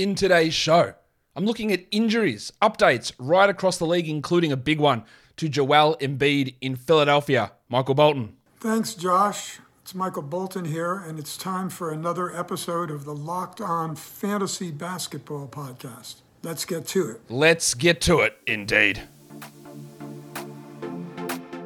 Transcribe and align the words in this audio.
In 0.00 0.14
today's 0.14 0.54
show, 0.54 0.94
I'm 1.36 1.44
looking 1.44 1.70
at 1.72 1.84
injuries, 1.90 2.50
updates 2.62 3.12
right 3.18 3.50
across 3.50 3.76
the 3.76 3.84
league, 3.84 4.08
including 4.08 4.50
a 4.50 4.56
big 4.56 4.80
one 4.80 5.04
to 5.36 5.46
Joel 5.46 5.94
Embiid 6.00 6.54
in 6.62 6.74
Philadelphia. 6.74 7.52
Michael 7.68 7.94
Bolton. 7.94 8.34
Thanks, 8.60 8.94
Josh. 8.94 9.58
It's 9.82 9.94
Michael 9.94 10.22
Bolton 10.22 10.64
here, 10.64 10.94
and 10.94 11.18
it's 11.18 11.36
time 11.36 11.68
for 11.68 11.92
another 11.92 12.34
episode 12.34 12.90
of 12.90 13.04
the 13.04 13.14
Locked 13.14 13.60
On 13.60 13.94
Fantasy 13.94 14.70
Basketball 14.70 15.48
Podcast. 15.48 16.22
Let's 16.42 16.64
get 16.64 16.86
to 16.86 17.10
it. 17.10 17.20
Let's 17.28 17.74
get 17.74 18.00
to 18.00 18.20
it, 18.20 18.38
indeed. 18.46 19.02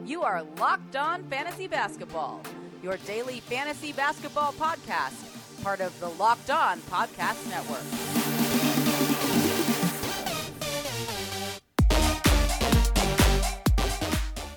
You 0.04 0.24
are 0.24 0.42
Locked 0.58 0.96
On 0.96 1.22
Fantasy 1.30 1.68
Basketball, 1.68 2.42
your 2.82 2.96
daily 3.06 3.38
fantasy 3.38 3.92
basketball 3.92 4.52
podcast, 4.54 5.62
part 5.62 5.80
of 5.80 5.96
the 6.00 6.08
Locked 6.08 6.50
On 6.50 6.80
Podcast 6.80 7.48
Network. 7.48 8.23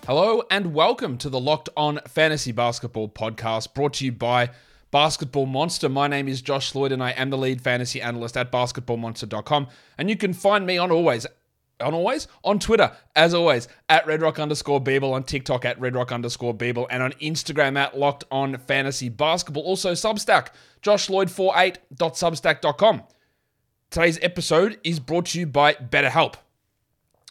Hello 0.07 0.41
and 0.49 0.73
welcome 0.73 1.17
to 1.17 1.29
the 1.29 1.37
Locked 1.37 1.67
On 1.75 1.99
Fantasy 2.07 2.53
Basketball 2.53 3.09
podcast 3.09 3.73
brought 3.73 3.95
to 3.95 4.05
you 4.05 4.13
by 4.13 4.51
Basketball 4.89 5.45
Monster. 5.45 5.89
My 5.89 6.07
name 6.07 6.29
is 6.29 6.41
Josh 6.41 6.73
Lloyd 6.73 6.93
and 6.93 7.03
I 7.03 7.11
am 7.11 7.29
the 7.29 7.37
lead 7.37 7.61
fantasy 7.61 8.01
analyst 8.01 8.37
at 8.37 8.49
basketballmonster.com. 8.49 9.67
And 9.97 10.09
you 10.09 10.15
can 10.15 10.31
find 10.31 10.65
me 10.65 10.77
on 10.77 10.91
always, 10.91 11.27
on 11.81 11.93
always, 11.93 12.29
on 12.41 12.57
Twitter, 12.57 12.93
as 13.17 13.33
always, 13.33 13.67
at 13.89 14.05
redrock 14.05 14.41
underscore 14.41 14.81
bball, 14.81 15.11
on 15.11 15.23
TikTok 15.23 15.65
at 15.65 15.77
redrock 15.77 16.13
underscore 16.13 16.55
bball, 16.55 16.87
and 16.89 17.03
on 17.03 17.11
Instagram 17.21 17.77
at 17.77 17.99
Locked 17.99 18.23
On 18.31 18.57
Fantasy 18.59 19.09
Basketball. 19.09 19.63
Also 19.63 19.91
Substack, 19.91 20.51
joshloyd48.substack.com. 20.83 23.03
Today's 23.89 24.19
episode 24.21 24.79
is 24.85 25.01
brought 25.01 25.25
to 25.25 25.39
you 25.39 25.47
by 25.47 25.73
BetterHelp. 25.73 26.35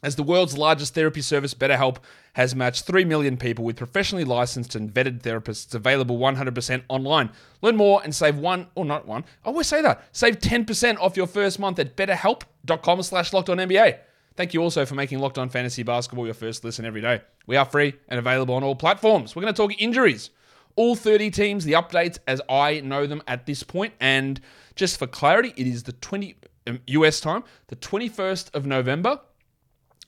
As 0.02 0.16
the 0.16 0.22
world's 0.22 0.58
largest 0.58 0.94
therapy 0.94 1.22
service, 1.22 1.54
BetterHelp 1.54 1.96
has 2.36 2.54
matched 2.54 2.84
3 2.84 3.06
million 3.06 3.38
people 3.38 3.64
with 3.64 3.76
professionally 3.76 4.22
licensed 4.22 4.74
and 4.74 4.92
vetted 4.92 5.22
therapists 5.22 5.74
available 5.74 6.18
100% 6.18 6.82
online. 6.90 7.30
Learn 7.62 7.76
more 7.76 8.02
and 8.04 8.14
save 8.14 8.36
one, 8.36 8.66
or 8.74 8.84
not 8.84 9.08
one, 9.08 9.24
I 9.42 9.48
always 9.48 9.66
say 9.66 9.80
that, 9.80 10.02
save 10.12 10.40
10% 10.40 11.00
off 11.00 11.16
your 11.16 11.26
first 11.26 11.58
month 11.58 11.78
at 11.78 11.96
betterhelp.com 11.96 13.02
slash 13.04 13.30
NBA. 13.30 13.98
Thank 14.36 14.52
you 14.52 14.62
also 14.62 14.84
for 14.84 14.94
making 14.94 15.18
Locked 15.18 15.38
On 15.38 15.48
Fantasy 15.48 15.82
Basketball 15.82 16.26
your 16.26 16.34
first 16.34 16.62
listen 16.62 16.84
every 16.84 17.00
day. 17.00 17.22
We 17.46 17.56
are 17.56 17.64
free 17.64 17.94
and 18.08 18.18
available 18.18 18.54
on 18.54 18.62
all 18.62 18.76
platforms. 18.76 19.34
We're 19.34 19.40
going 19.40 19.54
to 19.54 19.56
talk 19.56 19.80
injuries. 19.80 20.28
All 20.76 20.94
30 20.94 21.30
teams, 21.30 21.64
the 21.64 21.72
updates 21.72 22.18
as 22.28 22.42
I 22.50 22.80
know 22.80 23.06
them 23.06 23.22
at 23.26 23.46
this 23.46 23.62
point, 23.62 23.94
and 23.98 24.38
just 24.74 24.98
for 24.98 25.06
clarity, 25.06 25.54
it 25.56 25.66
is 25.66 25.84
the 25.84 25.92
20 25.92 26.36
um, 26.66 26.80
US 26.86 27.18
time, 27.18 27.44
the 27.68 27.76
21st 27.76 28.54
of 28.54 28.66
November 28.66 29.20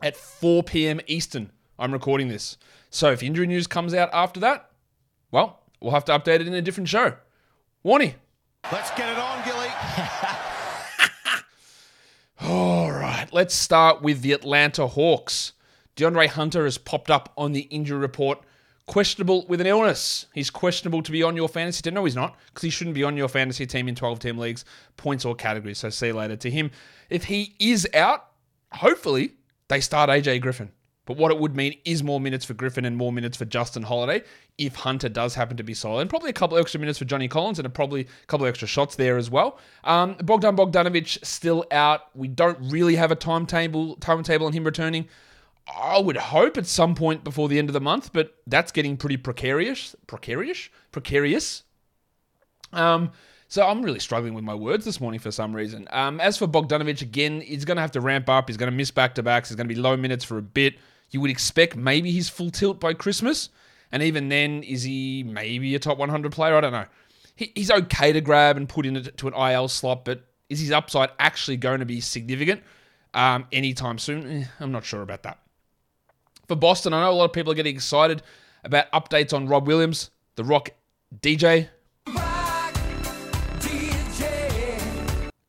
at 0.02 0.14
4 0.14 0.62
p.m. 0.62 1.00
Eastern. 1.06 1.52
I'm 1.78 1.92
recording 1.92 2.28
this. 2.28 2.56
So 2.90 3.12
if 3.12 3.22
injury 3.22 3.46
news 3.46 3.66
comes 3.66 3.94
out 3.94 4.10
after 4.12 4.40
that, 4.40 4.70
well, 5.30 5.60
we'll 5.80 5.92
have 5.92 6.04
to 6.06 6.12
update 6.12 6.40
it 6.40 6.46
in 6.48 6.54
a 6.54 6.62
different 6.62 6.88
show. 6.88 7.14
Warnie. 7.84 8.14
Let's 8.72 8.90
get 8.92 9.08
it 9.08 9.18
on, 9.18 9.44
Gilly. 9.44 9.68
All 12.40 12.90
right, 12.90 13.28
let's 13.32 13.54
start 13.54 14.02
with 14.02 14.22
the 14.22 14.32
Atlanta 14.32 14.86
Hawks. 14.86 15.52
DeAndre 15.96 16.28
Hunter 16.28 16.64
has 16.64 16.78
popped 16.78 17.10
up 17.10 17.32
on 17.36 17.52
the 17.52 17.62
injury 17.62 17.98
report, 17.98 18.40
questionable 18.86 19.44
with 19.48 19.60
an 19.60 19.66
illness. 19.66 20.26
He's 20.32 20.50
questionable 20.50 21.02
to 21.02 21.10
be 21.10 21.22
on 21.22 21.34
your 21.34 21.48
fantasy 21.48 21.82
team. 21.82 21.94
No, 21.94 22.04
he's 22.04 22.14
not, 22.14 22.36
because 22.46 22.62
he 22.62 22.70
shouldn't 22.70 22.94
be 22.94 23.02
on 23.04 23.16
your 23.16 23.28
fantasy 23.28 23.66
team 23.66 23.88
in 23.88 23.94
12 23.94 24.20
team 24.20 24.38
leagues, 24.38 24.64
points 24.96 25.24
or 25.24 25.34
categories. 25.34 25.78
So 25.78 25.90
see 25.90 26.08
you 26.08 26.14
later 26.14 26.36
to 26.36 26.50
him. 26.50 26.70
If 27.10 27.24
he 27.24 27.56
is 27.58 27.88
out, 27.94 28.26
hopefully 28.72 29.32
they 29.68 29.80
start 29.80 30.10
AJ 30.10 30.40
Griffin. 30.40 30.70
But 31.08 31.16
what 31.16 31.30
it 31.30 31.38
would 31.38 31.56
mean 31.56 31.74
is 31.86 32.02
more 32.02 32.20
minutes 32.20 32.44
for 32.44 32.52
Griffin 32.52 32.84
and 32.84 32.94
more 32.94 33.10
minutes 33.10 33.38
for 33.38 33.46
Justin 33.46 33.82
Holiday 33.82 34.22
if 34.58 34.76
Hunter 34.76 35.08
does 35.08 35.34
happen 35.34 35.56
to 35.56 35.62
be 35.62 35.72
solid. 35.72 36.02
And 36.02 36.10
probably 36.10 36.28
a 36.28 36.34
couple 36.34 36.58
extra 36.58 36.78
minutes 36.78 36.98
for 36.98 37.06
Johnny 37.06 37.28
Collins 37.28 37.58
and 37.58 37.64
a 37.64 37.70
probably 37.70 38.02
a 38.02 38.26
couple 38.26 38.44
extra 38.44 38.68
shots 38.68 38.94
there 38.94 39.16
as 39.16 39.30
well. 39.30 39.58
Um, 39.84 40.16
Bogdan 40.22 40.54
Bogdanovic 40.54 41.24
still 41.24 41.64
out. 41.70 42.14
We 42.14 42.28
don't 42.28 42.58
really 42.60 42.96
have 42.96 43.10
a 43.10 43.14
timetable 43.14 43.96
timetable 43.96 44.44
on 44.44 44.52
him 44.52 44.64
returning. 44.64 45.08
I 45.66 45.98
would 45.98 46.18
hope 46.18 46.58
at 46.58 46.66
some 46.66 46.94
point 46.94 47.24
before 47.24 47.48
the 47.48 47.58
end 47.58 47.70
of 47.70 47.72
the 47.72 47.80
month, 47.80 48.12
but 48.12 48.34
that's 48.46 48.70
getting 48.70 48.98
pretty 48.98 49.16
precarious. 49.16 49.96
Precarious? 50.06 50.68
Precarious. 50.92 51.62
Um, 52.74 53.12
so 53.48 53.66
I'm 53.66 53.80
really 53.80 54.00
struggling 54.00 54.34
with 54.34 54.44
my 54.44 54.54
words 54.54 54.84
this 54.84 55.00
morning 55.00 55.20
for 55.20 55.30
some 55.30 55.56
reason. 55.56 55.88
Um, 55.90 56.20
as 56.20 56.36
for 56.36 56.46
Bogdanovic, 56.46 57.00
again, 57.00 57.40
he's 57.40 57.64
going 57.64 57.76
to 57.76 57.80
have 57.80 57.92
to 57.92 58.02
ramp 58.02 58.28
up. 58.28 58.50
He's 58.50 58.58
going 58.58 58.70
to 58.70 58.76
miss 58.76 58.90
back 58.90 59.14
to 59.14 59.22
backs. 59.22 59.48
He's 59.48 59.56
going 59.56 59.66
to 59.66 59.74
be 59.74 59.80
low 59.80 59.96
minutes 59.96 60.22
for 60.22 60.36
a 60.36 60.42
bit. 60.42 60.74
You 61.10 61.20
would 61.20 61.30
expect 61.30 61.76
maybe 61.76 62.10
he's 62.10 62.28
full 62.28 62.50
tilt 62.50 62.80
by 62.80 62.94
Christmas. 62.94 63.48
And 63.90 64.02
even 64.02 64.28
then, 64.28 64.62
is 64.62 64.82
he 64.82 65.22
maybe 65.22 65.74
a 65.74 65.78
top 65.78 65.98
100 65.98 66.32
player? 66.32 66.56
I 66.56 66.60
don't 66.60 66.72
know. 66.72 66.86
He, 67.36 67.52
he's 67.54 67.70
okay 67.70 68.12
to 68.12 68.20
grab 68.20 68.56
and 68.56 68.68
put 68.68 68.84
into 68.84 69.26
an 69.26 69.34
IL 69.34 69.68
slot, 69.68 70.04
but 70.04 70.24
is 70.48 70.60
his 70.60 70.70
upside 70.70 71.10
actually 71.18 71.56
going 71.56 71.80
to 71.80 71.86
be 71.86 72.00
significant 72.00 72.62
um, 73.14 73.46
anytime 73.52 73.98
soon? 73.98 74.42
Eh, 74.42 74.44
I'm 74.60 74.72
not 74.72 74.84
sure 74.84 75.02
about 75.02 75.22
that. 75.22 75.38
For 76.48 76.56
Boston, 76.56 76.92
I 76.92 77.02
know 77.02 77.10
a 77.10 77.12
lot 77.12 77.24
of 77.26 77.32
people 77.32 77.52
are 77.52 77.56
getting 77.56 77.74
excited 77.74 78.22
about 78.64 78.90
updates 78.92 79.32
on 79.32 79.46
Rob 79.48 79.66
Williams, 79.66 80.10
the 80.36 80.44
Rock 80.44 80.70
DJ, 81.20 81.68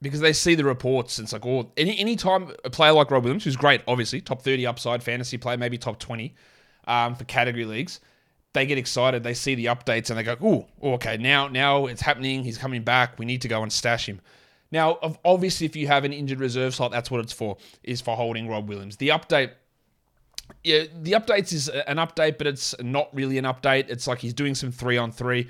because 0.01 0.19
they 0.19 0.33
see 0.33 0.55
the 0.55 0.63
reports. 0.63 1.17
And 1.17 1.25
it's 1.25 1.33
like, 1.33 1.45
oh, 1.45 1.71
any 1.77 1.97
any 1.99 2.15
time 2.15 2.51
a 2.63 2.69
player 2.69 2.93
like 2.93 3.11
Rob 3.11 3.23
Williams, 3.23 3.43
who's 3.43 3.55
great, 3.55 3.81
obviously 3.87 4.21
top 4.21 4.41
thirty 4.41 4.65
upside 4.65 5.03
fantasy 5.03 5.37
player, 5.37 5.57
maybe 5.57 5.77
top 5.77 5.99
twenty 5.99 6.35
um, 6.87 7.15
for 7.15 7.23
category 7.25 7.65
leagues, 7.65 7.99
they 8.53 8.65
get 8.65 8.77
excited. 8.77 9.23
They 9.23 9.33
see 9.33 9.55
the 9.55 9.65
updates 9.65 10.09
and 10.09 10.17
they 10.17 10.23
go, 10.23 10.35
oh, 10.41 10.93
okay, 10.95 11.17
now 11.17 11.47
now 11.47 11.85
it's 11.85 12.01
happening. 12.01 12.43
He's 12.43 12.57
coming 12.57 12.83
back. 12.83 13.19
We 13.19 13.25
need 13.25 13.41
to 13.41 13.47
go 13.47 13.61
and 13.63 13.71
stash 13.71 14.07
him. 14.07 14.21
Now, 14.71 14.99
obviously, 15.25 15.65
if 15.65 15.75
you 15.75 15.87
have 15.87 16.03
an 16.03 16.13
injured 16.13 16.39
reserve 16.39 16.75
slot, 16.75 16.91
that's 16.91 17.09
what 17.09 17.21
it's 17.21 17.33
for, 17.33 17.57
is 17.83 18.01
for 18.01 18.15
holding 18.15 18.47
Rob 18.47 18.69
Williams. 18.69 18.97
The 18.97 19.09
update. 19.09 19.51
Yeah, 20.63 20.85
the 21.01 21.11
updates 21.11 21.53
is 21.53 21.69
an 21.69 21.97
update, 21.97 22.37
but 22.39 22.47
it's 22.47 22.75
not 22.79 23.13
really 23.13 23.37
an 23.37 23.45
update. 23.45 23.89
It's 23.89 24.07
like 24.07 24.17
he's 24.19 24.33
doing 24.33 24.55
some 24.55 24.71
three 24.71 24.97
on 24.97 25.11
three 25.11 25.47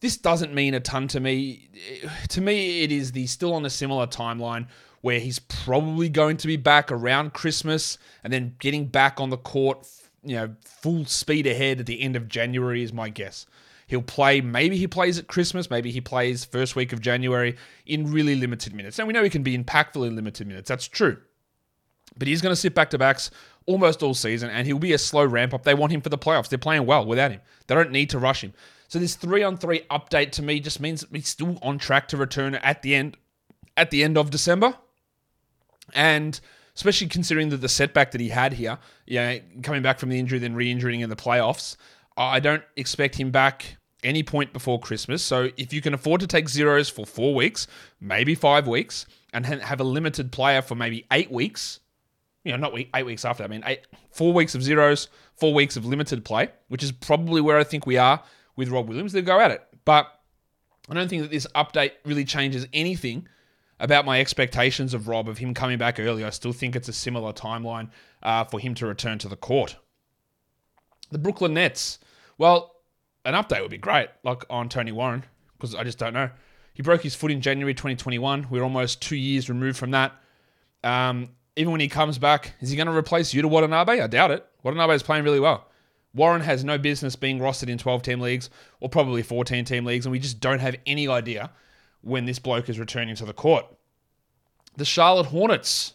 this 0.00 0.16
doesn't 0.16 0.54
mean 0.54 0.74
a 0.74 0.80
ton 0.80 1.08
to 1.08 1.20
me. 1.20 1.68
To 2.28 2.40
me, 2.40 2.82
it 2.82 2.92
is 2.92 3.12
the 3.12 3.26
still 3.26 3.54
on 3.54 3.64
a 3.64 3.70
similar 3.70 4.06
timeline 4.06 4.66
where 5.00 5.20
he's 5.20 5.38
probably 5.38 6.08
going 6.08 6.36
to 6.38 6.46
be 6.46 6.56
back 6.56 6.90
around 6.90 7.32
Christmas 7.32 7.98
and 8.24 8.32
then 8.32 8.54
getting 8.58 8.86
back 8.86 9.20
on 9.20 9.30
the 9.30 9.36
court, 9.36 9.86
you 10.22 10.36
know, 10.36 10.54
full 10.64 11.04
speed 11.04 11.46
ahead 11.46 11.80
at 11.80 11.86
the 11.86 12.00
end 12.00 12.16
of 12.16 12.28
January 12.28 12.82
is 12.82 12.92
my 12.92 13.08
guess. 13.08 13.46
He'll 13.86 14.02
play, 14.02 14.40
maybe 14.40 14.76
he 14.76 14.86
plays 14.86 15.18
at 15.18 15.28
Christmas, 15.28 15.70
maybe 15.70 15.90
he 15.90 16.00
plays 16.00 16.44
first 16.44 16.76
week 16.76 16.92
of 16.92 17.00
January 17.00 17.56
in 17.86 18.12
really 18.12 18.34
limited 18.34 18.74
minutes. 18.74 18.98
And 18.98 19.08
we 19.08 19.14
know 19.14 19.24
he 19.24 19.30
can 19.30 19.42
be 19.42 19.56
impactful 19.56 20.06
in 20.06 20.14
limited 20.14 20.46
minutes. 20.46 20.68
That's 20.68 20.86
true. 20.86 21.16
But 22.16 22.28
he's 22.28 22.42
going 22.42 22.52
to 22.52 22.60
sit 22.60 22.74
back 22.74 22.90
to 22.90 22.98
backs 22.98 23.30
almost 23.66 24.02
all 24.02 24.14
season 24.14 24.50
and 24.50 24.66
he'll 24.66 24.78
be 24.78 24.92
a 24.92 24.98
slow 24.98 25.24
ramp 25.24 25.54
up. 25.54 25.62
They 25.62 25.74
want 25.74 25.92
him 25.92 26.00
for 26.00 26.08
the 26.08 26.18
playoffs. 26.18 26.48
They're 26.48 26.58
playing 26.58 26.86
well 26.86 27.06
without 27.06 27.30
him. 27.30 27.40
They 27.66 27.74
don't 27.74 27.92
need 27.92 28.10
to 28.10 28.18
rush 28.18 28.42
him. 28.42 28.52
So 28.88 28.98
this 28.98 29.14
three 29.14 29.42
on 29.42 29.56
three 29.56 29.82
update 29.90 30.32
to 30.32 30.42
me 30.42 30.60
just 30.60 30.80
means 30.80 31.04
he's 31.12 31.28
still 31.28 31.58
on 31.62 31.78
track 31.78 32.08
to 32.08 32.16
return 32.16 32.54
at 32.56 32.82
the 32.82 32.94
end 32.94 33.16
at 33.76 33.90
the 33.90 34.02
end 34.02 34.18
of 34.18 34.30
December. 34.30 34.74
And 35.94 36.40
especially 36.74 37.06
considering 37.06 37.50
that 37.50 37.58
the 37.58 37.68
setback 37.68 38.10
that 38.12 38.20
he 38.20 38.30
had 38.30 38.54
here, 38.54 38.78
yeah, 39.06 39.38
coming 39.62 39.82
back 39.82 39.98
from 39.98 40.08
the 40.08 40.18
injury, 40.18 40.38
then 40.38 40.54
re-injuring 40.54 41.00
in 41.00 41.10
the 41.10 41.16
playoffs, 41.16 41.76
I 42.16 42.40
don't 42.40 42.62
expect 42.76 43.14
him 43.14 43.30
back 43.30 43.76
any 44.02 44.22
point 44.22 44.52
before 44.52 44.80
Christmas. 44.80 45.22
So 45.22 45.50
if 45.56 45.72
you 45.72 45.80
can 45.80 45.92
afford 45.92 46.20
to 46.20 46.26
take 46.26 46.48
zeros 46.48 46.88
for 46.88 47.04
four 47.04 47.34
weeks, 47.34 47.66
maybe 48.00 48.34
five 48.34 48.66
weeks, 48.66 49.06
and 49.32 49.44
have 49.44 49.80
a 49.80 49.84
limited 49.84 50.32
player 50.32 50.62
for 50.62 50.74
maybe 50.74 51.04
eight 51.12 51.30
weeks, 51.30 51.80
you 52.44 52.52
know, 52.52 52.58
not 52.58 52.72
week, 52.72 52.88
eight 52.94 53.04
weeks 53.04 53.24
after. 53.24 53.44
I 53.44 53.48
mean, 53.48 53.62
eight, 53.66 53.86
four 54.10 54.32
weeks 54.32 54.54
of 54.54 54.62
zeros, 54.62 55.08
four 55.34 55.52
weeks 55.52 55.76
of 55.76 55.84
limited 55.84 56.24
play, 56.24 56.48
which 56.68 56.82
is 56.82 56.92
probably 56.92 57.40
where 57.40 57.58
I 57.58 57.64
think 57.64 57.86
we 57.86 57.96
are 57.96 58.22
with 58.58 58.70
Rob 58.70 58.88
Williams, 58.88 59.12
they'll 59.12 59.22
go 59.22 59.38
at 59.38 59.52
it. 59.52 59.62
But 59.84 60.12
I 60.90 60.94
don't 60.94 61.08
think 61.08 61.22
that 61.22 61.30
this 61.30 61.46
update 61.54 61.92
really 62.04 62.24
changes 62.24 62.66
anything 62.72 63.28
about 63.78 64.04
my 64.04 64.18
expectations 64.18 64.92
of 64.94 65.06
Rob, 65.06 65.28
of 65.28 65.38
him 65.38 65.54
coming 65.54 65.78
back 65.78 66.00
early. 66.00 66.24
I 66.24 66.30
still 66.30 66.52
think 66.52 66.74
it's 66.74 66.88
a 66.88 66.92
similar 66.92 67.32
timeline 67.32 67.90
uh, 68.20 68.42
for 68.44 68.58
him 68.58 68.74
to 68.74 68.86
return 68.86 69.18
to 69.20 69.28
the 69.28 69.36
court. 69.36 69.76
The 71.12 71.18
Brooklyn 71.18 71.54
Nets. 71.54 72.00
Well, 72.36 72.74
an 73.24 73.34
update 73.34 73.62
would 73.62 73.70
be 73.70 73.78
great, 73.78 74.08
like 74.24 74.44
on 74.50 74.68
Tony 74.68 74.90
Warren, 74.90 75.24
because 75.56 75.76
I 75.76 75.84
just 75.84 75.98
don't 75.98 76.12
know. 76.12 76.28
He 76.74 76.82
broke 76.82 77.02
his 77.02 77.14
foot 77.14 77.30
in 77.30 77.40
January 77.40 77.74
2021. 77.74 78.48
We're 78.50 78.64
almost 78.64 79.00
two 79.00 79.16
years 79.16 79.48
removed 79.48 79.78
from 79.78 79.92
that. 79.92 80.14
Um, 80.82 81.30
even 81.54 81.70
when 81.70 81.80
he 81.80 81.88
comes 81.88 82.18
back, 82.18 82.54
is 82.60 82.70
he 82.70 82.76
going 82.76 82.86
to 82.88 82.92
replace 82.92 83.32
Yuta 83.32 83.48
Watanabe? 83.48 84.00
I 84.00 84.06
doubt 84.08 84.32
it. 84.32 84.44
Watanabe 84.64 84.94
is 84.94 85.02
playing 85.04 85.22
really 85.22 85.40
well. 85.40 85.67
Warren 86.18 86.42
has 86.42 86.64
no 86.64 86.76
business 86.76 87.16
being 87.16 87.38
rostered 87.38 87.68
in 87.68 87.78
12 87.78 88.02
team 88.02 88.20
leagues 88.20 88.50
or 88.80 88.88
probably 88.88 89.22
14 89.22 89.64
team 89.64 89.84
leagues, 89.84 90.04
and 90.04 90.12
we 90.12 90.18
just 90.18 90.40
don't 90.40 90.58
have 90.58 90.76
any 90.84 91.08
idea 91.08 91.50
when 92.02 92.26
this 92.26 92.38
bloke 92.38 92.68
is 92.68 92.78
returning 92.78 93.14
to 93.16 93.24
the 93.24 93.32
court. 93.32 93.64
The 94.76 94.84
Charlotte 94.84 95.26
Hornets. 95.26 95.94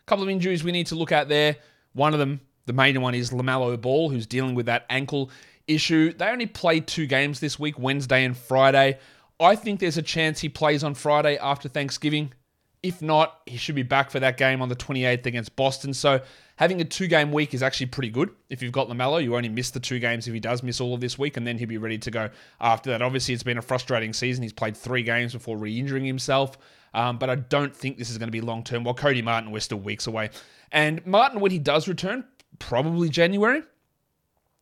A 0.00 0.04
couple 0.04 0.22
of 0.22 0.28
injuries 0.28 0.62
we 0.62 0.72
need 0.72 0.86
to 0.88 0.94
look 0.94 1.12
at 1.12 1.28
there. 1.28 1.56
One 1.94 2.12
of 2.12 2.20
them, 2.20 2.40
the 2.66 2.72
main 2.72 3.00
one, 3.00 3.14
is 3.14 3.30
LaMelo 3.30 3.80
Ball, 3.80 4.10
who's 4.10 4.26
dealing 4.26 4.54
with 4.54 4.66
that 4.66 4.84
ankle 4.90 5.30
issue. 5.66 6.12
They 6.12 6.26
only 6.26 6.46
played 6.46 6.86
two 6.86 7.06
games 7.06 7.40
this 7.40 7.58
week, 7.58 7.78
Wednesday 7.78 8.24
and 8.24 8.36
Friday. 8.36 8.98
I 9.40 9.56
think 9.56 9.80
there's 9.80 9.96
a 9.96 10.02
chance 10.02 10.40
he 10.40 10.48
plays 10.48 10.84
on 10.84 10.94
Friday 10.94 11.38
after 11.38 11.68
Thanksgiving. 11.68 12.32
If 12.82 13.02
not, 13.02 13.40
he 13.46 13.56
should 13.56 13.74
be 13.74 13.82
back 13.82 14.10
for 14.10 14.20
that 14.20 14.36
game 14.36 14.62
on 14.62 14.68
the 14.68 14.76
28th 14.76 15.26
against 15.26 15.56
Boston. 15.56 15.92
So 15.92 16.20
having 16.56 16.80
a 16.80 16.84
two 16.84 17.08
game 17.08 17.32
week 17.32 17.52
is 17.52 17.62
actually 17.62 17.86
pretty 17.86 18.10
good. 18.10 18.30
If 18.50 18.62
you've 18.62 18.72
got 18.72 18.88
LaMelo, 18.88 19.22
you 19.22 19.36
only 19.36 19.48
miss 19.48 19.70
the 19.70 19.80
two 19.80 19.98
games 19.98 20.28
if 20.28 20.34
he 20.34 20.38
does 20.38 20.62
miss 20.62 20.80
all 20.80 20.94
of 20.94 21.00
this 21.00 21.18
week, 21.18 21.36
and 21.36 21.46
then 21.46 21.58
he'll 21.58 21.68
be 21.68 21.78
ready 21.78 21.98
to 21.98 22.10
go 22.10 22.30
after 22.60 22.90
that. 22.90 23.02
Obviously, 23.02 23.34
it's 23.34 23.42
been 23.42 23.58
a 23.58 23.62
frustrating 23.62 24.12
season. 24.12 24.42
He's 24.42 24.52
played 24.52 24.76
three 24.76 25.02
games 25.02 25.32
before 25.32 25.56
re 25.56 25.76
injuring 25.76 26.04
himself, 26.04 26.56
um, 26.94 27.18
but 27.18 27.28
I 27.28 27.34
don't 27.34 27.74
think 27.74 27.98
this 27.98 28.10
is 28.10 28.18
going 28.18 28.28
to 28.28 28.32
be 28.32 28.40
long 28.40 28.62
term. 28.62 28.84
While 28.84 28.94
Cody 28.94 29.22
Martin, 29.22 29.50
we're 29.50 29.60
still 29.60 29.80
weeks 29.80 30.06
away. 30.06 30.30
And 30.70 31.04
Martin, 31.04 31.40
when 31.40 31.50
he 31.50 31.58
does 31.58 31.88
return, 31.88 32.24
probably 32.60 33.08
January, 33.08 33.62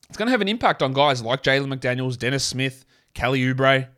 it's 0.08 0.16
going 0.16 0.26
to 0.26 0.32
have 0.32 0.40
an 0.40 0.48
impact 0.48 0.82
on 0.82 0.94
guys 0.94 1.20
like 1.22 1.42
Jalen 1.42 1.74
McDaniels, 1.74 2.18
Dennis 2.18 2.44
Smith, 2.44 2.86
Kelly 3.12 3.40
Oubre, 3.40 3.88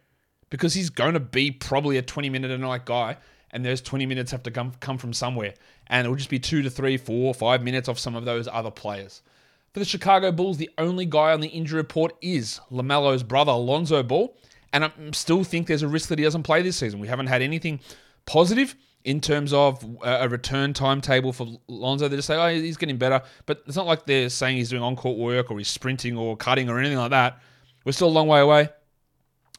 because 0.50 0.74
he's 0.74 0.90
going 0.90 1.14
to 1.14 1.20
be 1.20 1.50
probably 1.50 1.98
a 1.98 2.02
20 2.02 2.30
minute 2.30 2.50
a 2.50 2.58
night 2.58 2.84
guy 2.84 3.16
and 3.50 3.64
those 3.64 3.80
20 3.80 4.06
minutes 4.06 4.30
have 4.30 4.42
to 4.44 4.50
come 4.50 4.72
come 4.80 4.98
from 4.98 5.12
somewhere. 5.12 5.54
And 5.86 6.04
it'll 6.04 6.16
just 6.16 6.30
be 6.30 6.38
two 6.38 6.62
to 6.62 6.70
three, 6.70 6.96
four, 6.96 7.34
five 7.34 7.62
minutes 7.62 7.88
off 7.88 7.98
some 7.98 8.14
of 8.14 8.24
those 8.24 8.48
other 8.48 8.70
players. 8.70 9.22
For 9.72 9.80
the 9.80 9.84
Chicago 9.84 10.32
Bulls, 10.32 10.56
the 10.56 10.70
only 10.78 11.06
guy 11.06 11.32
on 11.32 11.40
the 11.40 11.48
injury 11.48 11.76
report 11.76 12.16
is 12.22 12.60
LaMelo's 12.70 13.22
brother, 13.22 13.52
Lonzo 13.52 14.02
Ball. 14.02 14.34
And 14.72 14.84
I 14.84 14.92
still 15.12 15.44
think 15.44 15.66
there's 15.66 15.82
a 15.82 15.88
risk 15.88 16.08
that 16.10 16.18
he 16.18 16.24
doesn't 16.24 16.42
play 16.42 16.62
this 16.62 16.76
season. 16.76 17.00
We 17.00 17.08
haven't 17.08 17.28
had 17.28 17.42
anything 17.42 17.80
positive 18.26 18.76
in 19.04 19.20
terms 19.20 19.52
of 19.52 19.82
uh, 20.02 20.18
a 20.20 20.28
return 20.28 20.72
timetable 20.72 21.32
for 21.32 21.46
Lonzo. 21.68 22.08
They 22.08 22.16
just 22.16 22.28
say, 22.28 22.36
oh, 22.36 22.60
he's 22.60 22.76
getting 22.76 22.98
better. 22.98 23.22
But 23.46 23.62
it's 23.66 23.76
not 23.76 23.86
like 23.86 24.04
they're 24.04 24.28
saying 24.28 24.56
he's 24.58 24.68
doing 24.68 24.82
on 24.82 24.96
court 24.96 25.18
work 25.18 25.50
or 25.50 25.58
he's 25.58 25.68
sprinting 25.68 26.16
or 26.16 26.36
cutting 26.36 26.68
or 26.68 26.78
anything 26.78 26.98
like 26.98 27.10
that. 27.10 27.40
We're 27.84 27.92
still 27.92 28.08
a 28.08 28.10
long 28.10 28.28
way 28.28 28.40
away. 28.40 28.68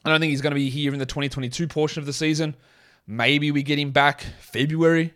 I 0.04 0.08
don't 0.08 0.20
think 0.20 0.30
he's 0.30 0.40
going 0.40 0.52
to 0.52 0.56
be 0.56 0.70
here 0.70 0.92
in 0.92 0.98
the 0.98 1.06
2022 1.06 1.66
portion 1.66 2.00
of 2.00 2.06
the 2.06 2.12
season. 2.12 2.54
Maybe 3.10 3.50
we 3.50 3.64
get 3.64 3.76
him 3.76 3.90
back 3.90 4.24
February. 4.38 5.14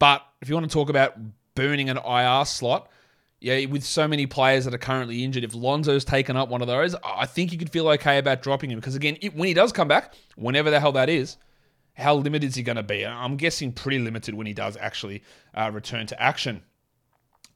But 0.00 0.26
if 0.42 0.48
you 0.48 0.56
want 0.56 0.68
to 0.68 0.74
talk 0.74 0.90
about 0.90 1.14
burning 1.54 1.88
an 1.88 1.96
IR 1.96 2.44
slot, 2.44 2.90
yeah, 3.40 3.66
with 3.66 3.84
so 3.84 4.08
many 4.08 4.26
players 4.26 4.64
that 4.64 4.74
are 4.74 4.78
currently 4.78 5.22
injured, 5.22 5.44
if 5.44 5.54
Lonzo's 5.54 6.04
taken 6.04 6.36
up 6.36 6.48
one 6.48 6.60
of 6.60 6.66
those, 6.66 6.96
I 7.04 7.26
think 7.26 7.52
you 7.52 7.58
could 7.58 7.70
feel 7.70 7.86
okay 7.90 8.18
about 8.18 8.42
dropping 8.42 8.72
him. 8.72 8.80
Because 8.80 8.96
again, 8.96 9.16
when 9.32 9.46
he 9.46 9.54
does 9.54 9.70
come 9.70 9.86
back, 9.86 10.12
whenever 10.34 10.72
the 10.72 10.80
hell 10.80 10.90
that 10.90 11.08
is, 11.08 11.36
how 11.92 12.16
limited 12.16 12.48
is 12.48 12.56
he 12.56 12.64
going 12.64 12.78
to 12.78 12.82
be? 12.82 13.06
I'm 13.06 13.36
guessing 13.36 13.70
pretty 13.70 14.00
limited 14.00 14.34
when 14.34 14.48
he 14.48 14.52
does 14.52 14.76
actually 14.76 15.22
uh, 15.54 15.70
return 15.72 16.08
to 16.08 16.20
action. 16.20 16.64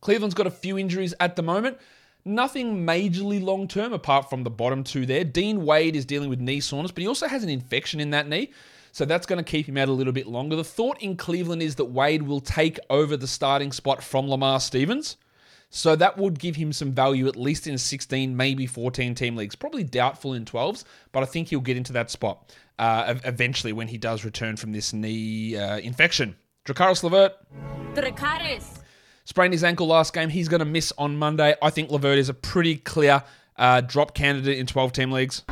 Cleveland's 0.01 0.37
got 0.37 0.47
a 0.47 0.53
few 0.53 0.79
injuries 0.79 1.15
at 1.19 1.35
the 1.35 1.43
moment. 1.43 1.79
Nothing 2.25 2.87
majorly 2.87 3.43
long 3.43 3.67
term 3.67 3.93
apart 3.93 4.31
from 4.31 4.45
the 4.45 4.51
bottom 4.51 4.85
two 4.85 5.05
there. 5.05 5.25
Dean 5.25 5.65
Wade 5.65 5.97
is 5.97 6.05
dealing 6.05 6.31
with 6.31 6.39
knee 6.39 6.61
soreness, 6.61 6.93
but 6.93 7.01
he 7.01 7.09
also 7.09 7.27
has 7.27 7.43
an 7.43 7.49
infection 7.49 7.99
in 7.99 8.11
that 8.11 8.29
knee. 8.29 8.53
So 8.99 9.05
that's 9.05 9.27
going 9.27 9.37
to 9.37 9.49
keep 9.49 9.69
him 9.69 9.77
out 9.77 9.89
a 9.89 9.93
little 9.93 10.13
bit 10.13 10.27
longer. 10.27 10.57
The 10.57 10.65
thought 10.65 11.01
in 11.01 11.17
Cleveland 11.17 11.63
is 11.63 11.77
that 11.77 11.85
Wade 11.85 12.23
will 12.23 12.41
take 12.41 12.81
over 12.91 13.17
the 13.17 13.29
starting 13.29 13.71
spot 13.71 14.03
from 14.03 14.29
Lamar 14.29 14.59
Stevens. 14.59 15.19
So 15.71 15.95
that 15.95 16.19
would 16.19 16.41
give 16.41 16.57
him 16.57 16.73
some 16.73 16.91
value, 16.91 17.29
at 17.29 17.37
least 17.37 17.69
in 17.69 17.79
16, 17.79 18.37
maybe 18.37 18.67
14 18.67 19.15
team 19.15 19.37
leagues. 19.37 19.55
Probably 19.55 19.85
doubtful 19.85 20.35
in 20.35 20.45
12s, 20.45 20.83
but 21.13 21.23
I 21.23 21.27
think 21.27 21.47
he'll 21.47 21.61
get 21.61 21.77
into 21.77 21.93
that 21.93 22.11
spot 22.11 22.53
uh, 22.81 23.15
eventually 23.25 23.73
when 23.73 23.87
he 23.87 23.99
does 23.99 24.25
return 24.25 24.57
from 24.57 24.73
this 24.73 24.93
knee 24.93 25.57
uh, 25.57 25.79
infection. 25.79 26.35
Drakaris 26.65 27.05
Levert. 27.05 27.35
Drakaris. 27.95 28.81
Sprained 29.27 29.55
his 29.55 29.63
ankle 29.63 29.87
last 29.87 30.13
game. 30.13 30.29
He's 30.29 30.49
going 30.49 30.59
to 30.59 30.65
miss 30.65 30.93
on 30.99 31.17
Monday. 31.17 31.55
I 31.63 31.71
think 31.71 31.93
Levert 31.93 32.19
is 32.19 32.31
a 32.31 32.35
pretty 32.35 32.75
clear 32.75 33.23
uh, 33.57 33.81
drop 33.81 34.17
candidate 34.17 34.59
in 34.59 34.67
12 34.67 34.93
team 34.93 35.13
leagues 35.13 35.45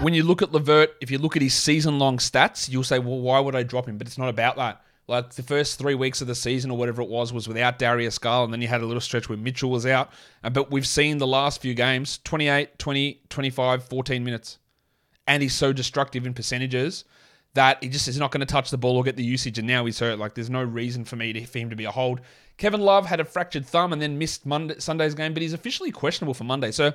when 0.00 0.14
you 0.14 0.22
look 0.22 0.42
at 0.42 0.52
Levert, 0.52 0.90
if 1.00 1.10
you 1.10 1.18
look 1.18 1.34
at 1.34 1.42
his 1.42 1.54
season 1.54 1.98
long 1.98 2.18
stats, 2.18 2.70
you'll 2.70 2.84
say, 2.84 2.98
well, 2.98 3.18
why 3.18 3.40
would 3.40 3.56
I 3.56 3.62
drop 3.64 3.88
him? 3.88 3.98
But 3.98 4.06
it's 4.06 4.18
not 4.18 4.28
about 4.28 4.56
that. 4.56 4.82
Like 5.08 5.32
the 5.32 5.42
first 5.42 5.78
three 5.78 5.94
weeks 5.94 6.20
of 6.20 6.26
the 6.26 6.34
season 6.34 6.70
or 6.70 6.76
whatever 6.76 7.02
it 7.02 7.08
was 7.08 7.32
was 7.32 7.48
without 7.48 7.78
Darius 7.78 8.18
Garland, 8.18 8.48
and 8.48 8.54
then 8.54 8.62
you 8.62 8.68
had 8.68 8.82
a 8.82 8.86
little 8.86 9.00
stretch 9.00 9.28
where 9.28 9.38
Mitchell 9.38 9.70
was 9.70 9.86
out. 9.86 10.10
But 10.52 10.70
we've 10.70 10.86
seen 10.86 11.18
the 11.18 11.26
last 11.26 11.60
few 11.60 11.74
games 11.74 12.18
28, 12.24 12.78
20, 12.78 13.22
25, 13.28 13.84
14 13.84 14.24
minutes. 14.24 14.58
And 15.26 15.42
he's 15.42 15.54
so 15.54 15.72
destructive 15.72 16.26
in 16.26 16.34
percentages 16.34 17.04
that 17.54 17.82
he 17.82 17.88
just 17.88 18.06
is 18.06 18.18
not 18.18 18.30
going 18.30 18.40
to 18.40 18.46
touch 18.46 18.70
the 18.70 18.78
ball 18.78 18.96
or 18.96 19.02
get 19.02 19.16
the 19.16 19.24
usage. 19.24 19.58
And 19.58 19.66
now 19.66 19.84
he's 19.86 19.98
hurt. 19.98 20.18
Like 20.18 20.34
there's 20.34 20.50
no 20.50 20.62
reason 20.62 21.04
for 21.04 21.16
me 21.16 21.32
to, 21.32 21.44
for 21.44 21.58
him 21.58 21.70
to 21.70 21.76
be 21.76 21.84
a 21.84 21.90
hold. 21.90 22.20
Kevin 22.56 22.80
Love 22.80 23.06
had 23.06 23.20
a 23.20 23.24
fractured 23.24 23.66
thumb 23.66 23.92
and 23.92 24.00
then 24.00 24.18
missed 24.18 24.44
Monday, 24.44 24.78
Sunday's 24.78 25.14
game, 25.14 25.32
but 25.32 25.42
he's 25.42 25.52
officially 25.54 25.90
questionable 25.90 26.34
for 26.34 26.44
Monday. 26.44 26.70
So 26.70 26.92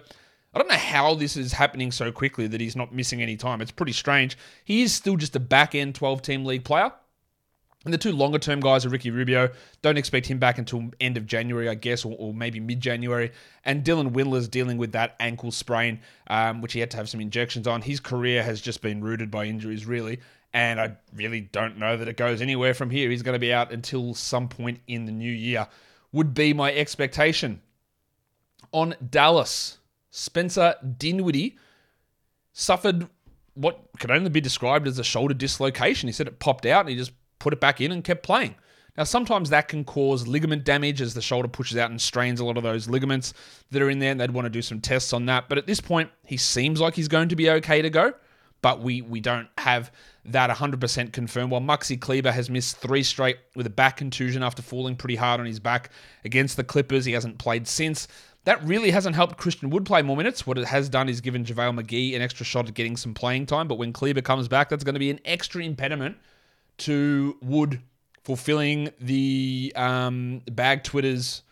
I 0.54 0.60
don't 0.60 0.70
know 0.70 0.76
how 0.76 1.16
this 1.16 1.36
is 1.36 1.54
happening 1.54 1.92
so 1.92 2.12
quickly 2.12 2.48
that 2.48 2.62
he's 2.62 2.76
not 2.76 2.94
missing 2.94 3.22
any 3.22 3.38
time. 3.38 3.62
It's 3.62 3.72
pretty 3.72 3.94
strange. 3.94 4.38
He 4.64 4.84
is 4.84 4.94
still 4.94 5.18
just 5.18 5.36
a 5.36 5.40
back 5.40 5.74
end 5.74 5.96
12 5.96 6.22
team 6.22 6.46
league 6.46 6.64
player. 6.64 6.92
And 7.86 7.94
the 7.94 7.98
two 7.98 8.14
longer 8.14 8.40
term 8.40 8.62
guys 8.62 8.86
are 8.86 8.90
Ricky 8.90 9.12
Rubio. 9.12 9.50
Don't 9.82 9.98
expect 9.98 10.28
him 10.28 10.40
back 10.40 10.58
until 10.58 10.90
end 11.02 11.18
of 11.18 11.26
January, 11.26 11.68
I 11.68 11.76
guess, 11.76 12.06
or, 12.06 12.16
or 12.18 12.34
maybe 12.34 12.60
mid 12.60 12.80
January. 12.80 13.32
And 13.66 13.84
Dylan 13.84 14.14
Windler's 14.14 14.48
dealing 14.48 14.78
with 14.78 14.94
that 14.94 15.16
ankle 15.20 15.52
sprain, 15.52 16.00
um, 16.28 16.62
which 16.62 16.72
he 16.72 16.80
had 16.80 16.92
to 16.92 16.98
have 16.98 17.10
some 17.10 17.20
injections 17.20 17.68
on. 17.68 17.82
His 17.82 18.00
career 18.00 18.42
has 18.42 18.62
just 18.62 18.82
been 18.82 19.04
rooted 19.04 19.30
by 19.30 19.46
injuries, 19.46 19.86
really. 19.86 20.20
And 20.54 20.80
I 20.80 20.96
really 21.14 21.42
don't 21.42 21.78
know 21.78 21.98
that 21.98 22.08
it 22.08 22.16
goes 22.16 22.42
anywhere 22.42 22.74
from 22.74 22.90
here. 22.90 23.10
He's 23.10 23.24
going 23.24 23.34
to 23.34 23.40
be 23.40 23.52
out 23.52 23.74
until 23.74 24.14
some 24.14 24.48
point 24.48 24.80
in 24.88 25.06
the 25.06 25.12
new 25.12 25.32
year, 25.32 25.68
would 26.12 26.34
be 26.34 26.54
my 26.54 26.72
expectation. 26.72 27.62
On 28.72 28.96
Dallas, 29.10 29.80
Spencer 30.16 30.76
Dinwiddie 31.00 31.58
suffered 32.52 33.10
what 33.56 33.80
could 34.00 34.12
only 34.12 34.30
be 34.30 34.40
described 34.40 34.88
as 34.88 35.00
a 35.00 35.04
shoulder 35.04 35.34
dislocation. 35.34 36.08
He 36.08 36.14
said 36.14 36.28
it 36.28 36.38
popped 36.38 36.68
out 36.68 36.82
and 36.82 36.90
he 36.90 36.96
just 36.96 37.14
put 37.40 37.52
it 37.52 37.60
back 37.60 37.82
in 37.82 37.92
and 37.92 38.04
kept 38.04 38.22
playing. 38.22 38.54
Now, 38.96 39.06
sometimes 39.06 39.50
that 39.50 39.68
can 39.68 39.84
cause 39.84 40.28
ligament 40.28 40.66
damage 40.66 41.02
as 41.02 41.16
the 41.16 41.22
shoulder 41.22 41.48
pushes 41.48 41.78
out 41.78 41.90
and 41.90 42.00
strains 42.00 42.40
a 42.40 42.46
lot 42.46 42.58
of 42.58 42.64
those 42.64 42.88
ligaments 42.88 43.34
that 43.72 43.82
are 43.82 43.90
in 43.90 43.98
there, 43.98 44.12
and 44.12 44.20
they'd 44.20 44.30
want 44.30 44.46
to 44.46 44.52
do 44.52 44.62
some 44.62 44.80
tests 44.80 45.14
on 45.14 45.26
that. 45.26 45.50
But 45.50 45.58
at 45.58 45.66
this 45.66 45.82
point, 45.82 46.12
he 46.24 46.38
seems 46.38 46.80
like 46.80 46.94
he's 46.94 47.08
going 47.08 47.30
to 47.30 47.36
be 47.36 47.50
okay 47.50 47.82
to 47.82 47.90
go, 47.90 48.14
but 48.62 48.82
we 48.82 49.02
we 49.02 49.20
don't 49.20 49.48
have 49.58 49.92
that 50.26 50.52
100% 50.52 51.12
confirmed. 51.12 51.50
While 51.50 51.62
Maxi 51.62 52.00
Kleber 52.00 52.32
has 52.32 52.52
missed 52.52 52.78
three 52.78 53.02
straight 53.02 53.38
with 53.56 53.66
a 53.66 53.72
back 53.72 53.98
contusion 53.98 54.44
after 54.44 54.62
falling 54.62 54.96
pretty 54.96 55.16
hard 55.16 55.40
on 55.40 55.48
his 55.48 55.60
back 55.60 55.90
against 56.24 56.56
the 56.56 56.64
Clippers, 56.64 57.04
he 57.04 57.14
hasn't 57.14 57.40
played 57.40 57.68
since. 57.68 58.08
That 58.46 58.62
really 58.64 58.92
hasn't 58.92 59.16
helped 59.16 59.38
Christian 59.38 59.70
Wood 59.70 59.86
play 59.86 60.02
more 60.02 60.18
minutes. 60.18 60.46
What 60.46 60.58
it 60.58 60.66
has 60.66 60.90
done 60.90 61.08
is 61.08 61.22
given 61.22 61.46
JaVale 61.46 61.80
McGee 61.80 62.16
an 62.16 62.22
extra 62.22 62.46
shot 62.46 62.68
at 62.68 62.74
getting 62.74 62.98
some 62.98 63.14
playing 63.14 63.46
time. 63.46 63.68
But 63.68 63.78
when 63.78 63.94
Kleber 63.94 64.22
comes 64.22 64.48
back, 64.50 64.68
that's 64.70 64.84
going 64.84 64.96
to 64.96 65.00
be 65.00 65.10
an 65.10 65.20
extra 65.24 65.64
impediment 65.64 66.18
to 66.80 67.38
Wood 67.42 67.82
fulfilling 68.24 68.90
the 69.00 69.72
um, 69.76 70.42
bag 70.52 70.84
Twitter's 70.84 71.44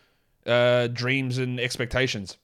uh, 0.46 0.88
dreams 0.88 1.38
and 1.38 1.60
expectations. 1.60 2.38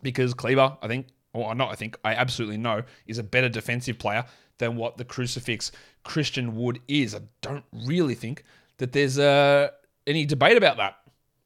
Because 0.00 0.32
Kleber, 0.32 0.76
I 0.80 0.86
think, 0.86 1.08
or 1.32 1.54
not 1.54 1.70
I 1.70 1.74
think, 1.74 1.96
I 2.04 2.14
absolutely 2.14 2.58
know, 2.58 2.82
is 3.06 3.18
a 3.18 3.24
better 3.24 3.48
defensive 3.48 3.98
player 3.98 4.24
than 4.58 4.76
what 4.76 4.96
the 4.96 5.04
crucifix 5.04 5.72
Christian 6.04 6.54
Wood 6.54 6.80
is. 6.86 7.14
I 7.14 7.20
don't 7.40 7.64
really 7.72 8.14
think 8.14 8.44
that 8.78 8.92
there's 8.92 9.18
uh, 9.18 9.70
any 10.06 10.24
debate 10.24 10.56
about 10.56 10.76
that. 10.76 10.98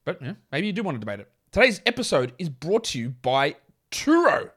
But 0.05 0.21
yeah, 0.21 0.35
maybe 0.53 0.67
you 0.67 0.73
do 0.73 0.83
want 0.83 0.97
to 0.97 1.01
debate 1.01 1.21
it. 1.21 1.31
Today's 1.53 1.81
episode 1.85 2.33
is 2.39 2.49
brought 2.49 2.85
to 2.85 2.99
you 3.01 3.11
by 3.23 3.57
Turo. 3.91 4.51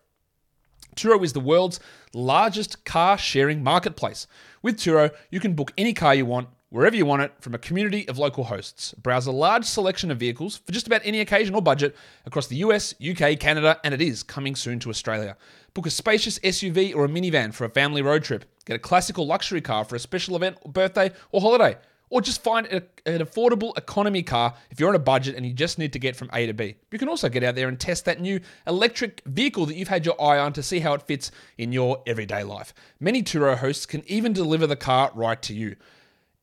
Turo 0.96 1.24
is 1.24 1.34
the 1.34 1.40
world's 1.40 1.80
largest 2.14 2.86
car 2.86 3.18
sharing 3.18 3.64
marketplace. 3.64 4.28
With 4.62 4.78
Turo, 4.78 5.10
you 5.32 5.40
can 5.40 5.56
book 5.56 5.74
any 5.76 5.94
car 5.94 6.14
you 6.14 6.28
want, 6.28 6.50
wherever 6.70 6.96
you 6.96 7.08
want 7.08 7.24
it, 7.24 7.34
from 7.40 7.56
a 7.56 7.58
community 7.58 8.08
of 8.08 8.20
local 8.20 8.44
hosts. 8.44 8.94
Browse 8.94 9.26
a 9.26 9.32
large 9.32 9.66
selection 9.66 10.12
of 10.12 10.20
vehicles 10.20 10.58
for 10.58 10.72
just 10.72 10.86
about 10.86 11.02
any 11.04 11.20
occasion 11.20 11.56
or 11.56 11.64
budget 11.64 11.96
across 12.28 12.46
the 12.46 12.58
US, 12.58 12.94
UK, 13.02 13.40
Canada, 13.40 13.80
and 13.84 13.96
it 13.96 14.02
is 14.02 14.22
coming 14.22 14.56
soon 14.56 14.78
to 14.82 14.92
Australia. 14.92 15.36
Book 15.74 15.88
a 15.88 15.90
spacious 15.90 16.38
SUV 16.38 16.96
or 16.96 17.06
a 17.06 17.10
minivan 17.10 17.56
for 17.56 17.66
a 17.66 17.72
family 17.72 18.04
road 18.04 18.24
trip. 18.24 18.46
Get 18.66 18.76
a 18.76 18.80
classical 18.80 19.26
luxury 19.26 19.62
car 19.62 19.84
for 19.84 19.96
a 19.96 20.00
special 20.00 20.36
event, 20.36 20.64
birthday, 20.72 21.12
or 21.32 21.42
holiday 21.42 21.76
or 22.14 22.22
just 22.22 22.44
find 22.44 22.68
a, 22.68 22.84
an 23.08 23.26
affordable 23.26 23.76
economy 23.76 24.22
car 24.22 24.54
if 24.70 24.80
you're 24.80 24.88
on 24.88 24.94
a 24.94 25.00
budget 25.00 25.36
and 25.36 25.48
you 25.48 25.52
just 25.52 25.80
need 25.80 25.92
to 25.92 25.98
get 25.98 26.16
from 26.16 26.30
A 26.32 26.46
to 26.46 26.54
B. 26.54 26.76
You 26.92 27.00
can 27.00 27.10
also 27.10 27.28
get 27.28 27.44
out 27.44 27.56
there 27.56 27.68
and 27.68 27.80
test 27.80 28.06
that 28.06 28.22
new 28.22 28.40
electric 28.68 29.24
vehicle 29.26 29.66
that 29.66 29.76
you've 29.76 29.88
had 29.88 30.06
your 30.06 30.22
eye 30.22 30.38
on 30.38 30.54
to 30.54 30.62
see 30.62 30.80
how 30.80 30.94
it 30.94 31.02
fits 31.02 31.32
in 31.58 31.72
your 31.72 32.04
everyday 32.06 32.44
life. 32.44 32.72
Many 33.00 33.24
Turo 33.24 33.58
hosts 33.58 33.88
can 33.88 34.04
even 34.06 34.32
deliver 34.32 34.68
the 34.68 34.76
car 34.76 35.12
right 35.16 35.42
to 35.42 35.56
you. 35.56 35.76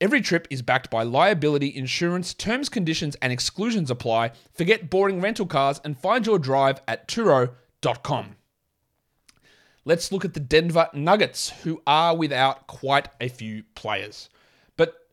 Every 0.00 0.20
trip 0.20 0.48
is 0.50 0.60
backed 0.60 0.90
by 0.90 1.04
liability 1.04 1.76
insurance, 1.76 2.34
terms, 2.34 2.68
conditions, 2.68 3.14
and 3.22 3.32
exclusions 3.32 3.92
apply. 3.92 4.32
Forget 4.52 4.90
boring 4.90 5.20
rental 5.20 5.46
cars 5.46 5.80
and 5.84 5.96
find 5.96 6.26
your 6.26 6.40
drive 6.40 6.80
at 6.88 7.06
Turo.com. 7.06 8.34
let's 9.84 10.10
look 10.10 10.24
at 10.24 10.34
the 10.34 10.40
Denver 10.40 10.88
Nuggets, 10.92 11.50
who 11.62 11.80
are 11.86 12.16
without 12.16 12.66
quite 12.66 13.08
a 13.20 13.28
few 13.28 13.62
players. 13.76 14.28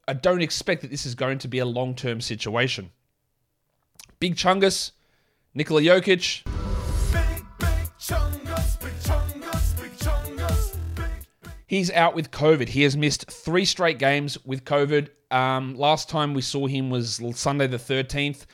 I 0.07 0.13
don't 0.13 0.41
expect 0.41 0.81
that 0.83 0.91
this 0.91 1.05
is 1.05 1.15
going 1.15 1.39
to 1.39 1.49
be 1.49 1.59
a 1.59 1.65
long 1.65 1.93
term 1.93 2.21
situation. 2.21 2.91
Big 4.19 4.35
Chungus, 4.35 4.91
Nikola 5.53 5.81
Jokic. 5.81 6.43
He's 11.65 11.91
out 11.91 12.15
with 12.15 12.31
COVID. 12.31 12.69
He 12.69 12.83
has 12.83 12.95
missed 12.95 13.29
three 13.29 13.65
straight 13.65 13.99
games 13.99 14.37
with 14.45 14.63
COVID. 14.63 15.09
Um, 15.29 15.75
last 15.75 16.09
time 16.09 16.33
we 16.33 16.41
saw 16.41 16.65
him 16.67 16.89
was 16.89 17.21
Sunday 17.33 17.67
the 17.67 17.75
13th. 17.75 18.45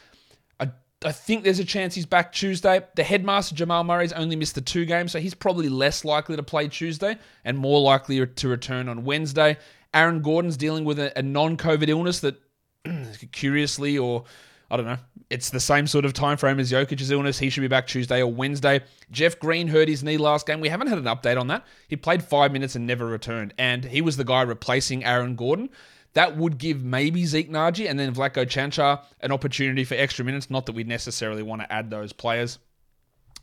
I, 0.59 0.71
I 1.05 1.11
think 1.11 1.43
there's 1.43 1.59
a 1.59 1.65
chance 1.65 1.93
he's 1.93 2.07
back 2.07 2.33
Tuesday. 2.33 2.81
The 2.95 3.03
headmaster, 3.03 3.53
Jamal 3.53 3.83
Murray's 3.83 4.13
only 4.13 4.35
missed 4.35 4.55
the 4.55 4.61
two 4.61 4.85
games, 4.85 5.11
so 5.11 5.19
he's 5.19 5.35
probably 5.35 5.69
less 5.69 6.03
likely 6.03 6.35
to 6.35 6.41
play 6.41 6.67
Tuesday 6.67 7.15
and 7.45 7.55
more 7.55 7.79
likely 7.79 8.25
to 8.25 8.47
return 8.47 8.89
on 8.89 9.03
Wednesday. 9.03 9.59
Aaron 9.93 10.21
Gordon's 10.21 10.57
dealing 10.57 10.85
with 10.85 10.99
a, 10.99 11.17
a 11.17 11.21
non 11.21 11.57
COVID 11.57 11.87
illness 11.87 12.19
that, 12.21 12.35
curiously, 13.31 13.97
or 13.97 14.25
I 14.69 14.77
don't 14.77 14.85
know. 14.85 14.97
It's 15.29 15.49
the 15.49 15.59
same 15.59 15.87
sort 15.87 16.05
of 16.05 16.13
time 16.13 16.37
frame 16.37 16.59
as 16.59 16.71
Jokic's 16.71 17.11
illness. 17.11 17.39
He 17.39 17.49
should 17.49 17.61
be 17.61 17.67
back 17.67 17.87
Tuesday 17.87 18.21
or 18.21 18.31
Wednesday. 18.31 18.81
Jeff 19.11 19.39
Green 19.39 19.67
hurt 19.67 19.87
his 19.87 20.03
knee 20.03 20.17
last 20.17 20.45
game. 20.45 20.61
We 20.61 20.69
haven't 20.69 20.87
had 20.87 20.97
an 20.97 21.05
update 21.05 21.39
on 21.39 21.47
that. 21.47 21.65
He 21.87 21.95
played 21.95 22.23
five 22.23 22.51
minutes 22.51 22.75
and 22.75 22.87
never 22.87 23.05
returned, 23.05 23.53
and 23.57 23.83
he 23.83 24.01
was 24.01 24.17
the 24.17 24.23
guy 24.23 24.41
replacing 24.41 25.03
Aaron 25.03 25.35
Gordon. 25.35 25.69
That 26.13 26.37
would 26.37 26.57
give 26.57 26.83
maybe 26.83 27.25
Zeke 27.25 27.51
Nnaji 27.51 27.89
and 27.89 27.99
then 27.99 28.13
Vlatko 28.13 28.45
Cancar 28.45 29.03
an 29.21 29.31
opportunity 29.31 29.83
for 29.83 29.95
extra 29.95 30.23
minutes. 30.23 30.49
Not 30.49 30.65
that 30.67 30.73
we 30.73 30.83
necessarily 30.83 31.41
want 31.41 31.61
to 31.61 31.71
add 31.71 31.89
those 31.89 32.13
players. 32.13 32.59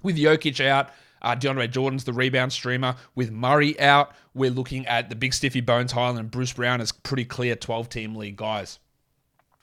With 0.03 0.17
Jokic 0.17 0.65
out, 0.65 0.91
uh, 1.23 1.37
DeAndre 1.37 1.71
Jordan's 1.71 2.05
the 2.05 2.13
rebound 2.13 2.53
streamer. 2.53 2.97
With 3.15 3.31
Murray 3.31 3.79
out, 3.81 4.15
we're 4.35 4.51
looking 4.51 4.87
at 4.87 5.09
the 5.09 5.17
big 5.17 5.35
stiffy 5.35 5.61
Bones 5.61 5.93
Hyland 5.93 6.19
and 6.19 6.31
Bruce 6.31 6.53
Brown 6.53 6.81
as 6.81 6.93
pretty 6.93 7.25
clear 7.25 7.57
12 7.57 7.89
team 7.89 8.15
league 8.17 8.37
guys. 8.37 8.79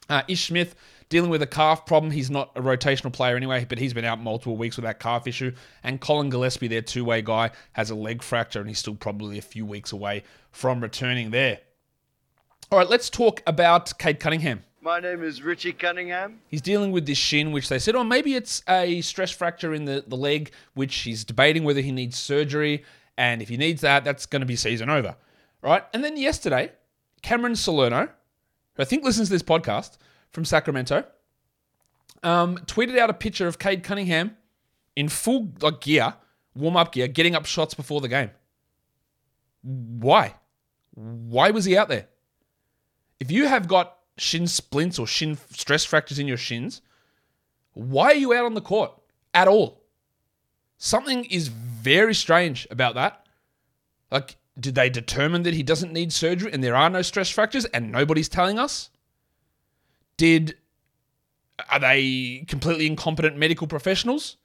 Uh, 0.09 0.23
Ish 0.27 0.47
Smith 0.47 0.75
dealing 1.09 1.29
with 1.29 1.41
a 1.41 1.47
calf 1.47 1.85
problem. 1.85 2.11
He's 2.11 2.29
not 2.29 2.51
a 2.55 2.61
rotational 2.61 3.11
player 3.11 3.35
anyway, 3.35 3.65
but 3.67 3.77
he's 3.77 3.93
been 3.93 4.05
out 4.05 4.19
multiple 4.19 4.57
weeks 4.57 4.77
with 4.77 4.85
that 4.85 4.99
calf 4.99 5.27
issue. 5.27 5.53
And 5.83 5.99
Collin 5.99 6.29
Gillespie, 6.29 6.67
their 6.67 6.81
two 6.81 7.05
way 7.05 7.21
guy, 7.21 7.51
has 7.73 7.89
a 7.89 7.95
leg 7.95 8.21
fracture 8.21 8.59
and 8.59 8.67
he's 8.69 8.79
still 8.79 8.95
probably 8.95 9.37
a 9.37 9.41
few 9.41 9.65
weeks 9.65 9.91
away 9.91 10.23
from 10.51 10.81
returning 10.81 11.31
there. 11.31 11.59
All 12.71 12.79
right, 12.79 12.89
let's 12.89 13.09
talk 13.09 13.41
about 13.47 13.97
Cade 13.97 14.19
Cunningham. 14.19 14.63
My 14.87 15.01
name 15.01 15.21
is 15.21 15.43
Richie 15.43 15.73
Cunningham. 15.73 16.39
He's 16.47 16.61
dealing 16.61 16.93
with 16.93 17.05
this 17.05 17.17
shin, 17.17 17.51
which 17.51 17.67
they 17.67 17.77
said, 17.77 17.93
oh, 17.97 18.05
maybe 18.05 18.35
it's 18.35 18.63
a 18.69 19.01
stress 19.01 19.31
fracture 19.31 19.73
in 19.73 19.83
the, 19.83 20.05
the 20.07 20.15
leg, 20.15 20.51
which 20.75 20.95
he's 20.99 21.25
debating 21.25 21.65
whether 21.65 21.81
he 21.81 21.91
needs 21.91 22.17
surgery. 22.17 22.85
And 23.17 23.41
if 23.41 23.49
he 23.49 23.57
needs 23.57 23.81
that, 23.81 24.05
that's 24.05 24.25
going 24.25 24.39
to 24.39 24.45
be 24.45 24.55
season 24.55 24.89
over. 24.89 25.17
Right? 25.61 25.83
And 25.93 26.05
then 26.05 26.15
yesterday, 26.15 26.71
Cameron 27.21 27.57
Salerno, 27.57 28.07
who 28.75 28.81
I 28.81 28.85
think 28.85 29.03
listens 29.03 29.27
to 29.27 29.33
this 29.33 29.43
podcast, 29.43 29.97
from 30.31 30.45
Sacramento, 30.45 31.03
um, 32.23 32.57
tweeted 32.59 32.97
out 32.97 33.09
a 33.09 33.13
picture 33.13 33.45
of 33.45 33.59
Cade 33.59 33.83
Cunningham 33.83 34.37
in 34.95 35.09
full 35.09 35.51
like 35.59 35.81
gear, 35.81 36.13
warm 36.55 36.77
up 36.77 36.93
gear, 36.93 37.09
getting 37.09 37.35
up 37.35 37.45
shots 37.45 37.73
before 37.73 37.99
the 37.99 38.07
game. 38.07 38.31
Why? 39.63 40.35
Why 40.93 41.51
was 41.51 41.65
he 41.65 41.75
out 41.75 41.89
there? 41.89 42.07
If 43.19 43.31
you 43.31 43.49
have 43.49 43.67
got 43.67 43.96
shin 44.17 44.47
splints 44.47 44.99
or 44.99 45.07
shin 45.07 45.37
stress 45.51 45.85
fractures 45.85 46.19
in 46.19 46.27
your 46.27 46.37
shins, 46.37 46.81
why 47.73 48.11
are 48.11 48.15
you 48.15 48.33
out 48.33 48.45
on 48.45 48.53
the 48.53 48.61
court 48.61 48.91
at 49.33 49.47
all? 49.47 49.83
Something 50.77 51.25
is 51.25 51.47
very 51.47 52.13
strange 52.13 52.67
about 52.69 52.95
that. 52.95 53.25
Like, 54.11 54.37
did 54.59 54.75
they 54.75 54.89
determine 54.89 55.43
that 55.43 55.53
he 55.53 55.63
doesn't 55.63 55.93
need 55.93 56.11
surgery 56.11 56.51
and 56.51 56.63
there 56.63 56.75
are 56.75 56.89
no 56.89 57.01
stress 57.01 57.29
fractures 57.29 57.65
and 57.65 57.91
nobody's 57.91 58.29
telling 58.29 58.57
us? 58.57 58.89
Did 60.17 60.55
are 61.69 61.79
they 61.79 62.45
completely 62.47 62.87
incompetent 62.87 63.37
medical 63.37 63.67
professionals? 63.67 64.37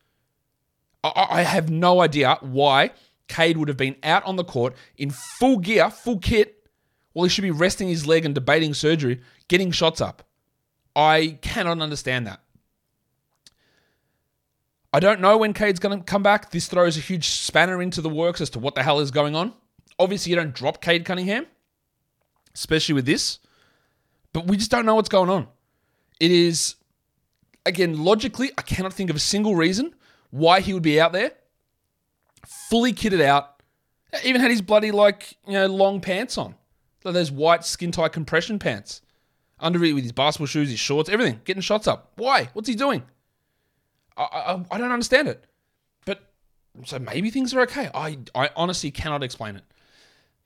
I, 1.04 1.26
I 1.30 1.42
have 1.42 1.70
no 1.70 2.00
idea 2.00 2.38
why 2.40 2.90
Cade 3.28 3.56
would 3.56 3.68
have 3.68 3.76
been 3.76 3.96
out 4.02 4.24
on 4.24 4.36
the 4.36 4.44
court 4.44 4.74
in 4.96 5.10
full 5.10 5.58
gear, 5.58 5.90
full 5.90 6.18
kit, 6.18 6.66
while 7.12 7.24
he 7.24 7.30
should 7.30 7.42
be 7.42 7.50
resting 7.50 7.88
his 7.88 8.06
leg 8.06 8.24
and 8.24 8.34
debating 8.34 8.74
surgery, 8.74 9.20
getting 9.52 9.70
shots 9.70 10.00
up. 10.00 10.22
I 10.96 11.36
cannot 11.42 11.82
understand 11.82 12.26
that. 12.26 12.40
I 14.94 14.98
don't 14.98 15.20
know 15.20 15.36
when 15.36 15.52
Cade's 15.52 15.78
going 15.78 15.98
to 15.98 16.02
come 16.02 16.22
back. 16.22 16.50
This 16.50 16.68
throws 16.68 16.96
a 16.96 17.00
huge 17.00 17.28
spanner 17.28 17.82
into 17.82 18.00
the 18.00 18.08
works 18.08 18.40
as 18.40 18.48
to 18.50 18.58
what 18.58 18.74
the 18.74 18.82
hell 18.82 18.98
is 18.98 19.10
going 19.10 19.36
on. 19.36 19.52
Obviously, 19.98 20.30
you 20.30 20.36
don't 20.36 20.54
drop 20.54 20.80
Cade 20.80 21.04
Cunningham, 21.04 21.44
especially 22.54 22.94
with 22.94 23.04
this, 23.04 23.40
but 24.32 24.46
we 24.46 24.56
just 24.56 24.70
don't 24.70 24.86
know 24.86 24.94
what's 24.94 25.10
going 25.10 25.28
on. 25.28 25.48
It 26.18 26.30
is, 26.30 26.76
again, 27.66 28.02
logically, 28.02 28.52
I 28.56 28.62
cannot 28.62 28.94
think 28.94 29.10
of 29.10 29.16
a 29.16 29.18
single 29.20 29.54
reason 29.54 29.94
why 30.30 30.60
he 30.60 30.72
would 30.72 30.82
be 30.82 30.98
out 30.98 31.12
there, 31.12 31.32
fully 32.70 32.94
kitted 32.94 33.20
out, 33.20 33.62
even 34.24 34.40
had 34.40 34.50
his 34.50 34.62
bloody, 34.62 34.92
like, 34.92 35.36
you 35.46 35.52
know, 35.52 35.66
long 35.66 36.00
pants 36.00 36.38
on. 36.38 36.54
Like 37.04 37.12
those 37.12 37.30
white 37.30 37.66
skin 37.66 37.92
tight 37.92 38.12
compression 38.12 38.58
pants. 38.58 39.02
Under 39.62 39.82
it 39.84 39.92
with 39.92 40.02
his 40.02 40.12
basketball 40.12 40.48
shoes, 40.48 40.70
his 40.70 40.80
shorts, 40.80 41.08
everything, 41.08 41.40
getting 41.44 41.62
shots 41.62 41.86
up. 41.86 42.12
Why? 42.16 42.50
What's 42.52 42.68
he 42.68 42.74
doing? 42.74 43.04
I, 44.16 44.22
I, 44.22 44.64
I 44.72 44.78
don't 44.78 44.90
understand 44.90 45.28
it. 45.28 45.44
But 46.04 46.28
so 46.84 46.98
maybe 46.98 47.30
things 47.30 47.54
are 47.54 47.60
okay. 47.62 47.88
I, 47.94 48.18
I 48.34 48.50
honestly 48.56 48.90
cannot 48.90 49.22
explain 49.22 49.56
it. 49.56 49.62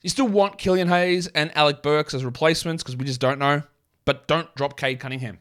You 0.02 0.10
still 0.10 0.28
want 0.28 0.58
Killian 0.58 0.88
Hayes 0.88 1.26
and 1.28 1.50
Alec 1.56 1.82
Burks 1.82 2.14
as 2.14 2.24
replacements 2.24 2.82
because 2.82 2.96
we 2.96 3.06
just 3.06 3.20
don't 3.20 3.38
know. 3.38 3.62
But 4.04 4.28
don't 4.28 4.54
drop 4.54 4.78
Cade 4.78 5.00
Cunningham. 5.00 5.38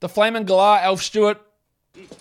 The 0.00 0.08
Flaming 0.08 0.44
Galah, 0.44 0.80
Alf 0.80 1.02
Stewart. 1.02 1.40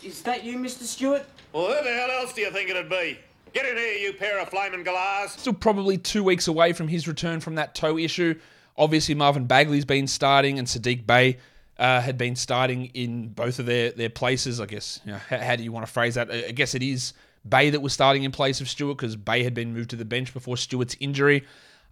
Is 0.04 0.22
that 0.24 0.44
you, 0.44 0.58
Mr. 0.58 0.84
Stewart? 0.84 1.26
Well, 1.54 1.68
who 1.68 1.84
the 1.84 1.94
hell 1.94 2.12
else 2.12 2.34
do 2.34 2.42
you 2.42 2.52
think 2.52 2.70
it'd 2.70 2.90
be? 2.90 3.18
Get 3.54 3.66
in 3.66 3.78
here, 3.78 3.94
you 3.94 4.14
pair 4.14 4.40
of 4.40 4.50
flaming 4.50 4.84
galahs. 4.84 5.32
Still 5.32 5.54
probably 5.54 5.98
two 5.98 6.24
weeks 6.24 6.48
away 6.48 6.74
from 6.74 6.88
his 6.88 7.08
return 7.08 7.40
from 7.40 7.56
that 7.56 7.74
toe 7.74 7.98
issue. 7.98 8.38
Obviously, 8.78 9.16
Marvin 9.16 9.46
Bagley's 9.46 9.86
been 9.86 10.08
starting, 10.08 10.60
and 10.60 10.68
Saddiq 10.68 11.06
Bey 11.06 11.38
uh, 11.78 12.02
had 12.02 12.18
been 12.18 12.36
starting 12.36 12.86
in 12.94 13.30
both 13.30 13.60
of 13.60 13.66
their, 13.66 13.92
their 13.92 14.10
places. 14.10 14.60
I 14.60 14.66
guess, 14.66 15.00
you 15.06 15.14
know, 15.14 15.20
how, 15.30 15.38
how 15.40 15.56
do 15.56 15.64
you 15.64 15.72
want 15.72 15.86
to 15.86 15.92
phrase 15.92 16.16
that? 16.16 16.32
I 16.32 16.52
guess 16.52 16.76
it 16.76 16.84
is 16.84 17.14
Bey 17.48 17.70
that 17.70 17.82
was 17.82 17.94
starting 17.94 18.24
in 18.24 18.32
place 18.32 18.62
of 18.62 18.70
Stewart 18.70 18.98
because 18.98 19.16
Bey 19.16 19.44
had 19.44 19.54
been 19.54 19.74
moved 19.74 19.90
to 19.92 19.96
the 19.96 20.06
bench 20.06 20.34
before 20.34 20.58
Stewart's 20.58 20.96
injury. 21.00 21.46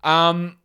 Um, 0.03 0.57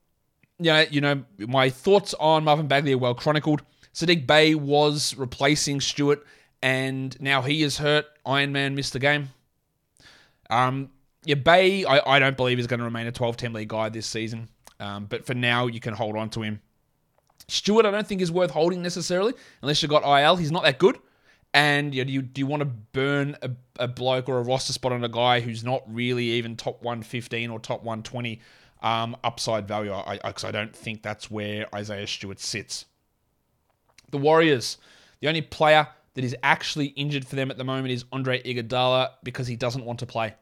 yeah, 0.59 0.85
you 0.91 1.01
know, 1.01 1.25
my 1.39 1.71
thoughts 1.71 2.15
on 2.21 2.45
Marvin 2.45 2.69
Bagley 2.69 2.93
are 2.93 2.99
well 2.99 3.15
chronicled. 3.15 3.63
Saddiq 3.95 4.27
Bey 4.27 4.55
was 4.55 5.17
replacing 5.17 5.81
Stewart, 5.81 6.25
and 6.63 7.19
now 7.21 7.43
he 7.43 7.63
is 7.63 7.79
hurt. 7.79 8.07
Iron 8.27 8.53
Man 8.53 8.75
missed 8.75 8.93
the 8.93 8.99
game. 8.99 9.31
Um, 10.49 10.91
yeah, 11.25 11.37
Bey, 11.37 11.85
I, 11.85 12.17
I 12.17 12.19
don't 12.19 12.37
believe 12.37 12.59
is 12.59 12.67
going 12.67 12.79
to 12.79 12.85
remain 12.85 13.07
a 13.07 13.13
12 13.13 13.37
10 13.37 13.53
league 13.53 13.69
guy 13.69 13.89
this 13.89 14.07
season. 14.07 14.49
Um, 14.81 15.07
but 15.07 15.27
for 15.27 15.35
now, 15.35 15.67
you 15.67 15.79
can 15.79 15.95
hold 15.95 16.17
on 16.17 16.31
to 16.31 16.43
him. 16.43 16.61
Stewart, 17.49 17.85
I 17.85 17.91
don't 17.91 18.07
think 18.07 18.21
is 18.21 18.33
worth 18.33 18.51
holding 18.51 18.83
necessarily, 18.83 19.35
unless 19.63 19.83
you've 19.83 19.91
got 19.91 20.03
IL. 20.05 20.37
He's 20.37 20.53
not 20.53 20.65
that 20.65 20.79
good. 20.79 20.99
And 21.53 21.95
you 21.95 22.03
know, 22.03 22.07
do 22.07 22.13
you, 22.13 22.23
do 22.23 22.41
you 22.41 22.47
want 22.47 22.61
to 22.61 22.67
burn 22.67 23.37
a, 23.43 23.51
a 23.79 23.89
bloke 23.89 24.29
or 24.29 24.39
a 24.39 24.43
roster 24.43 24.73
spot 24.73 24.93
on 24.93 25.03
a 25.03 25.09
guy 25.09 25.41
who's 25.41 25.65
not 25.65 25.83
really 25.93 26.25
even 26.25 26.57
top 26.57 26.83
115 26.83 27.51
or 27.51 27.59
top 27.59 27.81
120 27.81 28.41
um, 28.83 29.17
upside 29.25 29.67
value? 29.67 29.93
I, 29.93 30.19
I, 30.25 30.33
I 30.45 30.51
don't 30.51 30.75
think 30.75 31.03
that's 31.03 31.31
where 31.31 31.67
Isaiah 31.75 32.07
Stewart 32.07 32.39
sits. 32.39 32.87
The 34.11 34.19
Warriors, 34.19 34.79
the 35.21 35.29
only 35.29 35.43
player 35.43 35.89
that 36.15 36.25
is 36.25 36.37
actually 36.43 36.87
injured 36.87 37.27
for 37.27 37.37
them 37.37 37.51
at 37.51 37.59
the 37.59 37.65
moment 37.65 37.93
is 37.93 38.05
Andre 38.13 38.43
Iguodala 38.43 39.11
because 39.23 39.47
he 39.47 39.57
doesn't 39.57 39.85
want 39.85 39.99
to 40.01 40.07
play. 40.07 40.35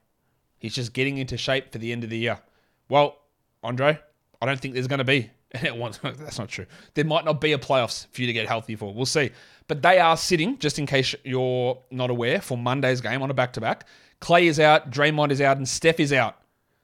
He's 0.58 0.74
just 0.74 0.92
getting 0.92 1.18
into 1.18 1.36
shape 1.36 1.72
for 1.72 1.78
the 1.78 1.92
end 1.92 2.04
of 2.04 2.10
the 2.10 2.18
year. 2.18 2.38
Well, 2.88 3.18
Andre, 3.62 3.98
I 4.40 4.46
don't 4.46 4.60
think 4.60 4.74
there's 4.74 4.86
going 4.86 4.98
to 4.98 5.04
be. 5.04 5.30
That's 5.52 6.38
not 6.38 6.48
true. 6.48 6.66
There 6.94 7.04
might 7.04 7.24
not 7.24 7.40
be 7.40 7.52
a 7.52 7.58
playoffs 7.58 8.06
for 8.12 8.20
you 8.20 8.26
to 8.26 8.32
get 8.32 8.46
healthy 8.46 8.76
for. 8.76 8.92
We'll 8.92 9.06
see. 9.06 9.30
But 9.66 9.82
they 9.82 9.98
are 9.98 10.16
sitting, 10.16 10.58
just 10.58 10.78
in 10.78 10.86
case 10.86 11.14
you're 11.24 11.78
not 11.90 12.10
aware, 12.10 12.40
for 12.40 12.56
Monday's 12.58 13.00
game 13.00 13.22
on 13.22 13.30
a 13.30 13.34
back 13.34 13.52
to 13.54 13.60
back. 13.60 13.86
Clay 14.20 14.46
is 14.46 14.60
out, 14.60 14.90
Draymond 14.90 15.30
is 15.30 15.40
out, 15.40 15.56
and 15.56 15.68
Steph 15.68 16.00
is 16.00 16.12
out. 16.12 16.36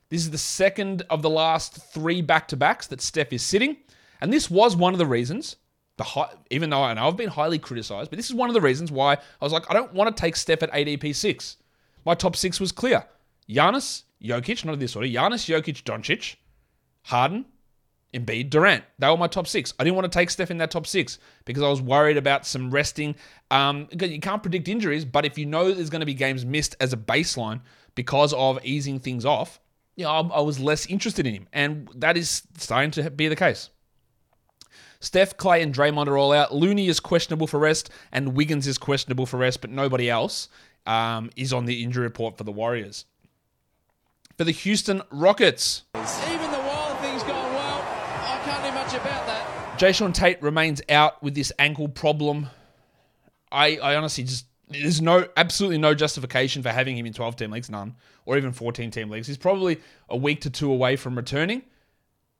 This 0.08 0.20
is 0.20 0.30
the 0.30 0.38
second 0.38 1.02
of 1.10 1.22
the 1.22 1.30
last 1.30 1.76
three 1.92 2.22
back 2.22 2.48
to 2.48 2.56
backs 2.56 2.86
that 2.88 3.00
Steph 3.00 3.32
is 3.32 3.42
sitting. 3.42 3.76
And 4.20 4.32
this 4.32 4.50
was 4.50 4.76
one 4.76 4.92
of 4.92 4.98
the 4.98 5.06
reasons 5.06 5.56
the 5.96 6.04
high, 6.04 6.30
even 6.50 6.70
though 6.70 6.82
I 6.82 6.94
know 6.94 7.06
I've 7.06 7.16
been 7.16 7.28
highly 7.28 7.58
criticized, 7.58 8.10
but 8.10 8.16
this 8.16 8.26
is 8.26 8.34
one 8.34 8.50
of 8.50 8.54
the 8.54 8.60
reasons 8.60 8.90
why 8.90 9.14
I 9.14 9.18
was 9.44 9.52
like, 9.52 9.70
I 9.70 9.74
don't 9.74 9.92
want 9.92 10.14
to 10.14 10.20
take 10.20 10.36
Steph 10.36 10.62
at 10.62 10.72
ADP 10.72 11.14
six. 11.14 11.56
My 12.04 12.14
top 12.14 12.36
six 12.36 12.60
was 12.60 12.72
clear: 12.72 13.06
Giannis, 13.48 14.02
Jokic, 14.22 14.64
not 14.64 14.74
in 14.74 14.78
this 14.78 14.96
order. 14.96 15.08
Giannis, 15.08 15.46
Jokic, 15.46 15.82
Doncic, 15.84 16.36
Harden, 17.04 17.46
Embiid, 18.12 18.50
Durant. 18.50 18.84
They 18.98 19.08
were 19.08 19.16
my 19.16 19.26
top 19.26 19.46
six. 19.46 19.72
I 19.78 19.84
didn't 19.84 19.96
want 19.96 20.10
to 20.10 20.18
take 20.18 20.30
Steph 20.30 20.50
in 20.50 20.58
that 20.58 20.70
top 20.70 20.86
six 20.86 21.18
because 21.44 21.62
I 21.62 21.68
was 21.68 21.80
worried 21.80 22.16
about 22.16 22.46
some 22.46 22.70
resting. 22.70 23.14
Um, 23.50 23.88
you 23.92 24.20
can't 24.20 24.42
predict 24.42 24.68
injuries, 24.68 25.04
but 25.04 25.24
if 25.24 25.38
you 25.38 25.46
know 25.46 25.72
there's 25.72 25.90
going 25.90 26.00
to 26.00 26.06
be 26.06 26.14
games 26.14 26.44
missed 26.44 26.76
as 26.80 26.92
a 26.92 26.96
baseline 26.96 27.60
because 27.94 28.32
of 28.32 28.58
easing 28.64 29.00
things 29.00 29.24
off, 29.24 29.60
you 29.96 30.04
know, 30.04 30.10
I, 30.10 30.20
I 30.20 30.40
was 30.40 30.58
less 30.58 30.86
interested 30.86 31.26
in 31.26 31.34
him. 31.34 31.48
And 31.52 31.88
that 31.94 32.16
is 32.16 32.42
starting 32.58 32.90
to 32.92 33.10
be 33.10 33.28
the 33.28 33.36
case. 33.36 33.70
Steph, 35.00 35.36
Clay, 35.36 35.62
and 35.62 35.74
Draymond 35.74 36.06
are 36.06 36.16
all 36.16 36.32
out. 36.32 36.54
Looney 36.54 36.88
is 36.88 36.98
questionable 36.98 37.46
for 37.46 37.60
rest, 37.60 37.90
and 38.10 38.34
Wiggins 38.34 38.66
is 38.66 38.78
questionable 38.78 39.26
for 39.26 39.36
rest, 39.36 39.60
but 39.60 39.70
nobody 39.70 40.08
else 40.08 40.48
um, 40.86 41.30
is 41.36 41.52
on 41.52 41.66
the 41.66 41.82
injury 41.82 42.04
report 42.04 42.38
for 42.38 42.44
the 42.44 42.52
Warriors. 42.52 43.04
For 44.38 44.44
the 44.44 44.52
Houston 44.52 45.02
Rockets, 45.10 45.82
Even 45.94 46.50
the 46.50 46.58
wild 46.58 46.98
thing's 46.98 47.22
gone 47.22 47.54
well. 47.54 47.82
I 47.82 48.40
can't 48.44 48.64
do 48.64 48.72
much 48.72 49.63
that. 49.78 50.14
Tate 50.14 50.42
remains 50.42 50.82
out 50.88 51.22
with 51.22 51.34
this 51.34 51.52
ankle 51.58 51.88
problem. 51.88 52.48
I, 53.50 53.76
I 53.76 53.96
honestly 53.96 54.24
just 54.24 54.46
there's 54.68 55.00
no 55.00 55.28
absolutely 55.36 55.78
no 55.78 55.94
justification 55.94 56.62
for 56.62 56.70
having 56.70 56.96
him 56.96 57.06
in 57.06 57.12
12 57.12 57.36
team 57.36 57.50
leagues, 57.50 57.70
none, 57.70 57.94
or 58.24 58.36
even 58.36 58.52
14 58.52 58.90
team 58.90 59.10
leagues. 59.10 59.26
He's 59.26 59.36
probably 59.36 59.80
a 60.08 60.16
week 60.16 60.40
to 60.42 60.50
two 60.50 60.70
away 60.70 60.96
from 60.96 61.16
returning. 61.16 61.62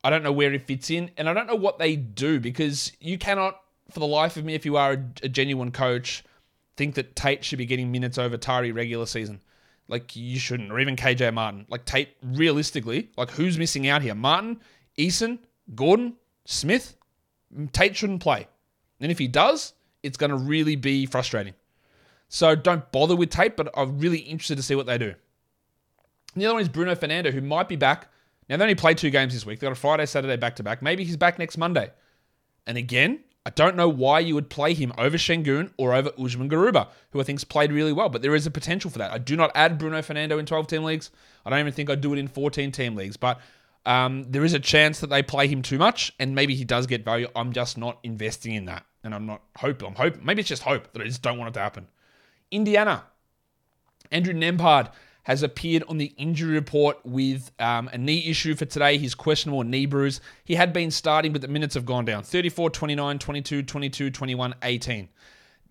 I 0.02 0.10
don't 0.10 0.22
know 0.22 0.32
where 0.32 0.50
he 0.50 0.58
fits 0.58 0.90
in, 0.90 1.10
and 1.16 1.28
I 1.28 1.32
don't 1.32 1.46
know 1.46 1.54
what 1.54 1.78
they 1.78 1.96
do 1.96 2.38
because 2.38 2.92
you 3.00 3.16
cannot, 3.16 3.60
for 3.90 4.00
the 4.00 4.06
life 4.06 4.36
of 4.36 4.44
me, 4.44 4.54
if 4.54 4.66
you 4.66 4.76
are 4.76 4.92
a, 4.92 5.04
a 5.22 5.28
genuine 5.28 5.70
coach, 5.70 6.24
think 6.76 6.94
that 6.96 7.16
Tate 7.16 7.44
should 7.44 7.58
be 7.58 7.66
getting 7.66 7.90
minutes 7.90 8.18
over 8.18 8.36
Tari 8.36 8.72
regular 8.72 9.06
season. 9.06 9.40
Like 9.88 10.16
you 10.16 10.38
shouldn't, 10.38 10.72
or 10.72 10.80
even 10.80 10.96
KJ 10.96 11.32
Martin. 11.32 11.66
Like 11.68 11.84
Tate, 11.84 12.16
realistically, 12.22 13.10
like 13.16 13.30
who's 13.30 13.58
missing 13.58 13.86
out 13.88 14.02
here? 14.02 14.14
Martin, 14.14 14.60
Eason, 14.98 15.38
Gordon, 15.74 16.14
Smith. 16.44 16.96
Tate 17.72 17.96
shouldn't 17.96 18.20
play, 18.20 18.48
and 19.00 19.10
if 19.10 19.18
he 19.18 19.28
does, 19.28 19.74
it's 20.02 20.16
going 20.16 20.30
to 20.30 20.36
really 20.36 20.76
be 20.76 21.06
frustrating. 21.06 21.54
So 22.28 22.54
don't 22.54 22.90
bother 22.90 23.16
with 23.16 23.30
Tate, 23.30 23.56
but 23.56 23.68
I'm 23.76 23.98
really 23.98 24.18
interested 24.18 24.56
to 24.56 24.62
see 24.62 24.74
what 24.74 24.86
they 24.86 24.98
do. 24.98 25.14
And 26.34 26.42
the 26.42 26.46
other 26.46 26.54
one 26.54 26.62
is 26.62 26.68
Bruno 26.68 26.94
Fernando, 26.94 27.30
who 27.30 27.40
might 27.40 27.68
be 27.68 27.76
back. 27.76 28.08
Now, 28.48 28.56
they 28.56 28.64
only 28.64 28.74
played 28.74 28.98
two 28.98 29.10
games 29.10 29.32
this 29.32 29.46
week. 29.46 29.60
They 29.60 29.66
got 29.66 29.72
a 29.72 29.76
Friday, 29.76 30.06
Saturday 30.06 30.36
back 30.36 30.56
to 30.56 30.62
back. 30.62 30.82
Maybe 30.82 31.04
he's 31.04 31.16
back 31.16 31.38
next 31.38 31.56
Monday. 31.56 31.90
And 32.66 32.76
again, 32.76 33.20
I 33.46 33.50
don't 33.50 33.76
know 33.76 33.88
why 33.88 34.20
you 34.20 34.34
would 34.34 34.48
play 34.48 34.74
him 34.74 34.92
over 34.96 35.16
Sengun 35.16 35.70
or 35.76 35.94
over 35.94 36.10
Usman 36.18 36.48
Garuba, 36.48 36.88
who 37.10 37.20
I 37.20 37.24
think's 37.24 37.44
played 37.44 37.72
really 37.72 37.92
well, 37.92 38.08
but 38.08 38.22
there 38.22 38.34
is 38.34 38.46
a 38.46 38.50
potential 38.50 38.90
for 38.90 38.98
that. 38.98 39.12
I 39.12 39.18
do 39.18 39.36
not 39.36 39.52
add 39.54 39.78
Bruno 39.78 40.00
Fernando 40.00 40.38
in 40.38 40.46
12 40.46 40.66
team 40.66 40.82
leagues. 40.82 41.10
I 41.44 41.50
don't 41.50 41.58
even 41.58 41.72
think 41.72 41.90
I'd 41.90 42.00
do 42.00 42.14
it 42.14 42.18
in 42.18 42.26
14 42.26 42.72
team 42.72 42.94
leagues, 42.96 43.18
but 43.18 43.40
um, 43.86 44.24
there 44.30 44.44
is 44.44 44.54
a 44.54 44.60
chance 44.60 45.00
that 45.00 45.08
they 45.10 45.22
play 45.22 45.46
him 45.46 45.62
too 45.62 45.78
much, 45.78 46.12
and 46.18 46.34
maybe 46.34 46.54
he 46.54 46.64
does 46.64 46.86
get 46.86 47.04
value. 47.04 47.28
I'm 47.36 47.52
just 47.52 47.76
not 47.76 47.98
investing 48.02 48.54
in 48.54 48.64
that, 48.66 48.86
and 49.02 49.14
I'm 49.14 49.26
not 49.26 49.42
hope. 49.56 49.82
I'm 49.82 49.94
hope. 49.94 50.22
Maybe 50.22 50.40
it's 50.40 50.48
just 50.48 50.62
hope 50.62 50.92
that 50.92 51.02
I 51.02 51.04
just 51.04 51.22
don't 51.22 51.38
want 51.38 51.50
it 51.50 51.54
to 51.54 51.60
happen. 51.60 51.88
Indiana, 52.50 53.04
Andrew 54.10 54.34
Nembhard 54.34 54.90
has 55.24 55.42
appeared 55.42 55.82
on 55.88 55.98
the 55.98 56.12
injury 56.16 56.54
report 56.54 56.98
with 57.04 57.50
um, 57.58 57.88
a 57.92 57.98
knee 57.98 58.24
issue 58.26 58.54
for 58.54 58.66
today. 58.66 58.98
He's 58.98 59.14
questionable 59.14 59.64
knee 59.64 59.86
bruise. 59.86 60.20
He 60.44 60.54
had 60.54 60.72
been 60.72 60.90
starting, 60.90 61.32
but 61.32 61.40
the 61.40 61.48
minutes 61.48 61.74
have 61.74 61.86
gone 61.86 62.04
down 62.04 62.22
34, 62.22 62.70
29, 62.70 63.18
22, 63.18 63.62
22, 63.62 64.10
21, 64.10 64.54
18. 64.62 65.08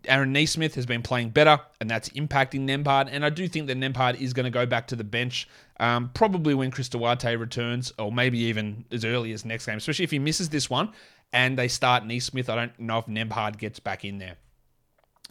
Aaron 0.08 0.34
Nesmith 0.34 0.76
has 0.76 0.86
been 0.86 1.02
playing 1.02 1.30
better, 1.30 1.60
and 1.80 1.90
that's 1.90 2.10
impacting 2.10 2.68
Nembhard. 2.68 3.10
And 3.12 3.26
I 3.26 3.30
do 3.30 3.48
think 3.48 3.68
that 3.68 3.78
Nembhard 3.78 4.20
is 4.20 4.34
going 4.34 4.46
to 4.46 4.50
go 4.50 4.66
back 4.66 4.88
to 4.88 4.96
the 4.96 5.04
bench, 5.04 5.48
um, 5.80 6.12
probably 6.14 6.54
when 6.54 6.72
Chris 6.72 6.90
Duarte 6.90 7.36
returns, 7.36 7.94
or 7.98 8.12
maybe 8.12 8.40
even 8.40 8.86
as 8.92 9.06
early 9.06 9.32
as 9.32 9.46
next 9.46 9.66
game, 9.66 9.78
especially 9.78 10.04
if 10.04 10.12
he 10.12 10.20
misses 10.20 10.50
this 10.50 10.70
one 10.70 10.90
and 11.34 11.58
they 11.58 11.68
start 11.68 12.06
Nesmith. 12.06 12.50
I 12.50 12.56
don't 12.56 12.80
know 12.80 13.00
if 13.00 13.08
Nembhard 13.08 13.58
gets 13.58 13.80
back 13.80 14.06
in 14.06 14.20
there. 14.20 14.38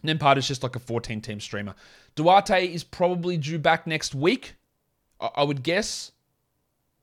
Nembhard 0.03 0.37
is 0.37 0.47
just 0.47 0.61
like 0.61 0.75
a 0.75 0.79
14 0.79 1.21
team 1.21 1.39
streamer. 1.39 1.73
Duarte 2.15 2.67
is 2.67 2.83
probably 2.83 3.37
due 3.37 3.57
back 3.57 3.87
next 3.87 4.13
week, 4.13 4.55
I, 5.19 5.29
I 5.37 5.43
would 5.43 5.63
guess. 5.63 6.11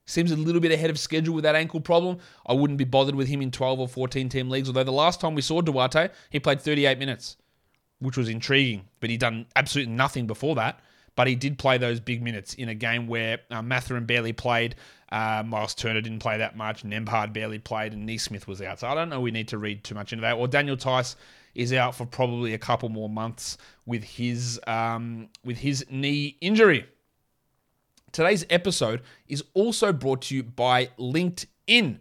Seems 0.05 0.33
a 0.33 0.37
little 0.37 0.61
bit 0.61 0.73
ahead 0.73 0.91
of 0.91 0.99
schedule 0.99 1.35
with 1.35 1.45
that 1.45 1.55
ankle 1.55 1.81
problem. 1.81 2.19
I 2.47 2.53
wouldn't 2.53 2.79
be 2.79 2.85
bothered 2.85 3.15
with 3.15 3.29
him 3.29 3.41
in 3.41 3.51
12 3.51 3.81
or 3.81 3.89
14 3.89 4.29
team 4.29 4.51
leagues, 4.51 4.69
although 4.69 4.85
the 4.85 4.93
last 4.93 5.21
time 5.21 5.35
we 5.35 5.43
saw 5.43 5.61
Duarte, 5.63 6.11
he 6.31 6.41
played 6.41 6.61
38 6.61 6.99
minutes, 6.99 7.37
which 8.01 8.17
was 8.17 8.29
intriguing, 8.29 8.85
but 9.01 9.11
he'd 9.11 9.21
done 9.21 9.47
absolutely 9.57 9.93
nothing 9.93 10.27
before 10.27 10.55
that. 10.57 10.81
But 11.17 11.27
he 11.27 11.35
did 11.35 11.59
play 11.59 11.77
those 11.77 12.01
big 12.01 12.23
minutes 12.23 12.55
in 12.55 12.69
a 12.69 12.75
game 12.75 13.07
where 13.07 13.41
uh, 13.51 13.63
Mathurin 13.63 14.07
barely 14.07 14.33
played, 14.33 14.77
uh, 15.11 15.43
Miles 15.45 15.75
Turner 15.75 16.01
didn't 16.01 16.21
play 16.21 16.39
that 16.39 16.57
much, 16.57 16.83
Nembhard 16.83 17.33
barely 17.33 17.59
played, 17.59 17.93
and 17.93 18.07
Nesmith 18.07 18.47
was 18.47 18.63
out. 18.63 18.81
So 18.81 18.89
I 18.89 18.95
don't 18.95 19.09
know 19.09 19.21
we 19.21 19.31
need 19.31 19.49
to 19.49 19.59
read 19.59 19.85
too 19.85 19.95
much 19.95 20.13
into 20.13 20.23
that. 20.23 20.37
Or 20.37 20.49
Daniel 20.49 20.77
Theis 20.77 21.17
is 21.55 21.73
out 21.73 21.95
for 21.95 22.07
probably 22.07 22.55
a 22.55 22.59
couple 22.59 22.89
more 22.89 23.09
months 23.09 23.59
with 23.87 24.05
his 24.05 24.61
um, 24.67 25.29
with 25.45 25.59
his 25.59 25.85
knee 25.91 26.37
injury. 26.41 26.87
Today's 28.13 28.45
episode 28.51 29.03
is 29.29 29.45
also 29.55 29.93
brought 29.93 30.23
to 30.23 30.37
you 30.37 30.43
by 30.43 30.87
LinkedIn. 30.99 31.99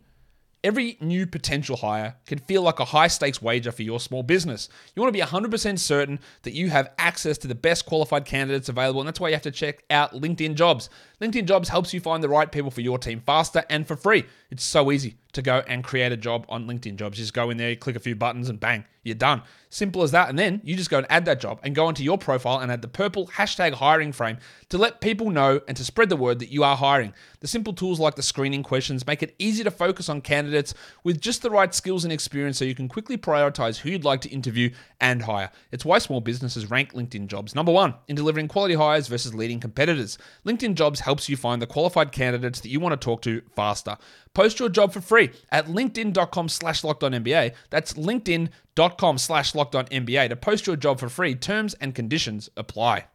Every 0.61 0.97
new 0.99 1.25
potential 1.25 1.77
hire 1.77 2.17
can 2.25 2.37
feel 2.37 2.61
like 2.61 2.81
a 2.81 2.85
high 2.85 3.07
stakes 3.07 3.41
wager 3.41 3.71
for 3.71 3.83
your 3.83 3.99
small 3.99 4.23
business. 4.23 4.67
You 4.93 5.01
want 5.01 5.13
to 5.13 5.17
be 5.17 5.25
100% 5.25 5.79
certain 5.79 6.19
that 6.43 6.53
you 6.53 6.69
have 6.69 6.91
access 6.97 7.37
to 7.39 7.47
the 7.47 7.55
best 7.55 7.85
qualified 7.85 8.25
candidates 8.25 8.67
available, 8.67 8.99
and 8.99 9.07
that's 9.07 9.21
why 9.21 9.29
you 9.29 9.35
have 9.35 9.41
to 9.43 9.51
check 9.51 9.83
out 9.89 10.13
LinkedIn 10.13 10.55
Jobs. 10.55 10.89
LinkedIn 11.21 11.45
Jobs 11.45 11.69
helps 11.69 11.93
you 11.93 12.01
find 12.01 12.21
the 12.21 12.27
right 12.27 12.51
people 12.51 12.71
for 12.71 12.81
your 12.81 12.97
team 12.97 13.21
faster 13.25 13.63
and 13.69 13.87
for 13.87 13.95
free. 13.95 14.25
It's 14.51 14.63
so 14.63 14.91
easy 14.91 15.15
to 15.33 15.41
go 15.41 15.63
and 15.67 15.83
create 15.83 16.11
a 16.11 16.17
job 16.17 16.45
on 16.49 16.65
LinkedIn 16.65 16.95
Jobs. 16.95 17.17
You 17.17 17.23
just 17.23 17.33
go 17.33 17.49
in 17.49 17.57
there, 17.57 17.75
click 17.75 17.95
a 17.95 17.99
few 17.99 18.15
buttons, 18.15 18.49
and 18.49 18.59
bang, 18.59 18.85
you're 19.03 19.15
done. 19.15 19.43
Simple 19.69 20.01
as 20.01 20.11
that. 20.11 20.29
And 20.29 20.39
then 20.39 20.61
you 20.63 20.75
just 20.75 20.89
go 20.89 20.97
and 20.97 21.07
add 21.09 21.25
that 21.25 21.39
job 21.39 21.59
and 21.63 21.75
go 21.75 21.87
into 21.87 22.03
your 22.03 22.17
profile 22.17 22.59
and 22.59 22.71
add 22.71 22.81
the 22.81 22.87
purple 22.87 23.27
hashtag 23.27 23.73
hiring 23.73 24.11
frame 24.11 24.39
to 24.69 24.77
let 24.77 24.99
people 24.99 25.29
know 25.29 25.61
and 25.67 25.77
to 25.77 25.85
spread 25.85 26.09
the 26.09 26.15
word 26.15 26.39
that 26.39 26.51
you 26.51 26.63
are 26.63 26.75
hiring. 26.75 27.13
The 27.39 27.47
simple 27.47 27.73
tools 27.73 27.99
like 27.99 28.15
the 28.15 28.23
screening 28.23 28.63
questions 28.63 29.05
make 29.05 29.21
it 29.21 29.35
easy 29.37 29.63
to 29.63 29.71
focus 29.71 30.09
on 30.09 30.21
candidates 30.21 30.73
with 31.03 31.21
just 31.21 31.43
the 31.43 31.51
right 31.51 31.73
skills 31.73 32.03
and 32.03 32.11
experience 32.11 32.57
so 32.57 32.65
you 32.65 32.73
can 32.73 32.87
quickly 32.87 33.17
prioritize 33.17 33.77
who 33.77 33.89
you'd 33.89 34.03
like 34.03 34.21
to 34.21 34.29
interview 34.29 34.71
and 34.99 35.21
hire. 35.21 35.51
It's 35.71 35.85
why 35.85 35.99
small 35.99 36.19
businesses 36.19 36.69
rank 36.69 36.93
LinkedIn 36.93 37.27
Jobs 37.27 37.53
number 37.53 37.71
one 37.71 37.93
in 38.07 38.15
delivering 38.15 38.47
quality 38.47 38.73
hires 38.73 39.07
versus 39.07 39.35
leading 39.35 39.59
competitors. 39.59 40.17
LinkedIn 40.45 40.73
Jobs 40.73 41.01
helps 41.01 41.29
you 41.29 41.37
find 41.37 41.61
the 41.61 41.67
qualified 41.67 42.11
candidates 42.11 42.59
that 42.61 42.69
you 42.69 42.79
want 42.79 42.99
to 42.99 43.05
talk 43.05 43.21
to 43.21 43.41
faster. 43.55 43.97
Post 44.39 44.58
your 44.58 44.69
job 44.69 44.93
for 44.93 45.02
free 45.02 45.32
at 45.52 45.65
linkedin.com 45.65 46.47
slash 46.47 46.82
lockedonnba. 46.82 47.54
That's 47.71 47.95
linkedin.com 47.95 49.17
slash 49.17 49.52
lockedonnba 49.52 50.30
to 50.30 50.36
post 50.38 50.65
your 50.65 50.78
job 50.78 50.97
for 50.97 51.10
free. 51.10 51.36
Terms 51.36 51.73
and 51.73 51.93
conditions 51.93 52.49
apply. 52.56 53.08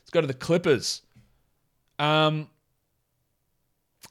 Let's 0.00 0.10
go 0.10 0.20
to 0.20 0.26
the 0.26 0.34
Clippers. 0.34 1.02
Um, 2.00 2.50